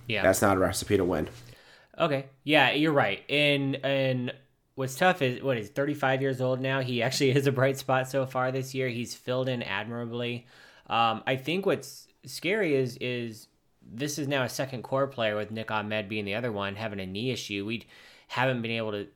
Yeah, 0.09 0.22
that's 0.22 0.42
not 0.42 0.57
a 0.57 0.61
recipe 0.61 0.96
to 0.96 1.05
win. 1.05 1.29
Okay, 1.98 2.27
yeah, 2.44 2.72
you're 2.72 2.92
right. 2.92 3.22
In 3.29 3.75
in 3.77 4.33
what's 4.75 4.97
tough 4.97 5.23
is 5.23 5.43
what 5.43 5.57
he's 5.57 5.69
35 5.69 6.23
years 6.23 6.41
old 6.41 6.61
now. 6.61 6.81
He 6.81 7.03
actually 7.03 7.31
is 7.37 7.47
a 7.47 7.53
bright 7.53 7.79
spot 7.79 8.09
so 8.09 8.27
far 8.27 8.53
this 8.53 8.75
year. 8.75 8.89
He's 8.89 9.15
filled 9.15 9.49
in 9.49 9.63
admirably. 9.63 10.47
Um, 10.89 11.23
I 11.27 11.37
think 11.37 11.67
what's 11.67 12.09
scary 12.25 12.75
is 12.75 12.97
is 13.01 13.49
this 13.85 14.19
is 14.19 14.29
now 14.29 14.45
a 14.45 14.49
second 14.49 14.83
core 14.83 15.07
player 15.07 15.37
with 15.37 15.51
Nick 15.51 15.71
Ahmed 15.71 16.09
being 16.09 16.25
the 16.25 16.35
other 16.35 16.53
one 16.53 16.77
having 16.77 17.01
a 17.01 17.07
knee 17.07 17.31
issue. 17.31 17.65
We 17.67 17.87
haven't 18.29 18.63
been 18.63 18.71
able 18.73 18.93
to 18.93 19.07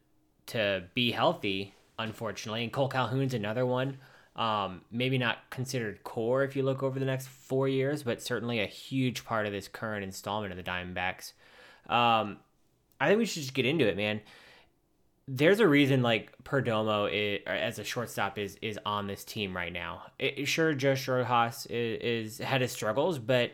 to 0.47 0.85
be 0.95 1.11
healthy, 1.11 1.75
unfortunately. 1.99 2.63
And 2.63 2.73
Cole 2.73 2.89
Calhoun's 2.89 3.35
another 3.35 3.67
one. 3.67 3.99
Um, 4.37 4.83
maybe 4.91 5.17
not 5.17 5.39
considered 5.49 6.05
core 6.05 6.45
if 6.45 6.55
you 6.55 6.63
look 6.63 6.83
over 6.83 6.99
the 6.99 7.07
next 7.07 7.27
four 7.27 7.69
years, 7.69 8.03
but 8.03 8.21
certainly 8.21 8.61
a 8.61 8.67
huge 8.67 9.25
part 9.25 9.47
of 9.47 9.53
this 9.53 9.67
current 9.67 10.05
installment 10.05 10.53
of 10.53 10.59
the 10.59 10.63
Diamondbacks. 10.63 11.33
Um, 11.89 12.37
I 13.01 13.09
think 13.09 13.19
we 13.19 13.25
should 13.25 13.43
just 13.43 13.55
get 13.55 13.65
into 13.65 13.89
it, 13.89 13.97
man 13.97 14.21
there's 15.29 15.61
a 15.61 15.67
reason 15.67 16.03
like 16.03 16.33
Perdomo 16.45 17.11
is, 17.13 17.41
as 17.47 17.79
a 17.79 17.85
shortstop 17.85 18.39
is 18.39 18.57
is 18.63 18.79
on 18.87 19.07
this 19.07 19.25
team 19.25 19.57
right 19.57 19.73
now. 19.73 20.03
It, 20.19 20.47
sure, 20.47 20.75
Josh 20.75 21.09
Rojas 21.09 21.67
is, 21.67 22.39
is 22.39 22.39
had 22.39 22.61
his 22.61 22.73
struggles, 22.73 23.19
but 23.19 23.53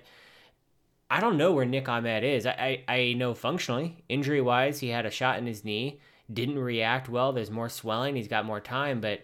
I 1.11 1.21
don't 1.21 1.37
know 1.37 1.53
where 1.53 1.65
Nick 1.65 1.89
Ahmed 1.89 2.25
is. 2.25 2.47
I, 2.47 2.83
I, 2.89 2.95
I 2.95 3.13
know 3.15 3.35
functionally, 3.35 4.05
injury 4.09 4.41
wise, 4.41 4.81
he 4.81 4.89
had 4.89 5.07
a 5.07 5.11
shot 5.11 5.39
in 5.39 5.47
his 5.47 5.65
knee, 5.65 6.01
didn't 6.33 6.59
react 6.59 7.09
well. 7.09 7.33
There's 7.33 7.51
more 7.51 7.69
swelling. 7.69 8.17
He's 8.17 8.29
got 8.29 8.47
more 8.47 8.61
time, 8.61 9.01
but 9.01 9.21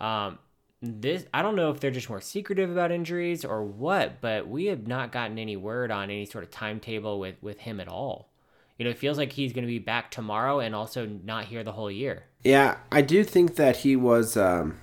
um, 0.00 0.38
this 0.80 1.26
I 1.34 1.42
don't 1.42 1.56
know 1.56 1.70
if 1.70 1.80
they're 1.80 1.90
just 1.90 2.08
more 2.08 2.20
secretive 2.20 2.70
about 2.70 2.92
injuries 2.92 3.44
or 3.44 3.64
what, 3.64 4.20
but 4.20 4.48
we 4.48 4.66
have 4.66 4.86
not 4.86 5.12
gotten 5.12 5.38
any 5.38 5.56
word 5.56 5.90
on 5.90 6.04
any 6.04 6.26
sort 6.26 6.44
of 6.44 6.50
timetable 6.50 7.18
with 7.20 7.36
with 7.42 7.58
him 7.60 7.80
at 7.80 7.88
all. 7.88 8.31
You 8.78 8.84
know, 8.84 8.90
it 8.90 8.98
feels 8.98 9.18
like 9.18 9.32
he's 9.32 9.52
going 9.52 9.64
to 9.64 9.68
be 9.68 9.78
back 9.78 10.10
tomorrow 10.10 10.60
and 10.60 10.74
also 10.74 11.06
not 11.06 11.46
here 11.46 11.62
the 11.62 11.72
whole 11.72 11.90
year. 11.90 12.24
Yeah, 12.42 12.76
I 12.90 13.02
do 13.02 13.22
think 13.24 13.56
that 13.56 13.78
he 13.78 13.96
was. 13.96 14.36
Um, 14.36 14.78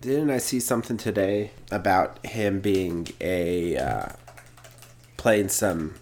didn't 0.00 0.30
I 0.30 0.38
see 0.38 0.60
something 0.60 0.96
today 0.96 1.52
about 1.70 2.24
him 2.26 2.60
being 2.60 3.08
a 3.20 3.76
uh, 3.76 4.08
playing 5.16 5.48
some 5.48 5.94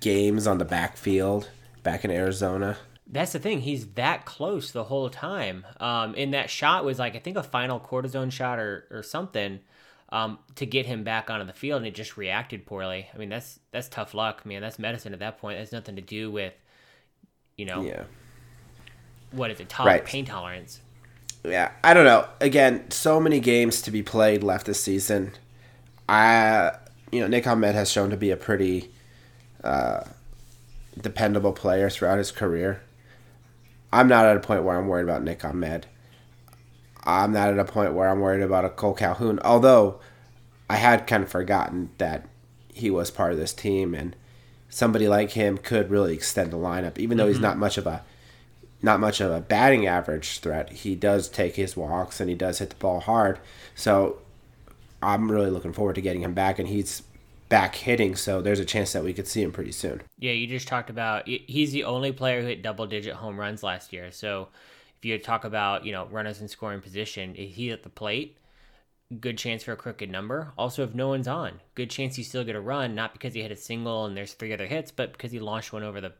games 0.00 0.46
on 0.46 0.58
the 0.58 0.64
backfield 0.64 1.50
back 1.82 2.04
in 2.04 2.10
Arizona? 2.10 2.76
That's 3.06 3.32
the 3.32 3.38
thing. 3.38 3.60
He's 3.60 3.86
that 3.94 4.24
close 4.24 4.72
the 4.72 4.84
whole 4.84 5.08
time. 5.08 5.64
Um, 5.78 6.14
and 6.18 6.34
that 6.34 6.50
shot 6.50 6.84
was 6.84 6.98
like 6.98 7.14
I 7.14 7.20
think 7.20 7.36
a 7.36 7.42
final 7.42 7.78
cortisone 7.78 8.32
shot 8.32 8.58
or 8.58 8.86
or 8.90 9.02
something 9.02 9.60
um, 10.14 10.38
to 10.54 10.64
get 10.64 10.86
him 10.86 11.02
back 11.02 11.28
onto 11.28 11.44
the 11.44 11.52
field, 11.52 11.78
and 11.78 11.86
it 11.88 11.94
just 11.94 12.16
reacted 12.16 12.64
poorly. 12.66 13.08
I 13.12 13.18
mean, 13.18 13.28
that's 13.28 13.58
that's 13.72 13.88
tough 13.88 14.14
luck, 14.14 14.46
man. 14.46 14.62
That's 14.62 14.78
medicine 14.78 15.12
at 15.12 15.18
that 15.18 15.38
point. 15.38 15.58
That's 15.58 15.72
nothing 15.72 15.96
to 15.96 16.02
do 16.02 16.30
with, 16.30 16.54
you 17.56 17.64
know, 17.66 17.82
Yeah. 17.82 18.04
what 19.32 19.50
is 19.50 19.58
it, 19.58 19.68
tol- 19.68 19.86
Right. 19.86 20.04
pain 20.04 20.24
tolerance. 20.24 20.80
Yeah, 21.44 21.72
I 21.82 21.92
don't 21.94 22.04
know. 22.04 22.28
Again, 22.40 22.90
so 22.92 23.18
many 23.20 23.40
games 23.40 23.82
to 23.82 23.90
be 23.90 24.02
played 24.04 24.42
left 24.44 24.66
this 24.66 24.80
season. 24.80 25.32
I, 26.08 26.72
you 27.10 27.20
know, 27.20 27.26
Nick 27.26 27.46
Ahmed 27.46 27.74
has 27.74 27.90
shown 27.90 28.10
to 28.10 28.16
be 28.16 28.30
a 28.30 28.36
pretty 28.36 28.92
uh, 29.64 30.04
dependable 31.00 31.52
player 31.52 31.90
throughout 31.90 32.18
his 32.18 32.30
career. 32.30 32.82
I'm 33.92 34.08
not 34.08 34.26
at 34.26 34.36
a 34.36 34.40
point 34.40 34.62
where 34.62 34.76
I'm 34.78 34.86
worried 34.86 35.04
about 35.04 35.22
Nick 35.24 35.44
Ahmed. 35.44 35.86
I'm 37.04 37.32
not 37.32 37.50
at 37.50 37.58
a 37.58 37.64
point 37.64 37.94
where 37.94 38.08
I'm 38.08 38.20
worried 38.20 38.42
about 38.42 38.64
a 38.64 38.70
Cole 38.70 38.94
Calhoun. 38.94 39.38
Although 39.44 40.00
I 40.68 40.76
had 40.76 41.06
kind 41.06 41.22
of 41.22 41.28
forgotten 41.28 41.90
that 41.98 42.26
he 42.72 42.90
was 42.90 43.10
part 43.10 43.32
of 43.32 43.38
this 43.38 43.52
team, 43.52 43.94
and 43.94 44.16
somebody 44.68 45.06
like 45.06 45.32
him 45.32 45.58
could 45.58 45.90
really 45.90 46.14
extend 46.14 46.50
the 46.50 46.56
lineup. 46.56 46.98
Even 46.98 47.16
though 47.16 47.26
he's 47.26 47.36
mm-hmm. 47.36 47.44
not 47.44 47.58
much 47.58 47.78
of 47.78 47.86
a 47.86 48.02
not 48.82 49.00
much 49.00 49.20
of 49.20 49.32
a 49.32 49.40
batting 49.40 49.86
average 49.86 50.40
threat, 50.40 50.70
he 50.70 50.94
does 50.94 51.28
take 51.28 51.56
his 51.56 51.76
walks 51.76 52.20
and 52.20 52.28
he 52.28 52.36
does 52.36 52.58
hit 52.58 52.68
the 52.68 52.76
ball 52.76 53.00
hard. 53.00 53.38
So 53.74 54.18
I'm 55.02 55.30
really 55.30 55.50
looking 55.50 55.72
forward 55.72 55.94
to 55.94 56.02
getting 56.02 56.22
him 56.22 56.34
back, 56.34 56.58
and 56.58 56.68
he's 56.68 57.02
back 57.48 57.76
hitting. 57.76 58.16
So 58.16 58.40
there's 58.40 58.60
a 58.60 58.64
chance 58.64 58.92
that 58.92 59.04
we 59.04 59.12
could 59.12 59.28
see 59.28 59.42
him 59.42 59.52
pretty 59.52 59.72
soon. 59.72 60.02
Yeah, 60.18 60.32
you 60.32 60.46
just 60.46 60.68
talked 60.68 60.90
about 60.90 61.28
he's 61.28 61.72
the 61.72 61.84
only 61.84 62.12
player 62.12 62.40
who 62.40 62.48
hit 62.48 62.62
double 62.62 62.86
digit 62.86 63.14
home 63.14 63.38
runs 63.38 63.62
last 63.62 63.92
year. 63.92 64.10
So 64.10 64.48
if 65.04 65.08
you 65.08 65.18
talk 65.18 65.44
about, 65.44 65.84
you 65.84 65.92
know, 65.92 66.06
runners 66.06 66.40
in 66.40 66.48
scoring 66.48 66.80
position, 66.80 67.34
if 67.36 67.58
at 67.70 67.82
the 67.82 67.90
plate, 67.90 68.38
good 69.20 69.36
chance 69.36 69.62
for 69.62 69.72
a 69.72 69.76
crooked 69.76 70.10
number. 70.10 70.52
Also, 70.56 70.82
if 70.82 70.94
no 70.94 71.08
one's 71.08 71.28
on, 71.28 71.60
good 71.74 71.90
chance 71.90 72.16
you 72.16 72.24
still 72.24 72.42
get 72.42 72.56
a 72.56 72.60
run, 72.60 72.94
not 72.94 73.12
because 73.12 73.34
he 73.34 73.42
hit 73.42 73.52
a 73.52 73.56
single 73.56 74.06
and 74.06 74.16
there's 74.16 74.32
three 74.32 74.52
other 74.54 74.66
hits, 74.66 74.90
but 74.90 75.12
because 75.12 75.30
he 75.30 75.38
launched 75.38 75.74
one 75.74 75.82
over 75.82 76.00
the 76.00 76.12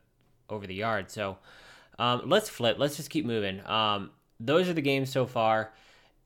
over 0.50 0.66
the 0.66 0.74
yard. 0.74 1.10
So 1.10 1.38
um, 1.98 2.22
let's 2.26 2.50
flip. 2.50 2.76
Let's 2.78 2.96
just 2.96 3.08
keep 3.08 3.24
moving. 3.24 3.66
Um, 3.66 4.10
those 4.38 4.68
are 4.68 4.74
the 4.74 4.82
games 4.82 5.10
so 5.10 5.24
far. 5.24 5.72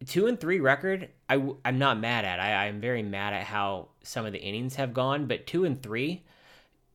Two 0.05 0.27
and 0.27 0.39
three 0.39 0.59
record, 0.59 1.11
I'm 1.29 1.79
not 1.79 2.01
mad 2.01 2.25
at. 2.25 2.41
I, 2.41 2.67
I'm 2.67 2.81
very 2.81 3.05
mad 3.05 3.35
at 3.35 3.45
how 3.45 3.91
some 4.03 4.27
of 4.27 4.33
the 4.33 4.41
innings 4.41 4.75
have 4.75 4.93
gone, 4.93 5.27
but 5.27 5.47
two 5.47 5.65
and 5.65 5.81
three 5.81 6.25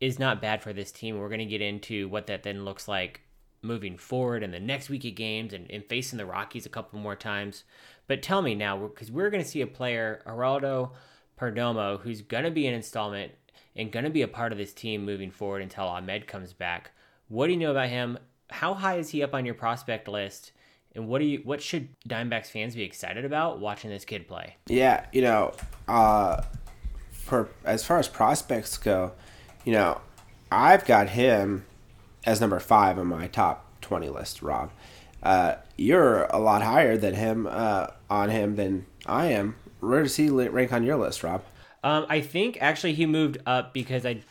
is 0.01 0.19
not 0.19 0.41
bad 0.41 0.61
for 0.61 0.73
this 0.73 0.91
team. 0.91 1.17
We're 1.17 1.29
going 1.29 1.39
to 1.39 1.45
get 1.45 1.61
into 1.61 2.09
what 2.09 2.27
that 2.27 2.43
then 2.43 2.65
looks 2.65 2.89
like 2.89 3.21
moving 3.63 3.97
forward 3.97 4.43
in 4.43 4.51
the 4.51 4.59
next 4.59 4.89
week 4.89 5.05
of 5.05 5.15
games 5.15 5.53
and, 5.53 5.69
and 5.71 5.85
facing 5.85 6.17
the 6.17 6.25
Rockies 6.25 6.65
a 6.65 6.69
couple 6.69 6.99
more 6.99 7.15
times. 7.15 7.63
But 8.07 8.21
tell 8.21 8.41
me 8.41 8.55
now, 8.55 8.77
because 8.77 9.11
we're 9.11 9.29
going 9.29 9.43
to 9.43 9.49
see 9.49 9.61
a 9.61 9.67
player, 9.67 10.21
Geraldo 10.27 10.91
Perdomo, 11.39 11.99
who's 12.01 12.21
going 12.21 12.43
to 12.43 12.51
be 12.51 12.67
an 12.67 12.73
installment 12.73 13.31
and 13.75 13.91
going 13.91 14.05
to 14.05 14.11
be 14.11 14.21
a 14.21 14.27
part 14.27 14.51
of 14.51 14.57
this 14.57 14.73
team 14.73 15.05
moving 15.05 15.31
forward 15.31 15.61
until 15.61 15.85
Ahmed 15.85 16.27
comes 16.27 16.53
back. 16.53 16.91
What 17.27 17.47
do 17.47 17.53
you 17.53 17.59
know 17.59 17.71
about 17.71 17.89
him? 17.89 18.19
How 18.49 18.73
high 18.73 18.97
is 18.97 19.09
he 19.09 19.23
up 19.23 19.33
on 19.33 19.45
your 19.45 19.55
prospect 19.55 20.07
list? 20.07 20.51
And 20.95 21.07
what 21.07 21.19
do 21.19 21.25
you 21.25 21.39
what 21.43 21.59
should 21.59 21.89
Diamondbacks 22.07 22.51
fans 22.51 22.75
be 22.75 22.83
excited 22.83 23.25
about 23.25 23.59
watching 23.59 23.89
this 23.89 24.05
kid 24.05 24.27
play? 24.27 24.57
Yeah, 24.67 25.07
you 25.11 25.23
know, 25.23 25.53
uh, 25.87 26.43
for 27.11 27.49
as 27.65 27.83
far 27.83 27.97
as 27.97 28.07
prospects 28.07 28.77
go, 28.77 29.13
you 29.65 29.73
know, 29.73 30.01
I've 30.51 30.85
got 30.85 31.09
him 31.09 31.65
as 32.25 32.41
number 32.41 32.59
five 32.59 32.97
on 32.97 33.07
my 33.07 33.27
top 33.27 33.65
twenty 33.81 34.09
list. 34.09 34.41
Rob, 34.41 34.71
uh, 35.21 35.55
you're 35.77 36.25
a 36.25 36.39
lot 36.39 36.61
higher 36.61 36.97
than 36.97 37.15
him 37.15 37.47
uh, 37.49 37.87
on 38.09 38.29
him 38.29 38.55
than 38.55 38.85
I 39.05 39.27
am. 39.27 39.55
Where 39.79 40.03
does 40.03 40.15
he 40.15 40.29
rank 40.29 40.71
on 40.71 40.83
your 40.83 40.97
list, 40.97 41.23
Rob? 41.23 41.43
Um, 41.83 42.05
I 42.07 42.21
think 42.21 42.57
actually 42.61 42.93
he 42.93 43.05
moved 43.05 43.39
up 43.45 43.73
because 43.73 44.05
I 44.05 44.21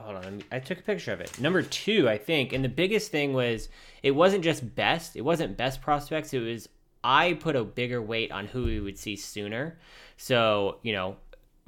hold 0.00 0.16
on. 0.24 0.42
I 0.50 0.58
took 0.58 0.80
a 0.80 0.82
picture 0.82 1.12
of 1.12 1.20
it. 1.20 1.40
Number 1.40 1.62
two, 1.62 2.08
I 2.08 2.18
think, 2.18 2.52
and 2.52 2.64
the 2.64 2.68
biggest 2.68 3.10
thing 3.10 3.32
was 3.32 3.68
it 4.02 4.12
wasn't 4.12 4.42
just 4.42 4.74
best. 4.74 5.16
It 5.16 5.22
wasn't 5.22 5.56
best 5.56 5.80
prospects. 5.80 6.34
It 6.34 6.40
was 6.40 6.68
I 7.04 7.34
put 7.34 7.54
a 7.54 7.64
bigger 7.64 8.02
weight 8.02 8.32
on 8.32 8.46
who 8.46 8.64
we 8.64 8.80
would 8.80 8.98
see 8.98 9.14
sooner. 9.16 9.78
So 10.16 10.78
you 10.82 10.92
know, 10.92 11.16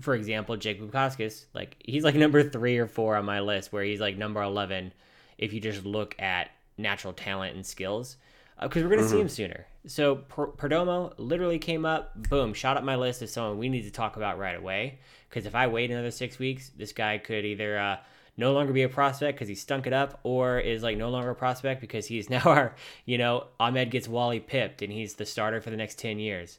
for 0.01 0.15
example, 0.15 0.57
Jake 0.57 0.81
Bukauskas, 0.81 1.47
like 1.55 1.77
he's 1.85 2.05
like 2.05 2.15
number 2.17 2.43
three 2.43 2.79
or 2.79 2.87
four 2.87 3.17
on 3.17 3.25
my 3.25 3.41
list, 3.41 3.73
where 3.73 3.85
he's 3.85 4.01
like 4.01 4.17
number 4.17 4.43
eleven 4.43 4.93
if 5.39 5.53
you 5.53 5.61
just 5.61 5.85
look 5.85 6.21
at 6.21 6.51
natural 6.77 7.13
talent 7.13 7.55
and 7.57 7.65
skills, 7.65 8.17
because 8.61 8.83
we're 8.83 8.91
gonna 8.91 9.09
see 9.09 9.21
him 9.21 9.29
sooner. 9.29 9.67
So 9.87 10.17
per- 10.17 10.49
Perdomo 10.49 11.15
literally 11.17 11.59
came 11.59 11.87
up, 11.87 12.29
boom, 12.29 12.53
shot 12.53 12.77
up 12.77 12.85
my 12.85 12.97
list 12.97 13.23
as 13.23 13.33
someone 13.33 13.59
we 13.59 13.69
need 13.69 13.83
to 13.83 13.91
talk 13.91 14.17
about 14.17 14.39
right 14.39 14.57
away. 14.57 14.99
Because 15.29 15.47
if 15.47 15.55
I 15.55 15.69
wait 15.69 15.91
another 15.91 16.11
six 16.11 16.39
weeks, 16.39 16.71
this 16.77 16.93
guy 16.93 17.17
could 17.19 17.45
either 17.45 17.79
uh, 17.79 17.97
no 18.37 18.53
longer 18.53 18.73
be 18.73 18.83
a 18.83 18.89
prospect 18.89 19.37
because 19.37 19.49
he 19.49 19.55
stunk 19.55 19.87
it 19.87 19.93
up, 19.93 20.21
or 20.23 20.59
is 20.59 20.83
like 20.83 20.97
no 20.97 21.09
longer 21.09 21.31
a 21.31 21.35
prospect 21.35 21.81
because 21.81 22.07
he's 22.07 22.29
now 22.31 22.43
our, 22.45 22.75
you 23.07 23.17
know, 23.17 23.47
Ahmed 23.59 23.91
gets 23.91 24.09
Wally 24.09 24.41
pipped 24.41 24.83
and 24.83 24.93
he's 24.93 25.15
the 25.15 25.27
starter 25.27 25.61
for 25.61 25.71
the 25.71 25.77
next 25.77 25.99
ten 25.99 26.19
years. 26.19 26.59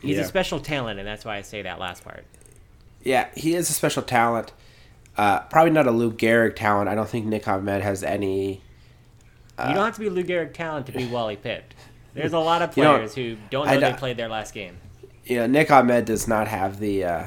He's 0.00 0.18
a 0.18 0.24
special 0.24 0.60
talent, 0.60 0.98
and 0.98 1.08
that's 1.08 1.24
why 1.24 1.36
I 1.36 1.42
say 1.42 1.62
that 1.62 1.78
last 1.78 2.04
part. 2.04 2.26
Yeah, 3.04 3.28
he 3.36 3.54
is 3.54 3.70
a 3.70 3.72
special 3.72 4.02
talent. 4.02 4.52
Uh, 5.16 5.40
probably 5.40 5.70
not 5.70 5.86
a 5.86 5.90
Lou 5.92 6.12
Gehrig 6.12 6.56
talent. 6.56 6.88
I 6.88 6.94
don't 6.94 7.08
think 7.08 7.26
Nick 7.26 7.46
Ahmed 7.46 7.82
has 7.82 8.02
any. 8.02 8.62
you 9.58 9.74
don't 9.74 9.76
have 9.84 9.94
to 9.94 10.00
be 10.00 10.08
Lou 10.08 10.24
Gehrig 10.24 10.54
talent 10.54 10.86
to 10.86 10.92
be 10.92 11.06
Wally 11.10 11.36
pipped. 11.36 11.74
There's 12.14 12.32
a 12.32 12.38
lot 12.38 12.62
of 12.62 12.76
You 12.76 12.84
know, 12.84 12.94
players 12.96 13.14
who 13.14 13.36
don't 13.50 13.68
I 13.68 13.74
know 13.76 13.90
they 13.92 13.96
played 13.96 14.16
their 14.16 14.28
last 14.28 14.54
game. 14.54 14.78
you 15.24 15.36
know, 15.36 15.46
Nick 15.46 15.70
Ahmed 15.70 16.04
does 16.04 16.26
not 16.28 16.48
have 16.48 16.78
the 16.80 17.04
uh, 17.04 17.26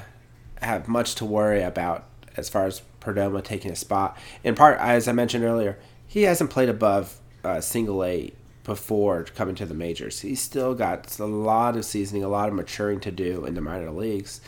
have 0.62 0.88
much 0.88 1.16
to 1.16 1.26
worry 1.26 1.62
about 1.62 2.06
as 2.36 2.50
far 2.50 2.66
as 2.66 2.82
Perdomo 3.02 3.44
taking 3.44 3.72
a 3.72 3.76
spot. 3.76 4.18
In 4.44 4.56
part, 4.56 4.80
as 4.80 5.08
I 5.08 5.12
mentioned 5.12 5.44
earlier, 5.44 5.78
he 6.08 6.24
hasn't 6.24 6.50
played 6.50 6.70
above 6.70 7.20
uh, 7.44 7.62
single 7.62 8.04
A 8.04 8.34
before 8.64 9.24
coming 9.24 9.56
to 9.56 9.66
the 9.66 9.74
majors. 9.74 10.22
He's 10.22 10.42
still 10.42 10.74
got 10.74 11.18
a 11.20 11.26
lot 11.26 11.78
of 11.78 11.86
seasoning, 11.86 12.24
a 12.24 12.28
lot 12.30 12.50
of 12.50 12.56
maturing 12.56 13.00
to 13.02 13.12
do 13.12 13.46
in 13.46 13.54
the 13.56 13.62
minor 13.62 13.92
leagues. 13.92 14.42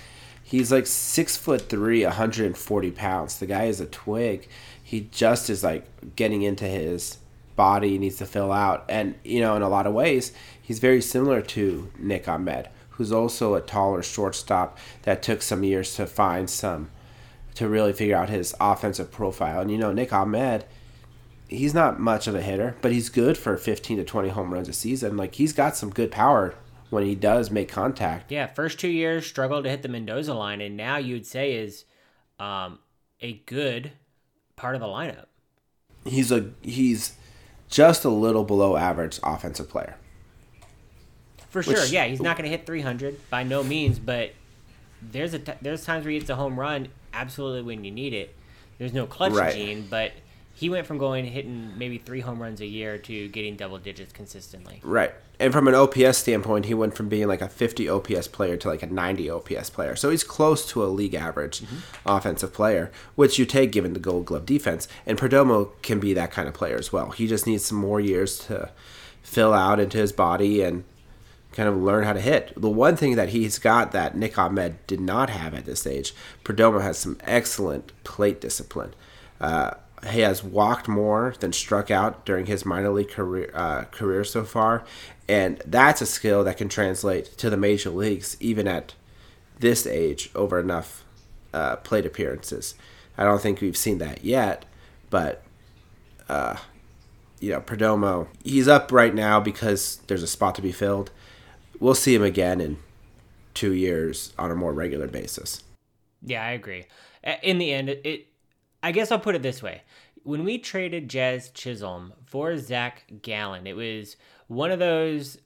He's 0.49 0.71
like 0.71 0.87
six 0.87 1.37
foot 1.37 1.69
three, 1.69 2.03
140 2.03 2.91
pounds. 2.91 3.37
The 3.37 3.45
guy 3.45 3.65
is 3.65 3.79
a 3.79 3.85
twig. 3.85 4.47
He 4.83 5.01
just 5.11 5.47
is 5.47 5.63
like 5.63 5.85
getting 6.15 6.41
into 6.41 6.65
his 6.65 7.19
body, 7.55 7.99
needs 7.99 8.15
to 8.17 8.25
fill 8.25 8.51
out. 8.51 8.83
And, 8.89 9.13
you 9.23 9.41
know, 9.41 9.55
in 9.55 9.61
a 9.61 9.69
lot 9.69 9.85
of 9.85 9.93
ways, 9.93 10.31
he's 10.59 10.79
very 10.79 11.03
similar 11.03 11.43
to 11.43 11.91
Nick 11.99 12.27
Ahmed, 12.27 12.67
who's 12.89 13.11
also 13.11 13.53
a 13.53 13.61
taller 13.61 14.01
shortstop 14.01 14.75
that 15.03 15.21
took 15.21 15.43
some 15.43 15.63
years 15.63 15.93
to 15.97 16.07
find 16.07 16.49
some, 16.49 16.89
to 17.53 17.69
really 17.69 17.93
figure 17.93 18.17
out 18.17 18.29
his 18.29 18.55
offensive 18.59 19.11
profile. 19.11 19.61
And, 19.61 19.69
you 19.69 19.77
know, 19.77 19.93
Nick 19.93 20.11
Ahmed, 20.11 20.65
he's 21.47 21.75
not 21.75 21.99
much 21.99 22.25
of 22.25 22.33
a 22.33 22.41
hitter, 22.41 22.75
but 22.81 22.91
he's 22.91 23.09
good 23.09 23.37
for 23.37 23.55
15 23.55 23.97
to 23.97 24.03
20 24.03 24.29
home 24.29 24.51
runs 24.51 24.67
a 24.67 24.73
season. 24.73 25.15
Like, 25.15 25.35
he's 25.35 25.53
got 25.53 25.77
some 25.77 25.91
good 25.91 26.09
power 26.09 26.55
when 26.89 27.03
he 27.05 27.15
does 27.15 27.51
make 27.51 27.69
contact. 27.69 28.31
Yeah, 28.31 28.47
first 28.47 28.79
two 28.79 28.87
years 28.89 29.25
struggled 29.25 29.63
to 29.65 29.69
hit 29.69 29.81
the 29.81 29.87
Mendoza 29.89 30.33
line, 30.33 30.61
and 30.61 30.75
now 30.77 30.97
you'd 30.97 31.25
say 31.25 31.53
is 31.53 31.85
um, 32.39 32.79
a 33.21 33.33
good 33.45 33.91
part 34.55 34.75
of 34.75 34.81
the 34.81 34.87
lineup. 34.87 35.25
He's 36.05 36.31
a 36.31 36.51
he's 36.61 37.13
just 37.69 38.03
a 38.05 38.09
little 38.09 38.43
below 38.43 38.75
average 38.77 39.19
offensive 39.23 39.69
player. 39.69 39.97
For 41.49 41.63
sure, 41.63 41.73
Which- 41.81 41.91
yeah, 41.91 42.05
he's 42.05 42.21
not 42.21 42.37
going 42.37 42.49
to 42.49 42.55
hit 42.55 42.65
300 42.65 43.29
by 43.29 43.43
no 43.43 43.63
means, 43.63 43.99
but 43.99 44.31
there's 45.01 45.33
a 45.33 45.39
t- 45.39 45.53
there's 45.61 45.83
times 45.85 46.05
where 46.05 46.11
he 46.11 46.17
hits 46.19 46.29
a 46.29 46.35
home 46.35 46.59
run 46.59 46.89
absolutely 47.13 47.61
when 47.63 47.83
you 47.83 47.91
need 47.91 48.13
it. 48.13 48.35
There's 48.77 48.93
no 48.93 49.05
clutch 49.05 49.33
Right. 49.33 49.53
gene, 49.53 49.87
but 49.89 50.11
he 50.59 50.69
went 50.69 50.85
from 50.85 50.97
going 50.97 51.23
hitting 51.23 51.77
maybe 51.77 51.97
three 51.97 52.19
home 52.19 52.41
runs 52.41 52.59
a 52.59 52.65
year 52.65 52.97
to 52.97 53.29
getting 53.29 53.55
double 53.55 53.77
digits 53.77 54.11
consistently. 54.11 54.81
Right. 54.83 55.13
And 55.39 55.53
from 55.53 55.69
an 55.69 55.73
OPS 55.73 56.17
standpoint, 56.17 56.65
he 56.65 56.73
went 56.73 56.95
from 56.95 57.07
being 57.07 57.29
like 57.29 57.39
a 57.39 57.47
50 57.47 57.87
OPS 57.87 58.27
player 58.27 58.57
to 58.57 58.67
like 58.67 58.83
a 58.83 58.87
90 58.87 59.29
OPS 59.29 59.69
player. 59.69 59.95
So 59.95 60.09
he's 60.09 60.25
close 60.25 60.67
to 60.71 60.83
a 60.83 60.87
league 60.87 61.15
average 61.15 61.63
offensive 62.05 62.51
player, 62.51 62.91
which 63.15 63.39
you 63.39 63.45
take 63.45 63.71
given 63.71 63.93
the 63.93 64.01
gold 64.01 64.25
glove 64.25 64.45
defense. 64.45 64.89
And 65.05 65.17
Perdomo 65.17 65.71
can 65.81 66.01
be 66.01 66.13
that 66.15 66.31
kind 66.31 66.49
of 66.49 66.53
player 66.53 66.75
as 66.75 66.91
well. 66.91 67.11
He 67.11 67.25
just 67.25 67.47
needs 67.47 67.63
some 67.63 67.77
more 67.77 68.01
years 68.01 68.37
to 68.47 68.69
fill 69.23 69.53
out 69.53 69.79
into 69.79 69.97
his 69.97 70.11
body 70.11 70.61
and 70.61 70.83
kind 71.53 71.69
of 71.69 71.77
learn 71.77 72.03
how 72.03 72.11
to 72.11 72.21
hit. 72.21 72.51
The 72.57 72.69
one 72.69 72.97
thing 72.97 73.15
that 73.15 73.29
he's 73.29 73.59
got 73.59 73.93
that 73.93 74.17
Nick 74.17 74.37
Ahmed 74.37 74.85
did 74.87 74.99
not 74.99 75.29
have 75.29 75.53
at 75.53 75.65
this 75.65 75.87
age, 75.87 76.13
Perdomo 76.43 76.81
has 76.81 76.97
some 76.97 77.17
excellent 77.21 77.93
plate 78.03 78.41
discipline. 78.41 78.93
Uh, 79.39 79.71
he 80.07 80.21
has 80.21 80.43
walked 80.43 80.87
more 80.87 81.33
than 81.39 81.51
struck 81.51 81.91
out 81.91 82.25
during 82.25 82.45
his 82.45 82.65
minor 82.65 82.89
league 82.89 83.09
career 83.09 83.51
uh, 83.53 83.83
career 83.85 84.23
so 84.23 84.43
far, 84.43 84.83
and 85.27 85.61
that's 85.65 86.01
a 86.01 86.05
skill 86.05 86.43
that 86.43 86.57
can 86.57 86.69
translate 86.69 87.37
to 87.37 87.49
the 87.49 87.57
major 87.57 87.89
leagues 87.89 88.37
even 88.39 88.67
at 88.67 88.93
this 89.59 89.85
age 89.85 90.29
over 90.35 90.59
enough 90.59 91.03
uh, 91.53 91.75
plate 91.77 92.05
appearances. 92.05 92.75
I 93.17 93.23
don't 93.25 93.41
think 93.41 93.59
we've 93.59 93.75
seen 93.75 93.97
that 93.97 94.23
yet, 94.23 94.65
but 95.09 95.43
uh, 96.29 96.55
you 97.39 97.51
know, 97.51 97.61
Perdomo, 97.61 98.27
he's 98.43 98.67
up 98.67 98.91
right 98.91 99.13
now 99.13 99.39
because 99.39 99.97
there's 100.07 100.23
a 100.23 100.27
spot 100.27 100.55
to 100.55 100.61
be 100.61 100.71
filled. 100.71 101.11
We'll 101.79 101.95
see 101.95 102.15
him 102.15 102.23
again 102.23 102.61
in 102.61 102.77
two 103.53 103.73
years 103.73 104.33
on 104.37 104.51
a 104.51 104.55
more 104.55 104.73
regular 104.73 105.07
basis. 105.07 105.63
Yeah, 106.21 106.43
I 106.43 106.51
agree. 106.51 106.85
In 107.41 107.57
the 107.57 107.73
end, 107.73 107.89
it, 107.89 108.27
I 108.83 108.91
guess 108.91 109.11
I'll 109.11 109.19
put 109.19 109.35
it 109.35 109.41
this 109.41 109.63
way: 109.63 109.81
when 110.29 110.43
we 110.43 110.59
traded 110.59 111.09
Jazz 111.09 111.49
Chisholm 111.49 112.13
for 112.23 112.55
Zach 112.55 113.05
Gallen, 113.23 113.65
it 113.65 113.75
was 113.75 114.15
one 114.45 114.69
of 114.69 114.77
those 114.77 115.39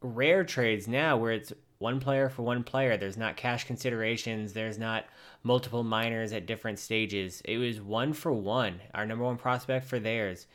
rare 0.00 0.44
trades 0.44 0.88
now 0.88 1.18
where 1.18 1.32
it's 1.32 1.52
one 1.76 2.00
player 2.00 2.30
for 2.30 2.40
one 2.40 2.64
player. 2.64 2.96
There's 2.96 3.18
not 3.18 3.36
cash 3.36 3.64
considerations. 3.64 4.54
There's 4.54 4.78
not 4.78 5.04
multiple 5.42 5.84
minors 5.84 6.32
at 6.32 6.46
different 6.46 6.78
stages. 6.78 7.42
It 7.44 7.58
was 7.58 7.82
one 7.82 8.14
for 8.14 8.32
one. 8.32 8.80
Our 8.94 9.04
number 9.04 9.24
one 9.24 9.36
prospect 9.36 9.84
for 9.84 9.98
theirs. 9.98 10.46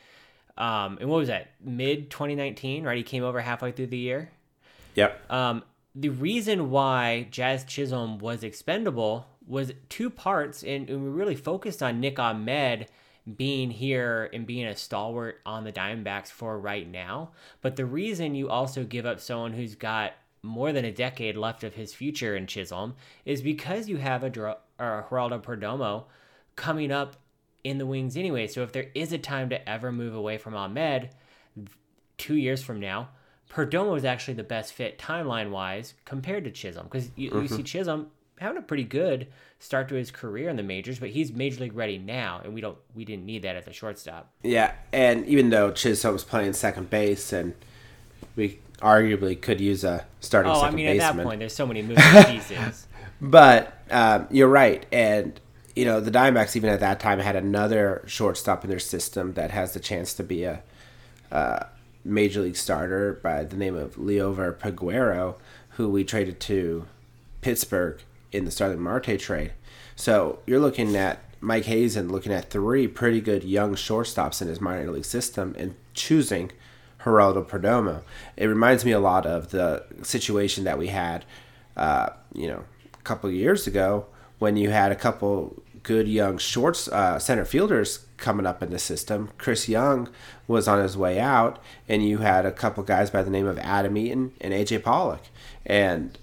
Um, 0.58 0.98
and 1.00 1.08
what 1.08 1.18
was 1.18 1.28
that? 1.28 1.52
Mid 1.64 2.10
2019, 2.10 2.84
right? 2.84 2.98
He 2.98 3.04
came 3.04 3.24
over 3.24 3.40
halfway 3.40 3.72
through 3.72 3.88
the 3.88 3.98
year. 4.00 4.32
Yep. 4.96 5.32
Um, 5.32 5.64
the 5.94 6.10
reason 6.10 6.72
why 6.72 7.28
Jazz 7.30 7.66
Chisholm 7.66 8.18
was 8.18 8.44
expendable 8.44 9.28
was 9.46 9.74
two 9.90 10.10
parts, 10.10 10.64
and, 10.64 10.90
and 10.90 11.04
we 11.04 11.10
really 11.10 11.36
focused 11.36 11.84
on 11.84 12.00
Nick 12.00 12.18
Ahmed 12.18 12.88
being 13.38 13.72
here 13.72 14.30
and 14.34 14.46
being 14.46 14.66
a 14.66 14.76
stalwart 14.76 15.40
on 15.46 15.64
the 15.64 15.72
Diamondbacks 15.72 16.28
for 16.28 16.60
right 16.60 16.90
now. 16.90 17.32
But 17.62 17.76
the 17.76 17.86
reason 17.86 18.36
you 18.36 18.50
also 18.50 18.84
give 18.84 19.06
up 19.06 19.20
someone 19.20 19.54
who's 19.54 19.76
got 19.76 20.14
more 20.42 20.72
than 20.72 20.86
a 20.86 20.92
decade 20.92 21.36
left 21.36 21.64
of 21.64 21.76
his 21.76 21.94
future 21.94 22.36
in 22.36 22.48
Chisholm 22.48 22.96
is 23.26 23.42
because 23.42 23.90
you 23.90 23.98
have 23.98 24.24
a, 24.24 24.30
Geraldo 24.30 25.42
Perdomo 25.44 26.06
coming 26.56 26.92
up 26.92 27.18
in 27.64 27.78
the 27.78 27.86
wings 27.86 28.16
anyway. 28.16 28.48
So 28.48 28.64
if 28.64 28.72
there 28.72 28.90
is 28.96 29.12
a 29.12 29.18
time 29.18 29.50
to 29.50 29.70
ever 29.70 29.92
move 29.92 30.16
away 30.16 30.38
from 30.38 30.56
Ahmed, 30.56 31.10
two 32.18 32.36
years 32.36 32.64
from 32.64 32.80
now, 32.80 33.10
Perdomo 33.50 33.98
is 33.98 34.06
actually 34.06 34.36
the 34.36 34.44
best 34.44 34.74
fit 34.74 34.98
timeline 34.98 35.50
wise 35.50 35.96
compared 36.06 36.44
to 36.46 36.52
Chisholm 36.52 36.86
because 36.86 37.10
you, 37.16 37.32
mm-hmm. 37.32 37.42
you 37.42 37.48
see 37.48 37.64
Chisholm 37.64 38.12
having 38.40 38.58
a 38.58 38.62
pretty 38.62 38.84
good 38.84 39.28
start 39.60 39.90
to 39.90 39.96
his 39.96 40.12
career 40.12 40.50
in 40.50 40.56
the 40.56 40.64
majors, 40.64 41.00
but 41.00 41.10
he's 41.10 41.32
major 41.32 41.62
league 41.62 41.76
ready 41.76 41.98
now, 41.98 42.42
and 42.44 42.54
we 42.54 42.62
don't 42.62 42.78
we 42.96 43.06
didn't 43.06 43.26
need 43.26 43.44
that 43.44 43.56
at 43.56 43.66
the 43.66 43.74
shortstop. 43.74 44.32
Yeah, 44.44 44.74
and 44.92 45.26
even 45.26 45.50
though 45.50 45.72
Chisholm's 45.72 46.24
playing 46.24 46.54
second 46.54 46.90
base, 46.90 47.34
and 47.34 47.54
we 48.36 48.60
arguably 48.80 49.40
could 49.40 49.60
use 49.62 49.84
a 49.84 50.06
starting. 50.22 50.52
Oh, 50.52 50.62
I 50.62 50.72
mean, 50.72 50.86
baseman. 50.86 51.10
at 51.10 51.16
that 51.16 51.24
point, 51.24 51.40
there's 51.40 51.56
so 51.56 51.68
many 51.68 51.82
moving 51.82 52.04
pieces. 52.26 52.88
but 53.22 53.74
um, 53.92 54.28
you're 54.32 54.48
right, 54.48 54.86
and 54.92 55.40
you 55.76 55.86
know 55.86 56.00
the 56.00 56.12
Diamondbacks 56.12 56.56
even 56.56 56.70
at 56.70 56.80
that 56.80 57.00
time 57.00 57.20
had 57.20 57.36
another 57.36 58.04
shortstop 58.08 58.64
in 58.64 58.70
their 58.70 58.80
system 58.80 59.34
that 59.34 59.52
has 59.52 59.74
the 59.74 59.80
chance 59.80 60.14
to 60.14 60.24
be 60.24 60.44
a 60.46 60.64
uh, 61.32 61.66
major 62.06 62.42
league 62.42 62.56
starter 62.56 63.20
by 63.22 63.44
the 63.44 63.58
name 63.58 63.76
of 63.76 63.96
Liover 63.96 64.56
Peguero, 64.58 65.36
who 65.72 65.90
we 65.90 66.04
traded 66.04 66.40
to 66.40 66.86
Pittsburgh 67.42 68.02
in 68.32 68.46
the 68.46 68.52
Starling 68.52 68.80
Marte 68.80 69.20
trade. 69.20 69.54
So 69.96 70.40
you're 70.46 70.60
looking 70.60 70.96
at 70.96 71.20
Mike 71.42 71.66
Hazen 71.66 72.10
looking 72.10 72.34
at 72.34 72.50
three 72.50 72.88
pretty 72.88 73.22
good 73.22 73.44
young 73.44 73.76
shortstops 73.76 74.42
in 74.42 74.48
his 74.48 74.60
minor 74.60 74.92
league 74.92 75.06
system 75.06 75.56
and 75.58 75.76
choosing 75.94 76.52
Geraldo 77.02 77.46
Perdomo. 77.46 78.02
It 78.36 78.48
reminds 78.48 78.84
me 78.84 78.92
a 78.92 79.00
lot 79.00 79.26
of 79.26 79.52
the 79.52 79.86
situation 80.04 80.66
that 80.66 80.78
we 80.78 80.88
had, 80.88 81.26
uh, 81.78 82.10
you 82.34 82.48
know, 82.48 82.64
a 82.94 83.02
couple 83.04 83.32
years 83.32 83.68
ago 83.68 84.08
when 84.38 84.58
you 84.58 84.70
had 84.70 84.92
a 84.92 84.96
couple 84.96 85.62
good 85.84 86.08
young 86.08 86.38
shorts 86.38 86.88
uh, 86.90 87.18
center 87.20 87.46
fielders 87.46 88.06
coming 88.18 88.46
up 88.46 88.62
in 88.62 88.70
the 88.70 88.80
system. 88.80 89.32
Chris 89.38 89.70
Young 89.70 90.10
was 90.48 90.68
on 90.68 90.82
his 90.82 90.98
way 90.98 91.20
out, 91.20 91.58
and 91.88 92.06
you 92.06 92.20
had 92.20 92.46
a 92.46 92.52
couple 92.52 92.84
guys 92.84 93.10
by 93.10 93.24
the 93.24 93.30
name 93.30 93.46
of 93.46 93.58
Adam 93.60 93.98
Eaton 93.98 94.34
and 94.42 94.54
AJ 94.54 94.84
Pollock, 94.84 95.24
and 95.66 96.18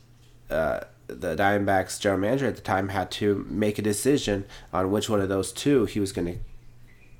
uh, 0.50 0.80
the 1.06 1.36
Diamondbacks 1.36 2.00
general 2.00 2.20
manager 2.20 2.46
at 2.46 2.56
the 2.56 2.62
time 2.62 2.88
had 2.88 3.10
to 3.12 3.46
make 3.48 3.78
a 3.78 3.82
decision 3.82 4.44
on 4.72 4.90
which 4.90 5.08
one 5.08 5.20
of 5.20 5.28
those 5.28 5.52
two 5.52 5.84
he 5.84 6.00
was 6.00 6.12
going 6.12 6.26
to 6.26 6.38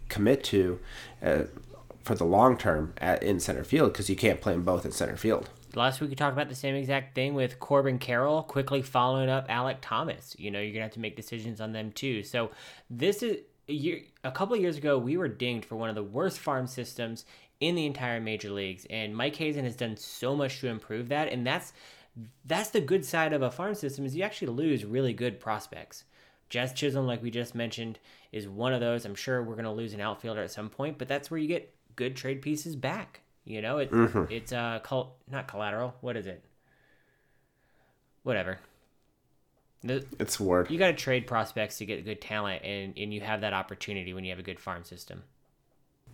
commit 0.09 0.45
to 0.45 0.79
uh, 1.23 1.43
for 2.03 2.15
the 2.15 2.25
long 2.25 2.57
term 2.57 2.93
at, 2.99 3.23
in 3.23 3.41
center 3.41 3.65
field 3.65 3.93
because 3.93 4.09
you 4.09 4.17
can't 4.17 4.41
play 4.41 4.53
them 4.53 4.63
both 4.63 4.85
in 4.85 4.93
center 4.93 5.17
field. 5.17 5.51
Last 5.75 6.01
week 6.01 6.11
we 6.11 6.17
talked 6.17 6.33
about 6.33 6.49
the 6.49 6.55
same 6.55 6.75
exact 6.75 7.15
thing 7.15 7.35
with 7.35 7.61
Corbin 7.61 7.99
Carroll 7.99 8.43
quickly 8.43 8.81
following 8.81 9.29
up 9.29 9.49
Alek 9.49 9.79
Thomas. 9.83 10.35
You 10.39 10.51
know, 10.51 10.61
you're 10.61 10.73
gonna 10.73 10.85
have 10.85 10.93
to 10.93 11.01
make 11.01 11.17
decisions 11.17 11.61
on 11.61 11.73
them 11.73 11.93
too. 11.93 12.23
So 12.23 12.51
this 12.89 13.23
is 13.23 13.39
a, 13.69 13.73
year, 13.73 14.03
a 14.25 14.31
couple 14.31 14.55
of 14.55 14.63
years 14.63 14.77
ago 14.79 14.97
we 14.99 15.17
were 15.17 15.29
dinged 15.29 15.67
for 15.67 15.77
one 15.77 15.89
of 15.89 15.95
the 15.95 16.03
worst 16.03 16.39
farm 16.39 16.67
systems 16.67 17.25
in 17.61 17.75
the 17.75 17.87
entire 17.87 18.21
major 18.21 18.51
leagues, 18.51 18.87
and 18.91 19.17
Mike 19.17 19.35
Hazen 19.37 19.65
has 19.65 19.77
done 19.77 19.97
so 19.97 20.37
much 20.37 20.61
to 20.61 20.69
improve 20.69 21.09
that, 21.09 21.33
and 21.33 21.47
that's 21.47 21.73
that's 22.45 22.71
the 22.71 22.81
good 22.81 23.05
side 23.05 23.33
of 23.33 23.43
a 23.43 23.51
farm 23.51 23.75
system 23.75 24.05
is 24.05 24.17
you 24.17 24.23
actually 24.23 24.49
lose 24.49 24.85
really 24.85 25.13
good 25.13 25.41
prospects. 25.41 26.05
Jazz 26.49 26.73
Chisholm, 26.73 27.07
like 27.07 27.23
we 27.23 27.31
just 27.31 27.55
mentioned, 27.55 27.99
is 28.33 28.49
one 28.49 28.73
of 28.73 28.81
those. 28.81 29.05
I'm 29.05 29.15
sure 29.15 29.43
we're 29.43 29.55
going 29.55 29.65
to 29.65 29.71
lose 29.71 29.93
an 29.95 30.01
outfielder 30.01 30.43
at 30.43 30.51
some 30.51 30.71
point, 30.71 30.99
but 30.99 31.09
that's 31.09 31.31
where 31.31 31.39
you 31.39 31.49
get 31.49 31.75
good 31.97 32.17
trade 32.17 32.41
pieces 32.41 32.77
back. 32.77 33.21
You 33.45 33.63
know, 33.63 33.79
it, 33.79 33.91
mm-hmm. 33.91 34.25
it's 34.31 34.53
uh, 34.53 34.81
col- 34.83 35.17
not 35.31 35.49
collateral. 35.49 35.95
What 36.01 36.17
is 36.17 36.27
it? 36.27 36.45
Whatever. 38.23 38.59
The, 39.83 40.05
it's 40.19 40.41
word. 40.41 40.71
You 40.71 40.79
got 40.79 40.89
to 40.89 40.95
trade 40.95 41.27
prospects 41.27 41.79
to 41.79 41.87
get 41.87 42.05
good 42.05 42.21
talent, 42.21 42.65
and, 42.65 42.95
and 42.97 43.13
you 43.13 43.21
have 43.21 43.43
that 43.43 43.53
opportunity 43.53 44.15
when 44.15 44.25
you 44.25 44.31
have 44.31 44.39
a 44.39 44.43
good 44.45 44.59
farm 44.59 44.85
system. 44.85 45.23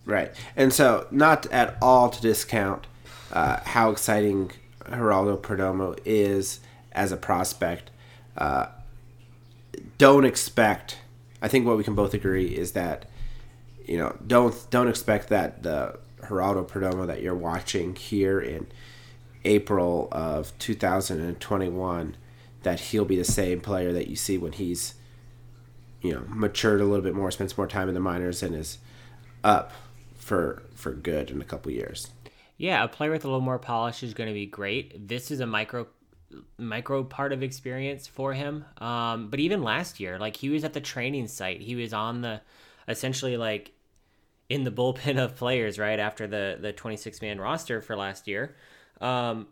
Right. 0.05 0.31
And 0.55 0.73
so, 0.73 1.07
not 1.11 1.45
at 1.47 1.77
all 1.81 2.09
to 2.09 2.21
discount 2.21 2.87
uh, 3.31 3.61
how 3.63 3.91
exciting 3.91 4.51
Geraldo 4.85 5.39
Perdomo 5.39 5.97
is 6.05 6.59
as 6.91 7.11
a 7.11 7.17
prospect. 7.17 7.91
Uh, 8.37 8.67
don't 9.97 10.25
expect. 10.25 10.99
I 11.41 11.47
think 11.47 11.65
what 11.65 11.77
we 11.77 11.83
can 11.83 11.95
both 11.95 12.13
agree 12.13 12.47
is 12.47 12.73
that 12.73 13.05
you 13.85 13.97
know 13.97 14.17
don't 14.25 14.55
don't 14.69 14.87
expect 14.87 15.29
that 15.29 15.63
the 15.63 15.99
Geraldo 16.21 16.67
Perdomo 16.67 17.05
that 17.07 17.21
you're 17.21 17.35
watching 17.35 17.95
here 17.95 18.39
in 18.39 18.67
April 19.45 20.07
of 20.11 20.57
2021 20.59 22.15
that 22.63 22.79
he'll 22.79 23.03
be 23.03 23.17
the 23.17 23.25
same 23.25 23.59
player 23.59 23.91
that 23.91 24.07
you 24.07 24.15
see 24.15 24.37
when 24.37 24.53
he's 24.53 24.93
you 26.01 26.13
know 26.13 26.23
matured 26.27 26.81
a 26.81 26.85
little 26.85 27.03
bit 27.03 27.15
more, 27.15 27.31
spends 27.31 27.57
more 27.57 27.67
time 27.67 27.87
in 27.87 27.93
the 27.93 27.99
minors, 27.99 28.41
and 28.41 28.55
is 28.55 28.77
up 29.43 29.71
for 30.17 30.63
for 30.75 30.91
good 30.91 31.29
in 31.29 31.41
a 31.41 31.45
couple 31.45 31.71
years 31.71 32.09
yeah, 32.57 32.83
a 32.83 32.87
player 32.87 33.11
with 33.11 33.25
a 33.25 33.27
little 33.27 33.41
more 33.41 33.59
polish 33.59 34.03
is 34.03 34.13
going 34.13 34.27
to 34.27 34.33
be 34.33 34.45
great. 34.45 35.07
This 35.07 35.31
is 35.31 35.39
a 35.39 35.45
micro 35.45 35.87
micro 36.57 37.03
part 37.03 37.31
of 37.31 37.43
experience 37.43 38.07
for 38.07 38.33
him. 38.33 38.65
Um, 38.79 39.29
but 39.29 39.39
even 39.39 39.61
last 39.61 39.99
year, 39.99 40.17
like 40.17 40.37
he 40.37 40.49
was 40.49 40.63
at 40.63 40.73
the 40.73 40.81
training 40.81 41.27
site, 41.27 41.61
he 41.61 41.75
was 41.75 41.93
on 41.93 42.21
the 42.21 42.41
essentially 42.87 43.37
like 43.37 43.71
in 44.49 44.63
the 44.63 44.71
bullpen 44.71 45.17
of 45.23 45.35
players 45.35 45.79
right 45.79 45.99
after 45.99 46.27
the 46.27 46.57
the 46.59 46.73
26 46.73 47.21
man 47.21 47.39
roster 47.39 47.81
for 47.81 47.95
last 47.95 48.27
year. 48.27 48.55
Um, 49.01 49.47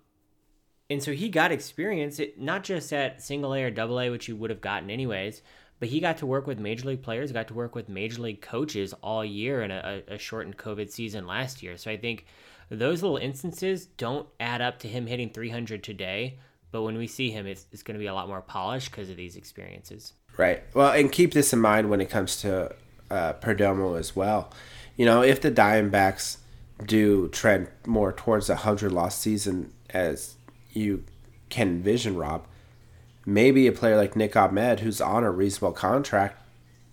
and 0.90 1.02
so 1.02 1.14
he 1.14 1.30
got 1.30 1.54
experience, 1.54 2.20
it, 2.20 2.40
not 2.40 2.64
just 2.64 2.92
at 2.92 3.22
single 3.22 3.54
A 3.54 3.64
or 3.64 3.72
double 3.72 4.00
A, 4.00 4.10
which 4.10 4.26
he 4.26 4.34
would 4.34 4.49
have 4.49 4.60
gotten 4.60 4.89
anyways, 4.89 5.41
but 5.82 5.89
he 5.89 5.99
got 5.99 6.19
to 6.19 6.27
work 6.27 6.45
with 6.45 6.59
major 6.59 6.88
league 6.89 7.01
players, 7.01 7.32
got 7.32 7.47
to 7.47 7.55
work 7.55 7.73
with 7.73 7.89
major 7.89 8.21
league 8.21 8.39
coaches 8.39 8.93
all 9.01 9.25
year 9.25 9.63
in 9.63 9.71
a, 9.71 10.03
a 10.07 10.19
shortened 10.19 10.55
COVID 10.55 10.91
season 10.91 11.25
last 11.25 11.63
year. 11.63 11.75
So 11.75 11.89
I 11.89 11.97
think 11.97 12.27
those 12.69 13.01
little 13.01 13.17
instances 13.17 13.88
don't 13.97 14.27
add 14.39 14.61
up 14.61 14.77
to 14.82 14.88
him 14.88 15.07
hitting 15.07 15.32
300 15.32 15.84
today. 15.84 16.38
But 16.69 16.84
when 16.84 16.99
we 16.99 17.07
see 17.07 17.32
him, 17.32 17.47
it's, 17.47 17.65
it's 17.71 17.82
going 17.82 17.95
to 17.95 17.99
be 17.99 18.05
a 18.05 18.13
lot 18.13 18.27
more 18.27 18.43
polished 18.43 18.91
because 18.91 19.09
of 19.09 19.17
these 19.17 19.36
experiences. 19.36 20.13
Right. 20.38 20.61
Well, 20.75 20.91
and 20.91 21.11
keep 21.11 21.34
this 21.34 21.51
in 21.51 21.59
mind 21.59 21.89
when 21.89 21.99
it 21.99 22.11
comes 22.11 22.39
to 22.41 22.75
uh, 23.09 23.34
Perdomo 23.34 23.97
as 23.97 24.15
well. 24.15 24.53
You 24.97 25.07
know, 25.07 25.23
if 25.23 25.41
the 25.41 25.51
Diamondbacks 25.51 26.38
do 26.86 27.27
trend 27.29 27.69
more 27.88 28.13
towards 28.13 28.49
a 28.49 28.53
100 28.53 28.91
loss 28.91 29.17
season 29.17 29.73
as 29.89 30.36
you 30.73 31.05
can 31.49 31.69
envision, 31.69 32.17
Rob, 32.17 32.45
maybe 33.26 33.67
a 33.67 33.72
player 33.72 33.97
like 33.97 34.15
Nick 34.15 34.36
Ahmed, 34.36 34.82
who's 34.82 35.01
on 35.01 35.24
a 35.24 35.32
reasonable 35.32 35.74
contract, 35.74 36.41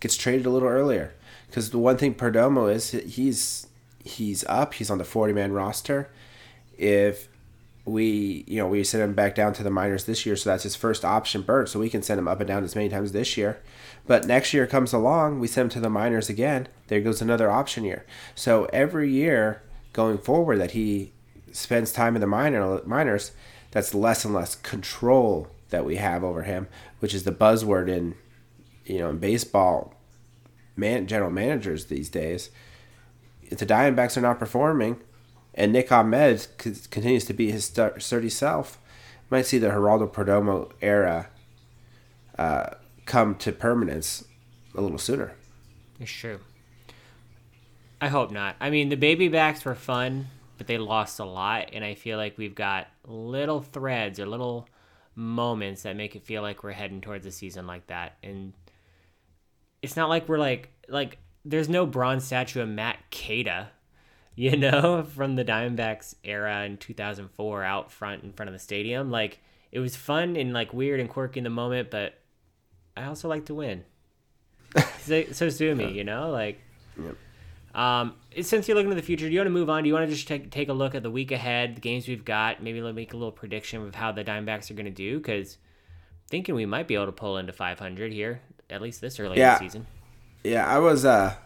gets 0.01 0.16
traded 0.16 0.47
a 0.47 0.51
little 0.51 0.68
earlier. 0.68 1.14
Because 1.47 1.70
the 1.70 1.79
one 1.79 1.97
thing 1.97 2.14
Perdomo 2.14 2.72
is, 2.72 2.91
he's 2.91 3.66
he's 4.05 4.45
up. 4.45 4.74
He's 4.74 4.91
on 4.91 4.99
the 4.99 5.05
40 5.05 5.33
man 5.33 5.53
roster. 5.53 6.11
If 6.76 7.29
we 7.85 8.45
you 8.47 8.59
know 8.59 8.68
we 8.68 8.85
send 8.85 9.03
him 9.03 9.14
back 9.14 9.35
down 9.35 9.55
to 9.55 9.62
the 9.62 9.70
minors 9.70 10.05
this 10.05 10.26
year, 10.26 10.37
so 10.37 10.51
that's 10.51 10.62
his 10.62 10.76
first 10.76 11.05
option 11.05 11.43
bird. 11.43 11.68
So 11.68 11.81
we 11.81 11.91
can 11.91 12.03
send 12.03 12.18
him 12.18 12.29
up 12.29 12.41
and 12.41 12.49
down 12.49 12.64
as 12.64 12.76
many 12.76 12.89
times 12.89 13.12
this 13.12 13.37
year. 13.37 13.61
But 14.07 14.26
next 14.26 14.53
year 14.53 14.66
comes 14.66 14.93
along, 14.93 15.41
we 15.41 15.49
send 15.49 15.66
him 15.66 15.70
to 15.70 15.81
the 15.81 15.91
minors 15.91 16.29
again. 16.29 16.68
There 16.89 17.01
goes 17.01 17.20
another 17.20 17.51
option 17.51 17.85
year. 17.85 18.07
So 18.35 18.64
every 18.72 19.11
year 19.11 19.62
going 19.93 20.18
forward 20.18 20.59
that 20.59 20.72
he 20.72 21.12
spends 21.53 21.93
time 21.93 22.14
in 22.14 22.20
the 22.20 22.26
minor 22.26 22.83
minors, 22.85 23.33
that's 23.70 23.95
less 23.95 24.24
and 24.24 24.35
less 24.35 24.55
control 24.55 25.49
that 25.71 25.85
we 25.85 25.97
have 25.97 26.25
over 26.25 26.43
him, 26.43 26.69
which 27.01 27.14
is 27.14 27.25
the 27.25 27.33
buzzword 27.33 27.89
in 27.89 28.14
you 28.85 28.99
know 28.99 29.11
in 29.11 29.19
baseball 29.19 29.95
man 30.77 31.07
general 31.07 31.31
managers 31.31 31.87
these 31.87 32.09
days. 32.09 32.51
If 33.43 33.59
the 33.59 33.66
Diamondbacks 33.66 34.16
are 34.16 34.23
not 34.23 34.39
performing, 34.39 35.01
and 35.55 35.73
Nick 35.73 35.91
Ahmed 35.91 36.47
continues 36.57 37.25
to 37.25 37.33
be 37.33 37.51
his 37.51 37.64
sturdy 37.64 38.29
self, 38.29 38.79
might 39.31 39.47
see 39.47 39.59
the 39.59 39.69
Geraldo 39.69 40.11
Perdomo 40.11 40.71
era 40.81 41.29
uh, 42.39 42.71
come 43.07 43.35
to 43.37 43.53
permanence 43.53 44.25
a 44.75 44.81
little 44.81 44.99
sooner. 44.99 45.35
It's 45.99 46.11
true. 46.11 46.41
I 48.01 48.09
hope 48.09 48.31
not. 48.31 48.57
I 48.61 48.71
mean, 48.71 48.91
the 48.91 48.97
baby 48.97 49.29
backs 49.29 49.64
were 49.64 49.75
fun, 49.75 50.29
but 50.57 50.66
they 50.66 50.79
lost 50.79 51.19
a 51.19 51.25
lot, 51.25 51.71
and 51.73 51.85
I 51.85 51.95
feel 51.95 52.16
like 52.16 52.39
we've 52.39 52.55
got 52.55 52.87
little 53.05 53.61
threads 53.61 54.21
or 54.21 54.27
little 54.27 54.69
moments 55.19 55.83
that 55.83 55.97
make 55.97 56.14
it 56.14 56.23
feel 56.23 56.43
like 56.43 56.62
we're 56.62 56.71
heading 56.71 57.01
towards 57.01 57.27
a 57.27 57.33
season 57.33 57.66
like 57.66 57.89
that. 57.89 58.16
And 58.23 58.53
it's 59.83 59.97
not 59.97 60.09
like 60.09 60.29
we're 60.29 60.39
like 60.39 60.71
like 60.89 61.19
there's 61.45 61.69
no 61.69 61.87
bronze 61.87 62.25
statue 62.25 62.62
of 62.62 62.69
Matt 62.69 62.99
Kata 63.11 63.69
you 64.39 64.57
know, 64.57 65.03
from 65.03 65.35
the 65.35 65.45
Diamondbacks 65.45 66.14
era 66.23 66.62
in 66.62 66.77
2004 66.77 67.64
out 67.64 67.91
front 67.91 68.23
in 68.23 68.33
front 68.33 68.49
of 68.49 68.53
the 68.53 68.61
stadium. 68.61 69.11
Like 69.11 69.41
it 69.73 69.81
was 69.81 69.97
fun 69.97 70.37
and 70.37 70.53
like 70.53 70.73
weird 70.73 71.01
and 71.01 71.09
quirky 71.09 71.39
in 71.39 71.45
the 71.45 71.51
moment, 71.51 71.91
but 71.91 72.14
I 72.97 73.07
also 73.07 73.29
like 73.29 73.47
to 73.47 73.55
win. 73.55 73.85
so, 75.01 75.25
so 75.33 75.49
sue 75.49 75.75
me, 75.75 75.91
you 75.91 76.05
know, 76.05 76.31
like. 76.31 76.61
Yep. 77.03 77.16
Um, 77.79 78.16
since 78.41 78.66
you're 78.66 78.74
looking 78.74 78.91
to 78.91 78.97
the 78.97 79.03
future, 79.03 79.26
do 79.26 79.33
you 79.33 79.39
want 79.39 79.47
to 79.47 79.53
move 79.53 79.70
on? 79.70 79.85
Do 79.85 79.89
you 79.89 79.95
want 79.95 80.09
to 80.09 80.12
just 80.12 80.26
take, 80.26 80.51
take 80.51 80.68
a 80.68 80.72
look 80.72 80.97
at 80.97 81.05
the 81.05 81.12
week 81.12 81.31
ahead, 81.31 81.76
the 81.76 81.81
games 81.81 82.09
we've 82.09 82.24
got, 82.24 82.61
maybe 82.61 82.81
make 82.93 83.12
a 83.12 83.16
little 83.16 83.31
prediction 83.31 83.81
of 83.87 83.95
how 83.95 84.11
the 84.11 84.24
Diamondbacks 84.24 84.68
are 84.68 84.74
going 84.74 84.87
to 84.87 84.91
do? 84.91 85.18
Because 85.18 85.59
thinking 86.29 86.57
we 86.57 86.66
might 86.66 86.89
be 86.89 86.97
able 86.97 87.07
to 87.07 87.12
pull 87.12 87.39
into 87.39 87.53
500 87.53 88.12
here, 88.12 88.41
at 88.68 88.83
least 88.83 89.01
this 89.01 89.20
early 89.20 89.39
yeah. 89.39 89.53
in 89.53 89.62
the 89.62 89.70
season. 89.70 89.87
Yeah, 90.43 90.66
I 90.66 90.81
was 90.81 91.05
uh, 91.05 91.37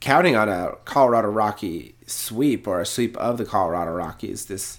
counting 0.00 0.36
on 0.36 0.48
a 0.48 0.72
Colorado 0.86 1.28
Rocky 1.28 1.94
sweep 2.06 2.66
or 2.66 2.80
a 2.80 2.86
sweep 2.86 3.14
of 3.18 3.36
the 3.36 3.44
Colorado 3.44 3.90
Rockies 3.90 4.46
this 4.46 4.78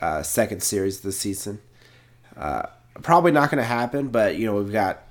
uh, 0.00 0.22
second 0.22 0.62
series 0.62 0.98
of 0.98 1.02
the 1.02 1.12
season. 1.12 1.60
Uh, 2.36 2.62
probably 3.02 3.32
not 3.32 3.50
going 3.50 3.58
to 3.58 3.68
happen, 3.68 4.08
but 4.08 4.36
you 4.36 4.46
know 4.46 4.54
we've 4.54 4.72
got 4.72 5.02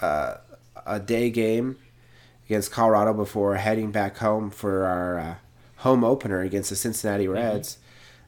uh, 0.00 0.36
a 0.86 1.00
day 1.00 1.28
game 1.28 1.76
against 2.46 2.70
Colorado 2.72 3.12
before 3.12 3.56
heading 3.56 3.90
back 3.90 4.18
home 4.18 4.50
for 4.50 4.86
our 4.86 5.18
uh, 5.18 5.34
home 5.78 6.04
opener 6.04 6.40
against 6.40 6.70
the 6.70 6.76
Cincinnati 6.76 7.24
mm-hmm. 7.24 7.34
Reds. 7.34 7.78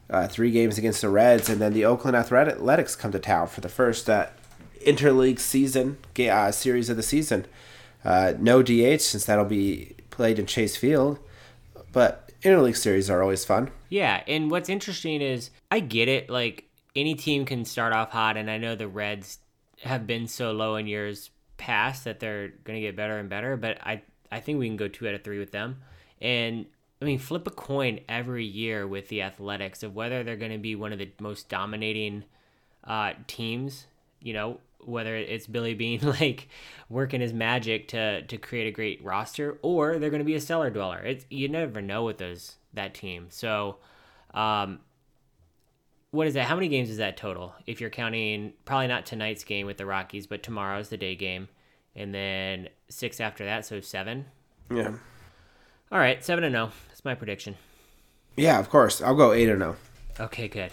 Mm-hmm. 0.09 0.27
three 0.27 0.51
games 0.51 0.77
against 0.77 1.01
the 1.01 1.09
Reds, 1.09 1.49
and 1.49 1.61
then 1.61 1.73
the 1.73 1.85
Oakland 1.85 2.17
Athletics 2.17 2.95
come 2.95 3.11
to 3.11 3.19
town 3.19 3.47
for 3.47 3.61
the 3.61 3.69
first 3.69 4.09
uh, 4.09 4.27
interleague 4.85 5.39
season 5.39 5.97
series 6.51 6.89
of 6.89 6.97
the 6.97 7.03
season. 7.03 7.45
no 8.03 8.63
DH 8.63 9.01
since 9.01 9.25
that'll 9.25 9.45
be 9.45 9.95
played 10.09 10.39
in 10.39 10.45
Chase 10.45 10.75
Field, 10.75 11.19
but 11.91 12.29
interleague 12.41 12.77
series 12.77 13.09
are 13.09 13.21
always 13.21 13.45
fun. 13.45 13.71
Yeah, 13.89 14.23
and 14.27 14.49
what's 14.51 14.69
interesting 14.69 15.21
is 15.21 15.49
I 15.71 15.79
get 15.79 16.07
it. 16.07 16.29
Like 16.29 16.65
any 16.95 17.15
team 17.15 17.45
can 17.45 17.65
start 17.65 17.93
off 17.93 18.11
hot, 18.11 18.37
and 18.37 18.49
I 18.49 18.57
know 18.57 18.75
the 18.75 18.87
Reds 18.87 19.39
have 19.83 20.05
been 20.05 20.27
so 20.27 20.51
low 20.51 20.75
in 20.75 20.87
years 20.87 21.29
past 21.59 22.05
that 22.05 22.19
they're 22.19 22.47
going 22.63 22.77
to 22.77 22.81
get 22.81 22.95
better 22.95 23.19
and 23.19 23.29
better. 23.29 23.55
But 23.55 23.77
I 23.85 24.01
I 24.31 24.39
think 24.39 24.57
we 24.57 24.67
can 24.67 24.77
go 24.77 24.87
two 24.87 25.07
out 25.07 25.13
of 25.13 25.23
three 25.23 25.37
with 25.37 25.51
them, 25.51 25.81
and 26.19 26.65
I 26.99 27.05
mean 27.05 27.19
flip 27.19 27.45
a 27.45 27.51
coin 27.51 27.99
every 28.09 28.45
year 28.45 28.87
with 28.87 29.09
the 29.09 29.21
Athletics 29.21 29.83
of 29.83 29.93
whether 29.93 30.23
they're 30.23 30.35
going 30.35 30.51
to 30.51 30.57
be 30.57 30.75
one 30.75 30.91
of 30.91 30.97
the 30.97 31.11
most 31.19 31.49
dominating 31.49 32.23
uh, 32.83 33.13
teams. 33.27 33.85
You 34.21 34.33
know, 34.33 34.59
whether 34.83 35.15
it's 35.15 35.45
Billy 35.45 35.75
Beane 35.75 36.01
like 36.19 36.47
working 36.89 37.21
his 37.21 37.33
magic 37.33 37.89
to 37.89 38.23
to 38.23 38.37
create 38.37 38.67
a 38.67 38.71
great 38.71 39.03
roster, 39.03 39.59
or 39.61 39.99
they're 39.99 40.09
going 40.09 40.21
to 40.21 40.25
be 40.25 40.35
a 40.35 40.41
cellar 40.41 40.69
dweller. 40.69 40.99
It's 40.99 41.25
you 41.29 41.47
never 41.47 41.81
know 41.81 42.03
with 42.03 42.17
those 42.17 42.55
that 42.73 42.93
team. 42.93 43.27
So, 43.29 43.77
um, 44.33 44.79
what 46.11 46.27
is 46.27 46.33
that? 46.33 46.45
How 46.45 46.55
many 46.55 46.67
games 46.67 46.89
is 46.89 46.97
that 46.97 47.17
total? 47.17 47.53
If 47.65 47.81
you're 47.81 47.89
counting, 47.89 48.53
probably 48.65 48.87
not 48.87 49.05
tonight's 49.05 49.43
game 49.43 49.65
with 49.65 49.77
the 49.77 49.85
Rockies, 49.85 50.27
but 50.27 50.43
tomorrow's 50.43 50.89
the 50.89 50.97
day 50.97 51.15
game, 51.15 51.49
and 51.95 52.13
then 52.13 52.69
six 52.89 53.19
after 53.19 53.45
that, 53.45 53.65
so 53.65 53.79
seven. 53.81 54.25
Yeah. 54.73 54.93
All 55.91 55.99
right, 55.99 56.23
seven 56.23 56.43
and 56.43 56.53
zero. 56.53 56.71
That's 56.87 57.05
my 57.05 57.15
prediction. 57.15 57.55
Yeah, 58.35 58.59
of 58.59 58.69
course. 58.69 59.01
I'll 59.01 59.15
go 59.15 59.33
eight 59.33 59.49
and 59.49 59.61
zero. 59.61 59.75
Okay, 60.19 60.47
good. 60.47 60.71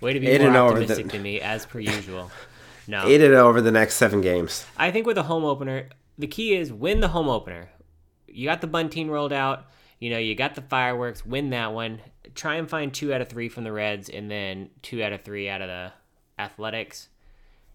Way 0.00 0.14
to 0.14 0.20
be 0.20 0.26
eight 0.26 0.40
more 0.40 0.56
oh 0.56 0.68
optimistic 0.68 1.06
the... 1.06 1.12
to 1.12 1.18
me, 1.18 1.40
as 1.40 1.66
per 1.66 1.78
usual. 1.78 2.30
No. 2.88 3.06
Eight 3.06 3.20
and 3.20 3.34
over 3.34 3.60
the 3.60 3.70
next 3.70 3.94
seven 3.94 4.20
games. 4.20 4.66
I 4.76 4.90
think 4.90 5.06
with 5.06 5.16
a 5.16 5.22
home 5.22 5.44
opener, 5.44 5.88
the 6.18 6.26
key 6.26 6.54
is 6.54 6.72
win 6.72 7.00
the 7.00 7.08
home 7.08 7.28
opener. 7.28 7.70
You 8.26 8.48
got 8.48 8.60
the 8.60 8.66
bunting 8.66 9.08
rolled 9.08 9.32
out. 9.32 9.66
You 10.00 10.10
know, 10.10 10.18
you 10.18 10.34
got 10.34 10.56
the 10.56 10.62
fireworks. 10.62 11.24
Win 11.24 11.50
that 11.50 11.72
one. 11.72 12.00
Try 12.34 12.56
and 12.56 12.68
find 12.68 12.92
two 12.92 13.12
out 13.12 13.20
of 13.20 13.28
three 13.28 13.48
from 13.48 13.64
the 13.64 13.72
Reds, 13.72 14.08
and 14.08 14.30
then 14.30 14.70
two 14.82 15.02
out 15.02 15.12
of 15.12 15.22
three 15.22 15.48
out 15.48 15.62
of 15.62 15.68
the 15.68 15.92
Athletics, 16.38 17.08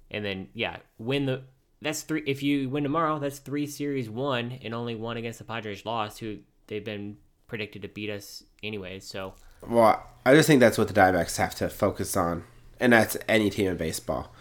and 0.10 0.26
then 0.26 0.50
yeah, 0.54 0.78
win 0.98 1.26
the. 1.26 1.44
That's 1.82 2.02
three. 2.02 2.24
If 2.26 2.42
you 2.42 2.70
win 2.70 2.84
tomorrow, 2.84 3.20
that's 3.20 3.40
three 3.40 3.68
series 3.68 4.10
won, 4.10 4.60
and 4.64 4.74
only 4.74 4.96
one 4.96 5.18
against 5.18 5.40
the 5.40 5.46
Padres 5.46 5.86
lost, 5.86 6.20
who 6.20 6.40
they've 6.68 6.84
been 6.84 7.18
predicted 7.48 7.84
to 7.84 7.88
beat 7.88 8.10
us 8.10 8.44
anyways. 8.64 9.06
So. 9.06 9.34
Well, 9.68 10.04
I 10.26 10.34
just 10.34 10.48
think 10.48 10.60
that's 10.60 10.78
what 10.78 10.88
the 10.88 10.94
Diamondbacks 10.94 11.38
have 11.38 11.56
to 11.56 11.70
focus 11.70 12.18
on, 12.18 12.44
and 12.80 12.94
that's 12.94 13.18
any 13.28 13.50
team 13.50 13.68
in 13.68 13.78
baseball 13.78 14.32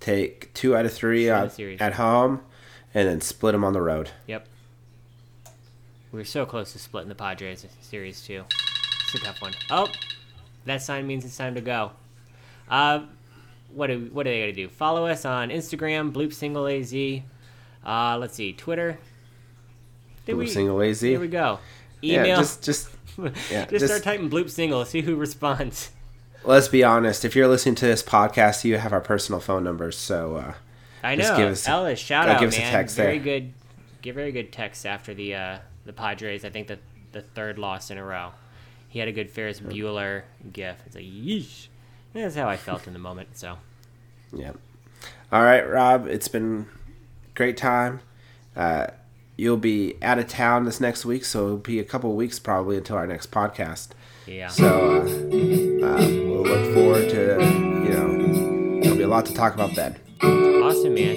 take 0.00 0.52
two 0.54 0.76
out 0.76 0.84
of 0.84 0.92
three 0.92 1.28
at, 1.28 1.58
at 1.80 1.94
home, 1.94 2.40
and 2.94 3.08
then 3.08 3.20
split 3.20 3.52
them 3.52 3.64
on 3.64 3.72
the 3.72 3.82
road. 3.82 4.10
Yep. 4.26 4.46
We 6.12 6.18
were 6.18 6.24
so 6.24 6.46
close 6.46 6.72
to 6.72 6.78
splitting 6.78 7.08
the 7.08 7.14
Padres 7.14 7.66
series 7.82 8.22
too. 8.22 8.44
It's 9.12 9.22
a 9.22 9.26
tough 9.26 9.40
one. 9.40 9.54
Oh, 9.70 9.88
that 10.64 10.82
sign 10.82 11.06
means 11.06 11.24
it's 11.24 11.36
time 11.36 11.54
to 11.54 11.60
go. 11.60 11.92
Uh, 12.68 13.04
what 13.72 13.88
do 13.88 14.08
what 14.12 14.26
are 14.26 14.30
they 14.30 14.40
gonna 14.40 14.52
do? 14.52 14.68
Follow 14.68 15.06
us 15.06 15.24
on 15.24 15.48
Instagram, 15.50 16.12
Bloop 16.12 16.32
Single 16.32 16.66
AZ. 16.66 16.94
Uh, 17.84 18.18
let's 18.18 18.34
see, 18.34 18.52
Twitter. 18.52 18.98
Did 20.26 20.36
Bloop 20.36 20.38
we, 20.38 20.46
Single 20.46 20.82
AZ. 20.82 21.00
Here 21.00 21.20
we 21.20 21.28
go. 21.28 21.58
Email. 22.02 22.26
Yeah, 22.26 22.36
just 22.36 22.62
just 22.62 22.90
yeah, 23.18 23.66
just, 23.66 23.70
just 23.70 23.86
start 23.86 24.02
typing 24.02 24.30
Bloop 24.30 24.50
Single. 24.50 24.84
See 24.84 25.00
who 25.00 25.16
responds 25.16 25.90
let's 26.44 26.68
be 26.68 26.84
honest. 26.84 27.24
If 27.24 27.36
you're 27.36 27.48
listening 27.48 27.74
to 27.76 27.86
this 27.86 28.02
podcast, 28.02 28.64
you 28.64 28.78
have 28.78 28.92
our 28.92 29.00
personal 29.00 29.40
phone 29.40 29.64
numbers. 29.64 29.96
So 29.96 30.36
uh, 30.36 30.54
I 31.02 31.14
know. 31.14 31.36
Give 31.36 31.48
us, 31.48 31.68
Ellis, 31.68 31.98
shout 31.98 32.28
out, 32.28 32.40
give 32.40 32.50
man. 32.50 32.60
Us 32.60 32.68
a 32.68 32.70
text 32.70 32.96
very 32.96 33.18
there. 33.18 33.40
good. 33.40 33.52
Give 34.02 34.14
very 34.14 34.32
good 34.32 34.52
text 34.52 34.86
after 34.86 35.14
the 35.14 35.34
uh, 35.34 35.58
the 35.84 35.92
Padres. 35.92 36.44
I 36.44 36.50
think 36.50 36.68
the 36.68 36.78
the 37.12 37.22
third 37.22 37.58
loss 37.58 37.90
in 37.90 37.98
a 37.98 38.04
row. 38.04 38.32
He 38.88 38.98
had 38.98 39.08
a 39.08 39.12
good 39.12 39.30
Ferris 39.30 39.60
Bueller 39.60 40.22
gif. 40.52 40.82
It's 40.86 40.96
like 40.96 41.04
yeesh. 41.04 41.68
That's 42.14 42.34
how 42.34 42.48
I 42.48 42.56
felt 42.56 42.86
in 42.86 42.94
the 42.94 42.98
moment. 42.98 43.36
So. 43.36 43.58
Yeah. 44.32 44.52
All 45.30 45.42
right, 45.42 45.60
Rob. 45.60 46.06
It's 46.06 46.28
been 46.28 46.66
great 47.34 47.56
time. 47.56 48.00
Uh, 48.56 48.88
you'll 49.36 49.56
be 49.56 49.94
out 50.02 50.18
of 50.18 50.26
town 50.26 50.64
this 50.64 50.80
next 50.80 51.04
week, 51.04 51.24
so 51.24 51.44
it'll 51.44 51.56
be 51.58 51.78
a 51.78 51.84
couple 51.84 52.14
weeks 52.14 52.38
probably 52.38 52.76
until 52.76 52.96
our 52.96 53.06
next 53.06 53.30
podcast. 53.30 53.88
Yeah. 54.26 54.48
So 54.48 54.66
uh, 54.66 55.86
uh, 55.86 55.96
we'll 55.98 56.42
look 56.42 56.74
forward 56.74 57.08
to 57.10 57.38
you 57.84 57.90
know 57.90 58.80
there'll 58.80 58.98
be 58.98 59.04
a 59.04 59.08
lot 59.08 59.26
to 59.26 59.34
talk 59.34 59.54
about 59.54 59.74
then. 59.74 59.96
Awesome, 60.22 60.94
man. 60.94 61.16